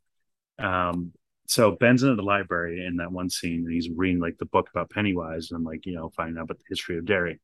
um, 0.59 1.13
so 1.47 1.71
Ben's 1.71 2.03
in 2.03 2.15
the 2.15 2.23
library 2.23 2.85
in 2.85 2.97
that 2.97 3.11
one 3.11 3.29
scene, 3.29 3.63
and 3.65 3.73
he's 3.73 3.89
reading 3.89 4.19
like 4.21 4.37
the 4.37 4.45
book 4.45 4.69
about 4.71 4.91
Pennywise, 4.91 5.51
and 5.51 5.63
like 5.65 5.85
you 5.85 5.95
know 5.95 6.09
finding 6.15 6.37
out 6.37 6.43
about 6.43 6.59
the 6.59 6.65
history 6.69 6.97
of 6.97 7.05
Derry. 7.05 7.39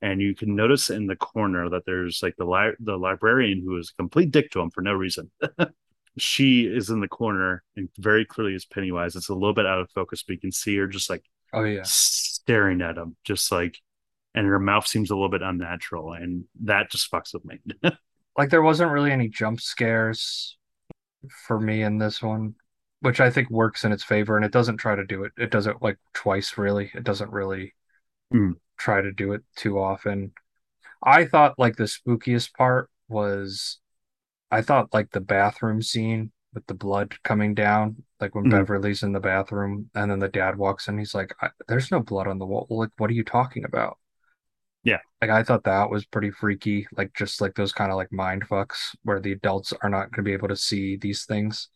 And 0.00 0.20
you 0.20 0.34
can 0.34 0.54
notice 0.56 0.90
in 0.90 1.08
the 1.08 1.16
corner 1.16 1.68
that 1.70 1.84
there's 1.86 2.20
like 2.22 2.36
the 2.38 2.44
li- 2.46 2.76
the 2.80 2.96
librarian 2.96 3.62
who 3.64 3.76
is 3.78 3.90
a 3.92 3.96
complete 4.02 4.30
dick 4.30 4.50
to 4.52 4.60
him 4.60 4.70
for 4.70 4.82
no 4.82 4.94
reason. 4.94 5.30
she 6.18 6.66
is 6.66 6.90
in 6.90 7.00
the 7.00 7.08
corner 7.08 7.62
and 7.76 7.88
very 7.98 8.24
clearly 8.24 8.54
is 8.54 8.64
Pennywise. 8.64 9.16
It's 9.16 9.28
a 9.28 9.34
little 9.34 9.54
bit 9.54 9.66
out 9.66 9.80
of 9.80 9.90
focus, 9.90 10.22
but 10.22 10.34
you 10.34 10.40
can 10.40 10.52
see 10.52 10.76
her 10.76 10.86
just 10.86 11.10
like 11.10 11.24
Oh 11.52 11.64
yeah. 11.64 11.82
staring 11.82 12.82
at 12.82 12.98
him, 12.98 13.16
just 13.24 13.50
like, 13.52 13.78
and 14.34 14.46
her 14.46 14.58
mouth 14.58 14.86
seems 14.86 15.10
a 15.10 15.14
little 15.14 15.30
bit 15.30 15.42
unnatural, 15.42 16.12
and 16.12 16.44
that 16.62 16.90
just 16.90 17.10
fucks 17.10 17.34
with 17.34 17.44
me. 17.44 17.58
Like 18.36 18.50
there 18.50 18.62
wasn't 18.62 18.92
really 18.92 19.10
any 19.10 19.28
jump 19.28 19.60
scares 19.60 20.56
for 21.46 21.58
me 21.58 21.82
in 21.82 21.98
this 21.98 22.22
one, 22.22 22.54
which 23.00 23.20
I 23.20 23.30
think 23.30 23.50
works 23.50 23.84
in 23.84 23.92
its 23.92 24.04
favor, 24.04 24.36
and 24.36 24.44
it 24.44 24.52
doesn't 24.52 24.78
try 24.78 24.94
to 24.96 25.04
do 25.06 25.24
it. 25.24 25.32
It 25.38 25.50
does 25.50 25.66
it 25.66 25.76
like 25.82 25.98
twice, 26.14 26.58
really. 26.58 26.90
It 26.94 27.04
doesn't 27.04 27.32
really 27.32 27.74
Hmm. 28.32 28.52
try 28.78 29.00
to 29.00 29.12
do 29.12 29.32
it 29.32 29.42
too 29.56 29.78
often. 29.78 30.32
I 31.02 31.26
thought 31.26 31.58
like 31.58 31.76
the 31.76 31.84
spookiest 31.84 32.54
part 32.54 32.90
was 33.08 33.80
I 34.50 34.62
thought 34.62 34.94
like 34.94 35.10
the 35.12 35.20
bathroom 35.20 35.82
scene 35.82 36.32
with 36.54 36.66
the 36.66 36.74
blood 36.74 37.16
coming 37.24 37.54
down, 37.54 38.04
like 38.20 38.34
when 38.34 38.44
Mhm. 38.44 38.48
Beverly's 38.48 39.02
in 39.04 39.12
the 39.12 39.20
bathroom 39.20 39.90
and 39.94 40.10
then 40.10 40.20
the 40.20 40.28
dad 40.28 40.56
walks 40.58 40.88
in, 40.88 40.98
he's 40.98 41.14
like, 41.14 41.34
"There's 41.68 41.90
no 41.92 42.00
blood 42.00 42.28
on 42.28 42.38
the 42.38 42.46
wall." 42.46 42.66
Like, 42.70 42.90
what 42.98 43.10
are 43.10 43.14
you 43.14 43.24
talking 43.24 43.64
about? 43.64 43.98
Yeah. 44.82 44.98
Like 45.20 45.30
I 45.30 45.42
thought 45.42 45.64
that 45.64 45.90
was 45.90 46.04
pretty 46.06 46.30
freaky, 46.30 46.86
like 46.92 47.12
just 47.14 47.40
like 47.40 47.54
those 47.54 47.72
kind 47.72 47.90
of 47.90 47.96
like 47.96 48.12
mind 48.12 48.44
fucks 48.48 48.94
where 49.02 49.20
the 49.20 49.32
adults 49.32 49.72
are 49.82 49.88
not 49.90 50.10
going 50.12 50.24
to 50.24 50.28
be 50.28 50.32
able 50.32 50.48
to 50.48 50.56
see 50.56 50.96
these 50.96 51.24
things. 51.24 51.68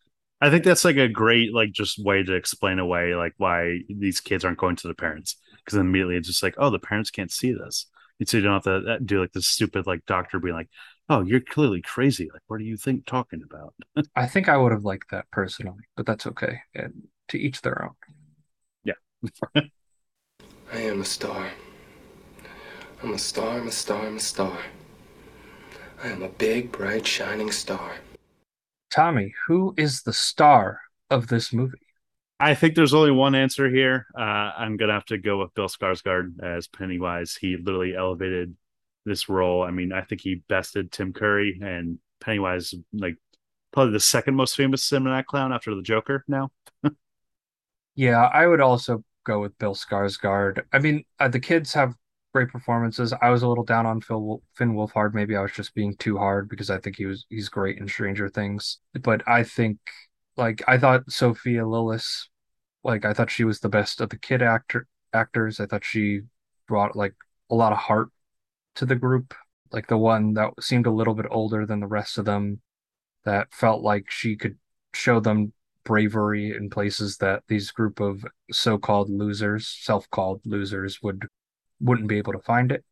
I 0.42 0.50
think 0.50 0.64
that's 0.64 0.84
like 0.84 0.96
a 0.96 1.08
great 1.08 1.54
like 1.54 1.72
just 1.72 2.04
way 2.04 2.22
to 2.22 2.34
explain 2.34 2.78
away 2.78 3.14
like 3.14 3.34
why 3.38 3.78
these 3.88 4.20
kids 4.20 4.44
aren't 4.44 4.58
going 4.58 4.76
to 4.76 4.88
the 4.88 4.94
parents 4.94 5.36
because 5.64 5.78
immediately 5.78 6.16
it's 6.16 6.26
just 6.26 6.42
like 6.42 6.54
oh 6.58 6.70
the 6.70 6.78
parents 6.78 7.10
can't 7.10 7.30
see 7.30 7.52
this. 7.52 7.86
And 8.20 8.28
so 8.28 8.36
you 8.36 8.42
don't 8.42 8.52
have 8.52 8.64
to 8.64 8.92
uh, 8.94 8.98
do 9.04 9.20
like 9.20 9.32
this 9.32 9.46
stupid 9.46 9.86
like 9.86 10.04
doctor 10.06 10.38
being 10.38 10.54
like 10.54 10.68
oh, 11.08 11.20
you're 11.22 11.40
clearly 11.40 11.82
crazy. 11.82 12.30
Like, 12.32 12.42
what 12.46 12.58
do 12.58 12.64
you 12.64 12.76
think 12.76 13.04
talking 13.06 13.42
about? 13.44 13.74
I 14.16 14.26
think 14.26 14.48
I 14.48 14.56
would 14.56 14.72
have 14.72 14.84
liked 14.84 15.10
that 15.10 15.30
personally, 15.30 15.84
but 15.96 16.06
that's 16.06 16.26
okay. 16.26 16.60
And 16.74 17.02
to 17.28 17.38
each 17.38 17.60
their 17.60 17.84
own. 17.84 17.94
Yeah. 18.84 18.94
I 20.72 20.78
am 20.78 21.02
a 21.02 21.04
star. 21.04 21.50
I'm 23.02 23.12
a 23.12 23.18
star, 23.18 23.58
I'm 23.58 23.66
a 23.66 23.72
star, 23.72 24.06
I'm 24.06 24.16
a 24.16 24.20
star. 24.20 24.56
I 26.02 26.08
am 26.08 26.22
a 26.22 26.28
big, 26.28 26.72
bright, 26.72 27.06
shining 27.06 27.50
star. 27.50 27.92
Tommy, 28.92 29.34
who 29.46 29.74
is 29.76 30.02
the 30.02 30.12
star 30.12 30.80
of 31.10 31.26
this 31.28 31.52
movie? 31.52 31.78
I 32.38 32.54
think 32.54 32.74
there's 32.74 32.94
only 32.94 33.10
one 33.10 33.34
answer 33.34 33.70
here. 33.70 34.06
Uh, 34.18 34.20
I'm 34.56 34.76
gonna 34.76 34.92
have 34.92 35.04
to 35.06 35.18
go 35.18 35.38
with 35.38 35.54
Bill 35.54 35.68
Skarsgård 35.68 36.42
as 36.42 36.68
Pennywise. 36.68 37.36
He 37.36 37.56
literally 37.56 37.96
elevated 37.96 38.54
this 39.04 39.28
role. 39.28 39.62
I 39.62 39.70
mean, 39.70 39.92
I 39.92 40.02
think 40.02 40.20
he 40.20 40.42
bested 40.48 40.92
Tim 40.92 41.12
Curry 41.12 41.58
and 41.62 41.98
Pennywise, 42.20 42.74
like 42.92 43.16
probably 43.72 43.92
the 43.92 44.00
second 44.00 44.34
most 44.34 44.56
famous 44.56 44.88
cinematic 44.88 45.26
clown 45.26 45.52
after 45.52 45.74
the 45.74 45.82
Joker. 45.82 46.24
Now, 46.28 46.50
yeah, 47.94 48.22
I 48.24 48.46
would 48.46 48.60
also 48.60 49.04
go 49.24 49.40
with 49.40 49.56
Bill 49.58 49.74
Skarsgård. 49.74 50.64
I 50.72 50.80
mean, 50.80 51.04
uh, 51.18 51.28
the 51.28 51.40
kids 51.40 51.72
have 51.74 51.94
great 52.32 52.48
performances. 52.48 53.12
I 53.20 53.30
was 53.30 53.42
a 53.42 53.48
little 53.48 53.64
down 53.64 53.86
on 53.86 54.00
Phil 54.00 54.42
Finn 54.54 54.74
Wolfhard. 54.74 55.14
Maybe 55.14 55.36
I 55.36 55.42
was 55.42 55.52
just 55.52 55.74
being 55.74 55.96
too 55.96 56.18
hard 56.18 56.48
because 56.48 56.70
I 56.70 56.78
think 56.78 56.96
he 56.96 57.06
was 57.06 57.26
he's 57.28 57.48
great 57.48 57.78
in 57.78 57.88
Stranger 57.88 58.28
Things. 58.28 58.78
But 59.00 59.26
I 59.28 59.42
think 59.42 59.78
like 60.36 60.62
I 60.66 60.78
thought 60.78 61.10
Sophia 61.10 61.62
Lillis, 61.62 62.28
like 62.82 63.04
I 63.04 63.12
thought 63.12 63.30
she 63.30 63.44
was 63.44 63.60
the 63.60 63.68
best 63.68 64.00
of 64.00 64.08
the 64.08 64.18
kid 64.18 64.42
actor 64.42 64.86
actors. 65.12 65.60
I 65.60 65.66
thought 65.66 65.84
she 65.84 66.22
brought 66.66 66.96
like 66.96 67.14
a 67.50 67.54
lot 67.54 67.72
of 67.72 67.78
heart 67.78 68.08
to 68.76 68.86
the 68.86 68.96
group. 68.96 69.34
Like 69.70 69.86
the 69.86 69.98
one 69.98 70.34
that 70.34 70.50
seemed 70.60 70.86
a 70.86 70.90
little 70.90 71.14
bit 71.14 71.26
older 71.30 71.64
than 71.66 71.80
the 71.80 71.86
rest 71.86 72.18
of 72.18 72.24
them, 72.24 72.60
that 73.24 73.48
felt 73.52 73.82
like 73.82 74.10
she 74.10 74.36
could 74.36 74.58
show 74.94 75.20
them 75.20 75.52
bravery 75.84 76.54
in 76.56 76.70
places 76.70 77.16
that 77.18 77.42
these 77.48 77.70
group 77.70 78.00
of 78.00 78.24
so-called 78.50 79.08
losers, 79.10 79.66
self-called 79.80 80.40
losers 80.44 81.02
would 81.02 81.26
wouldn't 81.82 82.08
be 82.08 82.18
able 82.18 82.32
to 82.32 82.38
find 82.38 82.72
it. 82.72 82.84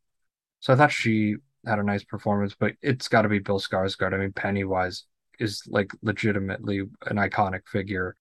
So 0.61 0.73
I 0.73 0.77
thought 0.77 0.93
she 0.93 1.37
had 1.67 1.79
a 1.79 1.85
nice 1.85 2.05
performance, 2.05 2.55
but 2.59 2.73
it's 2.83 3.09
got 3.09 3.23
to 3.23 3.29
be 3.29 3.39
Bill 3.39 3.61
Skarsgård. 3.61 4.15
I 4.15 4.19
mean, 4.19 4.33
Pennywise 4.33 5.05
is 5.39 5.63
like 5.69 5.91
legitimately 6.03 6.81
an 7.07 7.17
iconic 7.17 7.67
figure, 7.67 8.17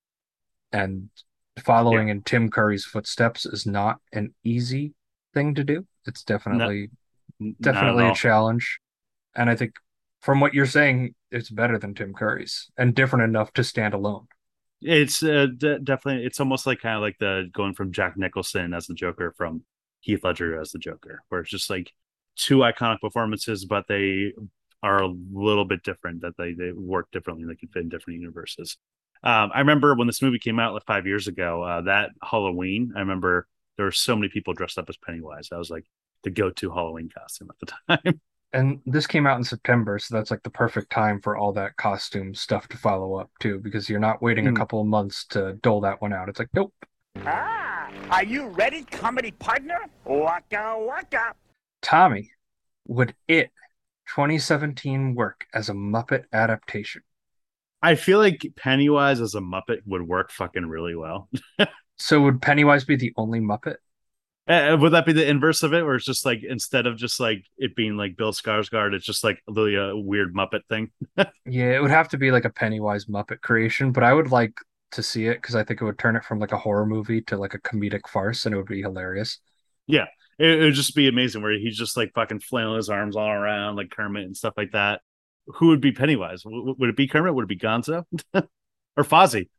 and 0.72 1.10
following 1.60 2.08
yeah. 2.08 2.14
in 2.14 2.22
Tim 2.22 2.50
Curry's 2.50 2.86
footsteps 2.86 3.46
is 3.46 3.66
not 3.66 3.98
an 4.14 4.34
easy 4.44 4.94
thing 5.34 5.56
to 5.56 5.64
do. 5.64 5.86
It's 6.06 6.24
definitely 6.24 6.90
no, 7.40 7.54
definitely 7.60 8.08
a 8.08 8.14
challenge, 8.14 8.80
and 9.36 9.50
I 9.50 9.56
think 9.56 9.74
from 10.22 10.40
what 10.40 10.54
you're 10.54 10.66
saying, 10.66 11.16
it's 11.32 11.50
better 11.50 11.78
than 11.78 11.94
Tim 11.94 12.14
Curry's 12.14 12.70
and 12.78 12.94
different 12.94 13.24
enough 13.24 13.54
to 13.54 13.64
stand 13.64 13.94
alone. 13.94 14.28
It's 14.82 15.22
uh, 15.24 15.48
d- 15.58 15.80
definitely 15.84 16.26
it's 16.26 16.40
almost 16.40 16.66
like 16.66 16.80
kind 16.80 16.96
of 16.96 17.02
like 17.02 17.18
the 17.20 17.50
going 17.54 17.74
from 17.74 17.92
Jack 17.92 18.16
Nicholson 18.16 18.74
as 18.74 18.88
the 18.88 18.94
Joker 18.94 19.34
from 19.38 19.64
Heath 20.00 20.24
Ledger 20.24 20.60
as 20.60 20.72
the 20.72 20.80
Joker, 20.80 21.24
where 21.30 21.42
it's 21.42 21.52
just 21.52 21.70
like 21.70 21.94
two 22.36 22.60
iconic 22.60 23.02
performances, 23.02 23.66
but 23.66 23.86
they 23.88 24.34
are 24.82 25.02
a 25.02 25.14
little 25.32 25.66
bit 25.66 25.84
different. 25.84 26.22
That 26.22 26.38
they 26.38 26.54
they 26.54 26.72
work 26.72 27.10
differently. 27.12 27.46
They 27.46 27.56
can 27.56 27.70
fit 27.70 27.84
in 27.84 27.90
different 27.90 28.20
universes. 28.20 28.78
Um, 29.24 29.52
I 29.54 29.60
remember 29.60 29.96
when 29.96 30.08
this 30.08 30.22
movie 30.22 30.40
came 30.40 30.60
out 30.60 30.74
like 30.74 30.86
five 30.86 31.06
years 31.06 31.28
ago. 31.28 31.64
Uh, 31.64 31.82
that 31.82 32.12
Halloween, 32.24 32.94
I 32.96 33.00
remember 33.00 33.48
there 33.78 33.86
were 33.86 33.92
so 33.92 34.16
many 34.16 34.30
people 34.30 34.54
dressed 34.54 34.78
up 34.78 34.90
as 34.90 34.98
Pennywise. 34.98 35.50
I 35.52 35.58
was 35.58 35.70
like 35.70 35.86
the 36.24 36.30
go-to 36.30 36.70
Halloween 36.70 37.10
costume 37.10 37.50
at 37.50 37.60
the 37.60 37.98
time. 37.98 38.22
And 38.52 38.80
this 38.86 39.06
came 39.06 39.28
out 39.28 39.38
in 39.38 39.44
September, 39.44 40.00
so 40.00 40.16
that's 40.16 40.32
like 40.32 40.42
the 40.42 40.50
perfect 40.50 40.92
time 40.92 41.22
for 41.22 41.38
all 41.38 41.54
that 41.54 41.78
costume 41.78 42.34
stuff 42.34 42.68
to 42.70 42.78
follow 42.78 43.16
up 43.16 43.30
too, 43.40 43.60
because 43.60 43.88
you're 43.88 44.00
not 44.00 44.24
waiting 44.24 44.46
mm. 44.46 44.48
a 44.48 44.52
hmm. 44.52 44.58
couple 44.58 44.82
of 44.82 44.88
months 44.88 45.26
to 45.28 45.54
dole 45.62 45.82
that 45.82 46.02
one 46.02 46.14
out. 46.14 46.30
It's 46.30 46.40
like, 46.40 46.50
nope. 46.54 46.74
Ah, 47.18 47.90
are 48.12 48.24
you 48.24 48.48
ready, 48.48 48.84
comedy 48.84 49.32
partner? 49.32 49.80
Waka 50.06 50.76
waka. 50.80 51.34
Tommy, 51.82 52.32
would 52.88 53.14
it 53.28 53.52
2017 54.08 55.16
work 55.16 55.46
as 55.54 55.70
a 55.70 55.74
Muppet 55.74 56.26
adaptation? 56.34 57.02
I 57.82 57.96
feel 57.96 58.20
like 58.20 58.46
Pennywise 58.56 59.22
as 59.22 59.36
a 59.36 59.40
Muppet 59.40 59.80
would 59.86 60.02
work 60.02 60.32
fucking 60.32 60.66
really 60.66 60.96
well. 60.96 61.30
so 61.98 62.22
would 62.22 62.42
Pennywise 62.42 62.84
be 62.84 62.96
the 62.96 63.14
only 63.16 63.40
Muppet? 63.40 63.76
Uh, 64.48 64.76
would 64.80 64.94
that 64.94 65.06
be 65.06 65.14
the 65.14 65.28
inverse 65.28 65.62
of 65.62 65.74
it, 65.74 65.84
where 65.84 65.96
it's 65.96 66.06
just 66.06 66.26
like 66.26 66.40
instead 66.44 66.88
of 66.88 66.98
just 66.98 67.20
like 67.20 67.46
it 67.58 67.76
being 67.76 67.96
like 67.96 68.18
Bill 68.18 68.34
Skarsgård, 68.34 68.94
it's 68.94 69.06
just 69.06 69.24
like 69.24 69.42
really 69.48 69.76
a 69.76 69.96
weird 69.96 70.34
Muppet 70.34 70.66
thing? 70.68 70.90
yeah, 71.46 71.76
it 71.76 71.82
would 71.82 71.92
have 71.92 72.10
to 72.10 72.18
be 72.18 72.32
like 72.32 72.46
a 72.46 72.50
Pennywise 72.50 73.06
Muppet 73.06 73.42
creation, 73.42 73.92
but 73.92 74.04
I 74.04 74.12
would 74.12 74.32
like 74.32 74.54
to 74.92 75.04
see 75.04 75.28
it 75.28 75.42
because 75.42 75.56
I 75.56 75.64
think 75.64 75.82
it 75.82 75.86
would 75.86 76.00
turn 76.00 76.16
it 76.16 76.24
from 76.24 76.40
like 76.40 76.52
a 76.52 76.58
horror 76.58 76.86
movie 76.86 77.22
to 77.24 77.38
like 77.38 77.54
a 77.54 77.60
comedic 77.60 78.08
farce, 78.08 78.46
and 78.46 78.54
it 78.54 78.58
would 78.58 78.68
be 78.68 78.82
hilarious. 78.82 79.40
Yeah, 79.88 80.06
it, 80.38 80.60
would 80.60 80.74
just 80.74 80.96
be 80.96 81.08
amazing 81.08 81.42
where 81.42 81.58
he's 81.58 81.78
just 81.78 81.98
like 81.98 82.14
fucking 82.14 82.40
flailing 82.40 82.78
his 82.78 82.90
arms 82.90 83.16
all 83.16 83.30
around 83.30 83.76
like 83.76 83.92
Kermit 83.92 84.24
and 84.24 84.38
stuff 84.38 84.54
like 84.58 84.72
that. 84.72 85.02
Who 85.56 85.68
would 85.68 85.82
be 85.82 85.92
Pennywise? 85.92 86.44
W- 86.44 86.76
would 86.78 86.90
it 86.90 86.96
be 86.96 87.08
Kermit? 87.08 87.34
Would 87.34 87.44
it 87.44 87.48
be 87.50 87.58
Gonzo 87.58 88.04
or 88.34 89.04
Fozzie? 89.04 89.50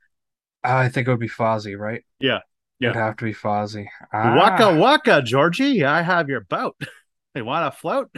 I 0.63 0.89
think 0.89 1.07
it 1.07 1.11
would 1.11 1.21
be 1.21 1.29
Fozzie, 1.29 1.79
right? 1.79 2.05
Yeah, 2.19 2.41
yeah. 2.79 2.91
It'd 2.91 3.01
have 3.01 3.17
to 3.19 3.25
be 3.25 3.35
Fozzie. 3.35 3.89
Ah. 4.13 4.37
Waka 4.37 4.77
waka, 4.77 5.23
Georgie. 5.23 5.85
I 5.85 6.03
have 6.03 6.29
your 6.29 6.43
boat. 6.43 6.77
they 7.35 7.43
want 7.43 7.73
to 7.73 7.79
float? 7.79 8.11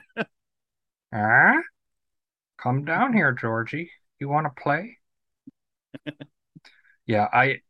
ah, 1.14 1.60
come 2.58 2.84
down 2.84 3.12
here, 3.12 3.32
Georgie. 3.32 3.90
You 4.20 4.28
want 4.28 4.46
to 4.46 4.62
play? 4.62 4.98
yeah, 7.06 7.28
I, 7.32 7.60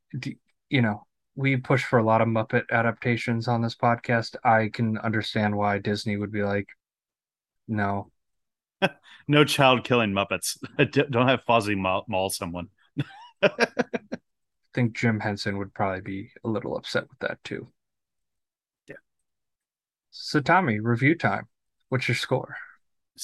you 0.68 0.82
know, 0.82 1.06
we 1.34 1.56
push 1.56 1.84
for 1.84 1.98
a 1.98 2.04
lot 2.04 2.20
of 2.20 2.28
Muppet 2.28 2.64
adaptations 2.70 3.48
on 3.48 3.62
this 3.62 3.74
podcast. 3.74 4.36
I 4.44 4.70
can 4.72 4.98
understand 4.98 5.56
why 5.56 5.78
Disney 5.78 6.16
would 6.16 6.32
be 6.32 6.42
like, 6.42 6.68
no, 7.68 8.10
no 9.28 9.44
child 9.44 9.84
killing 9.84 10.12
Muppets. 10.12 10.58
Don't 11.10 11.28
have 11.28 11.44
Fozzie 11.48 11.76
maul, 11.76 12.04
maul 12.08 12.30
someone. 12.30 12.68
I 13.42 13.66
think 14.74 14.96
Jim 14.96 15.20
Henson 15.20 15.58
would 15.58 15.72
probably 15.74 16.02
be 16.02 16.30
a 16.44 16.48
little 16.48 16.76
upset 16.76 17.08
with 17.08 17.18
that 17.20 17.42
too. 17.44 17.68
Yeah. 18.88 18.96
So 20.10 20.40
Tommy, 20.40 20.80
review 20.80 21.14
time. 21.14 21.48
What's 21.88 22.08
your 22.08 22.14
score? 22.14 22.56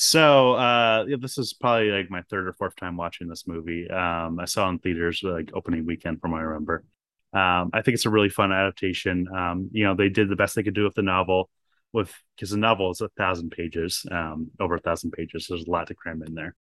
So 0.01 0.53
uh 0.55 1.07
yeah, 1.09 1.17
this 1.21 1.39
is 1.39 1.53
probably 1.53 1.91
like 1.91 2.09
my 2.09 2.23
third 2.31 2.47
or 2.47 2.53
fourth 2.53 2.77
time 2.77 2.97
watching 2.97 3.27
this 3.27 3.49
movie. 3.49 3.91
Um 3.91 4.39
I 4.39 4.45
saw 4.45 4.69
in 4.69 4.79
theaters 4.79 5.23
like 5.25 5.51
opening 5.55 5.85
weekend 5.87 6.21
from 6.21 6.31
what 6.31 6.39
I 6.39 6.45
remember. 6.45 6.85
Um 7.33 7.71
I 7.73 7.83
think 7.83 7.97
it's 7.97 8.07
a 8.07 8.11
really 8.11 8.29
fun 8.29 8.53
adaptation. 8.53 9.27
Um, 9.35 9.69
you 9.73 9.83
know, 9.83 9.97
they 9.97 10.09
did 10.09 10.29
the 10.29 10.37
best 10.37 10.55
they 10.55 10.63
could 10.63 10.75
do 10.77 10.85
with 10.85 10.95
the 10.95 11.03
novel 11.03 11.51
with 11.93 12.15
because 12.37 12.51
the 12.51 12.59
novel 12.59 12.93
is 12.93 13.01
a 13.01 13.09
thousand 13.19 13.51
pages, 13.51 14.07
um, 14.13 14.53
over 14.61 14.77
a 14.77 14.81
thousand 14.81 15.11
pages. 15.11 15.47
So 15.47 15.55
there's 15.55 15.67
a 15.67 15.71
lot 15.71 15.89
to 15.89 15.95
cram 15.95 16.23
in 16.23 16.35
there. 16.35 16.55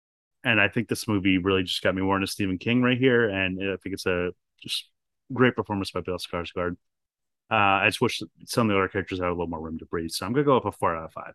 And 0.45 0.61
I 0.61 0.69
think 0.69 0.88
this 0.88 1.07
movie 1.07 1.38
really 1.38 1.63
just 1.63 1.81
got 1.81 1.93
me 1.95 2.03
more 2.03 2.15
into 2.15 2.27
Stephen 2.27 2.57
King 2.57 2.83
right 2.83 2.97
here. 2.97 3.27
And 3.29 3.59
I 3.61 3.75
think 3.83 3.95
it's 3.95 4.05
a 4.05 4.31
just 4.61 4.88
great 5.33 5.55
performance 5.57 5.91
by 5.91 5.99
Bill 6.01 6.17
Skarsgård. 6.17 6.77
Uh, 7.51 7.55
I 7.83 7.88
just 7.88 8.01
wish 8.01 8.21
some 8.45 8.69
of 8.69 8.73
the 8.73 8.79
other 8.79 8.88
characters 8.88 9.19
had 9.19 9.27
a 9.27 9.31
little 9.31 9.47
more 9.47 9.61
room 9.61 9.79
to 9.79 9.86
breathe. 9.86 10.11
So 10.11 10.25
I'm 10.25 10.31
gonna 10.33 10.45
go 10.45 10.55
up 10.57 10.65
a 10.65 10.71
four 10.71 10.95
out 10.95 11.05
of 11.05 11.13
five. 11.13 11.33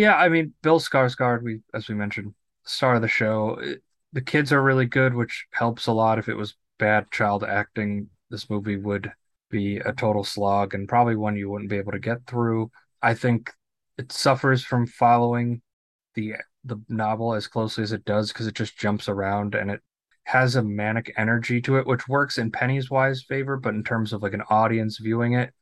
Yeah, 0.00 0.16
I 0.16 0.30
mean 0.30 0.54
Bill 0.62 0.80
Skarsgård, 0.80 1.42
we 1.42 1.60
as 1.74 1.86
we 1.88 1.94
mentioned, 1.94 2.32
star 2.64 2.94
of 2.94 3.02
the 3.02 3.08
show. 3.08 3.58
It, 3.60 3.82
the 4.14 4.22
kids 4.22 4.50
are 4.50 4.62
really 4.62 4.86
good, 4.86 5.14
which 5.14 5.46
helps 5.52 5.86
a 5.88 5.92
lot. 5.92 6.18
If 6.18 6.26
it 6.30 6.36
was 6.38 6.56
bad 6.78 7.10
child 7.10 7.44
acting, 7.44 8.08
this 8.30 8.48
movie 8.48 8.78
would 8.78 9.12
be 9.50 9.76
a 9.76 9.92
total 9.92 10.24
slog 10.24 10.72
and 10.72 10.88
probably 10.88 11.16
one 11.16 11.36
you 11.36 11.50
wouldn't 11.50 11.68
be 11.68 11.76
able 11.76 11.92
to 11.92 11.98
get 11.98 12.24
through. 12.26 12.70
I 13.02 13.12
think 13.12 13.52
it 13.98 14.10
suffers 14.10 14.64
from 14.64 14.86
following 14.86 15.60
the 16.14 16.36
the 16.64 16.80
novel 16.88 17.34
as 17.34 17.46
closely 17.46 17.82
as 17.84 17.92
it 17.92 18.06
does 18.06 18.32
because 18.32 18.46
it 18.46 18.54
just 18.54 18.78
jumps 18.78 19.06
around 19.06 19.54
and 19.54 19.70
it 19.70 19.82
has 20.24 20.56
a 20.56 20.62
manic 20.62 21.12
energy 21.18 21.60
to 21.60 21.76
it, 21.76 21.86
which 21.86 22.08
works 22.08 22.38
in 22.38 22.50
Penny's 22.50 22.90
wise 22.90 23.22
favor, 23.22 23.58
but 23.58 23.74
in 23.74 23.84
terms 23.84 24.14
of 24.14 24.22
like 24.22 24.32
an 24.34 24.44
audience 24.48 24.96
viewing 24.98 25.34
it, 25.34 25.52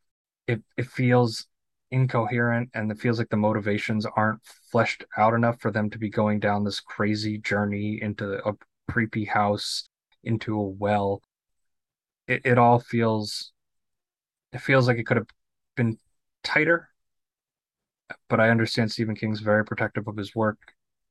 it 0.47 0.63
it 0.77 0.87
feels 0.87 1.47
incoherent 1.91 2.71
and 2.75 2.91
it 2.91 2.99
feels 2.99 3.19
like 3.19 3.29
the 3.31 3.37
motivations 3.37 4.07
aren't 4.07 4.41
fleshed 4.71 5.05
out 5.17 5.35
enough 5.35 5.61
for 5.61 5.71
them 5.71 5.91
to 5.91 5.99
be 5.99 6.11
going 6.11 6.41
down 6.41 6.65
this 6.65 6.81
crazy 6.81 7.39
journey 7.39 7.99
into 8.03 8.47
a 8.47 8.55
creepy 8.91 9.25
house, 9.25 9.89
into 10.25 10.55
a 10.59 10.63
well. 10.63 11.23
It 12.27 12.43
it 12.45 12.59
all 12.59 12.79
feels 12.79 13.53
it 14.53 14.61
feels 14.61 14.87
like 14.87 14.99
it 14.99 15.05
could 15.07 15.17
have 15.17 15.29
been 15.77 15.99
tighter. 16.43 16.91
But 18.29 18.41
I 18.41 18.51
understand 18.51 18.91
Stephen 18.93 19.15
King's 19.17 19.41
very 19.41 19.65
protective 19.65 20.09
of 20.09 20.17
his 20.17 20.35
work 20.35 20.59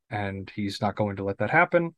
and 0.10 0.50
he's 0.56 0.82
not 0.82 0.96
going 0.96 1.16
to 1.18 1.24
let 1.24 1.38
that 1.40 1.50
happen 1.50 1.96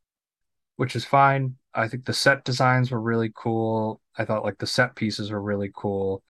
which 0.76 0.96
is 0.96 1.04
fine. 1.04 1.56
I 1.74 1.88
think 1.88 2.06
the 2.06 2.14
set 2.14 2.44
designs 2.44 2.90
were 2.90 3.00
really 3.00 3.30
cool. 3.36 4.00
I 4.16 4.24
thought 4.24 4.44
like 4.44 4.58
the 4.58 4.66
set 4.66 4.96
pieces 4.96 5.30
were 5.30 5.42
really 5.42 5.70
cool. 5.76 6.22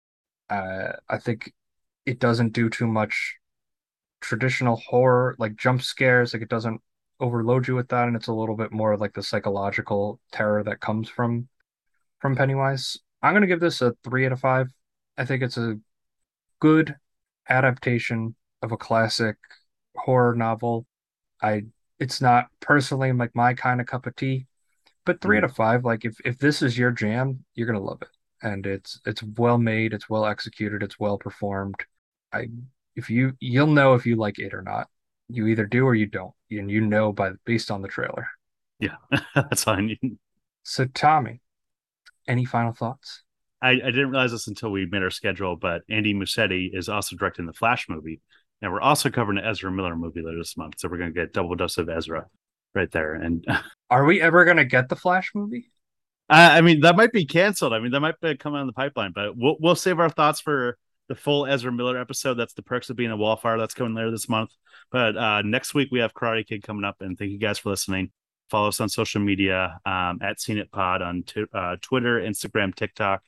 Uh, 0.51 0.93
I 1.09 1.19
think 1.19 1.53
it 2.07 2.19
doesn't 2.19 2.53
do 2.53 2.69
too 2.71 2.87
much 2.87 3.37
traditional 4.21 4.77
horror 4.77 5.35
like 5.39 5.57
jump 5.57 5.83
scares. 5.83 6.33
Like 6.33 6.43
it 6.43 6.49
doesn't 6.49 6.81
overload 7.21 7.69
you 7.69 7.75
with 7.75 7.89
that, 7.89 8.07
and 8.07 8.17
it's 8.17 8.29
a 8.29 8.33
little 8.33 8.57
bit 8.57 8.73
more 8.73 8.97
like 8.97 9.15
the 9.15 9.23
psychological 9.23 10.21
terror 10.33 10.63
that 10.65 10.81
comes 10.81 11.09
from 11.09 11.49
from 12.21 12.37
Pennywise. 12.37 12.99
I'm 13.23 13.35
gonna 13.35 13.47
give 13.47 13.61
this 13.61 13.83
a 13.83 13.95
three 14.05 14.27
out 14.27 14.33
of 14.33 14.41
five. 14.41 14.69
I 15.19 15.25
think 15.25 15.43
it's 15.43 15.59
a 15.59 15.79
good 16.61 16.97
adaptation 17.49 18.37
of 18.63 18.73
a 18.73 18.77
classic 18.77 19.37
horror 19.97 20.35
novel. 20.35 20.87
I 21.43 21.65
it's 21.99 22.21
not 22.21 22.49
personally 22.61 23.13
like 23.13 23.35
my 23.35 23.55
kind 23.55 23.81
of 23.81 23.87
cup 23.87 24.07
of 24.07 24.17
tea, 24.17 24.47
but 25.07 25.21
three 25.21 25.39
out 25.39 25.45
of 25.45 25.55
five. 25.57 25.85
Like 25.85 26.05
if 26.05 26.17
if 26.25 26.39
this 26.39 26.63
is 26.63 26.79
your 26.79 26.91
jam, 26.91 27.45
you're 27.55 27.67
gonna 27.67 27.81
love 27.81 28.03
it, 28.03 28.09
and 28.43 28.67
it's 28.67 29.01
it's 29.07 29.23
well 29.23 29.59
made, 29.59 29.93
it's 29.95 30.09
well 30.11 30.27
executed, 30.27 30.83
it's 30.83 30.99
well 30.99 31.19
performed. 31.19 31.77
I 32.33 32.49
if 32.97 33.11
you 33.11 33.33
you'll 33.41 33.67
know 33.67 33.95
if 33.95 34.07
you 34.07 34.17
like 34.17 34.39
it 34.39 34.55
or 34.55 34.63
not. 34.63 34.89
You 35.29 35.47
either 35.47 35.65
do 35.65 35.87
or 35.87 35.95
you 35.95 36.07
don't, 36.07 36.35
and 36.51 36.69
you 36.69 36.81
know 36.81 37.13
by 37.13 37.31
based 37.45 37.71
on 37.71 37.83
the 37.83 37.89
trailer. 37.89 38.27
Yeah, 38.81 38.97
that's 39.35 39.63
fine. 39.63 39.97
So 40.65 40.87
Tommy, 40.87 41.41
any 42.27 42.45
final 42.45 42.73
thoughts? 42.73 43.23
I, 43.63 43.71
I 43.71 43.75
didn't 43.75 44.11
realize 44.11 44.33
this 44.33 44.49
until 44.49 44.71
we 44.71 44.87
made 44.87 45.03
our 45.03 45.11
schedule, 45.11 45.55
but 45.55 45.83
Andy 45.89 46.15
Muschietti 46.15 46.71
is 46.73 46.89
also 46.89 47.15
directing 47.15 47.47
the 47.47 47.53
Flash 47.53 47.89
movie, 47.89 48.21
and 48.63 48.73
we're 48.73 48.81
also 48.81 49.11
covering 49.11 49.39
an 49.39 49.45
Ezra 49.45 49.71
Miller 49.71 49.95
movie 49.95 50.23
later 50.23 50.39
this 50.39 50.57
month. 50.57 50.75
So 50.79 50.89
we're 50.89 50.99
going 50.99 51.13
to 51.13 51.21
get 51.21 51.33
double 51.33 51.55
dose 51.55 51.79
of 51.79 51.89
Ezra 51.89 52.27
right 52.75 52.91
there. 52.91 53.15
And 53.15 53.45
are 53.91 54.05
we 54.05 54.21
ever 54.21 54.45
going 54.45 54.57
to 54.57 54.65
get 54.65 54.89
the 54.89 54.97
Flash 54.97 55.33
movie? 55.35 55.67
Uh, 56.29 56.51
I 56.53 56.61
mean, 56.61 56.81
that 56.81 56.97
might 56.97 57.13
be 57.13 57.27
canceled. 57.27 57.73
I 57.73 57.81
mean, 57.81 57.91
that 57.93 58.01
might 58.01 58.21
be 58.21 58.37
coming 58.37 58.61
on 58.61 58.67
the 58.67 58.73
pipeline, 58.73 59.13
but 59.13 59.37
we'll 59.37 59.57
we'll 59.61 59.75
save 59.75 59.99
our 59.99 60.11
thoughts 60.11 60.41
for 60.41 60.79
the 61.11 61.17
full 61.17 61.45
Ezra 61.45 61.73
Miller 61.73 61.99
episode. 61.99 62.35
That's 62.35 62.55
the 62.55 62.63
perks 62.63 62.89
of 62.89 62.95
being 62.95 63.11
a 63.11 63.17
wallflower. 63.17 63.59
That's 63.59 63.75
coming 63.75 63.95
later 63.95 64.13
this 64.13 64.29
month. 64.29 64.53
But 64.93 65.17
uh, 65.17 65.43
next 65.43 65.75
week 65.75 65.89
we 65.91 65.99
have 65.99 66.15
Karate 66.15 66.47
Kid 66.47 66.63
coming 66.63 66.85
up, 66.85 66.99
and 67.01 67.19
thank 67.19 67.33
you 67.33 67.39
guys 67.39 67.59
for 67.59 67.71
listening. 67.71 68.13
Follow 68.49 68.69
us 68.69 68.81
on 68.81 68.89
social 68.89 69.21
media 69.21 69.81
um, 69.85 70.21
at 70.23 70.41
Seen 70.41 70.65
Pod 70.71 71.03
on 71.03 71.25
t- 71.25 71.47
uh, 71.53 71.77
Twitter, 71.83 72.21
Instagram, 72.21 72.73
TikTok, 72.73 73.25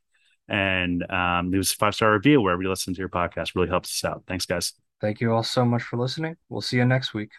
and 0.49 1.05
um, 1.11 1.51
leave 1.51 1.61
us 1.61 1.73
a 1.73 1.77
five 1.77 1.97
star 1.97 2.13
review 2.13 2.41
wherever 2.41 2.63
you 2.63 2.69
listen 2.69 2.95
to 2.95 2.99
your 2.99 3.09
podcast. 3.09 3.57
Really 3.57 3.69
helps 3.69 4.05
us 4.05 4.09
out. 4.09 4.23
Thanks, 4.29 4.47
guys. 4.47 4.75
Thank 5.01 5.21
you 5.21 5.33
all 5.33 5.43
so 5.43 5.65
much 5.65 5.83
for 5.83 5.97
listening. 5.97 6.37
We'll 6.49 6.61
see 6.61 6.77
you 6.77 6.85
next 6.85 7.15
week. 7.15 7.31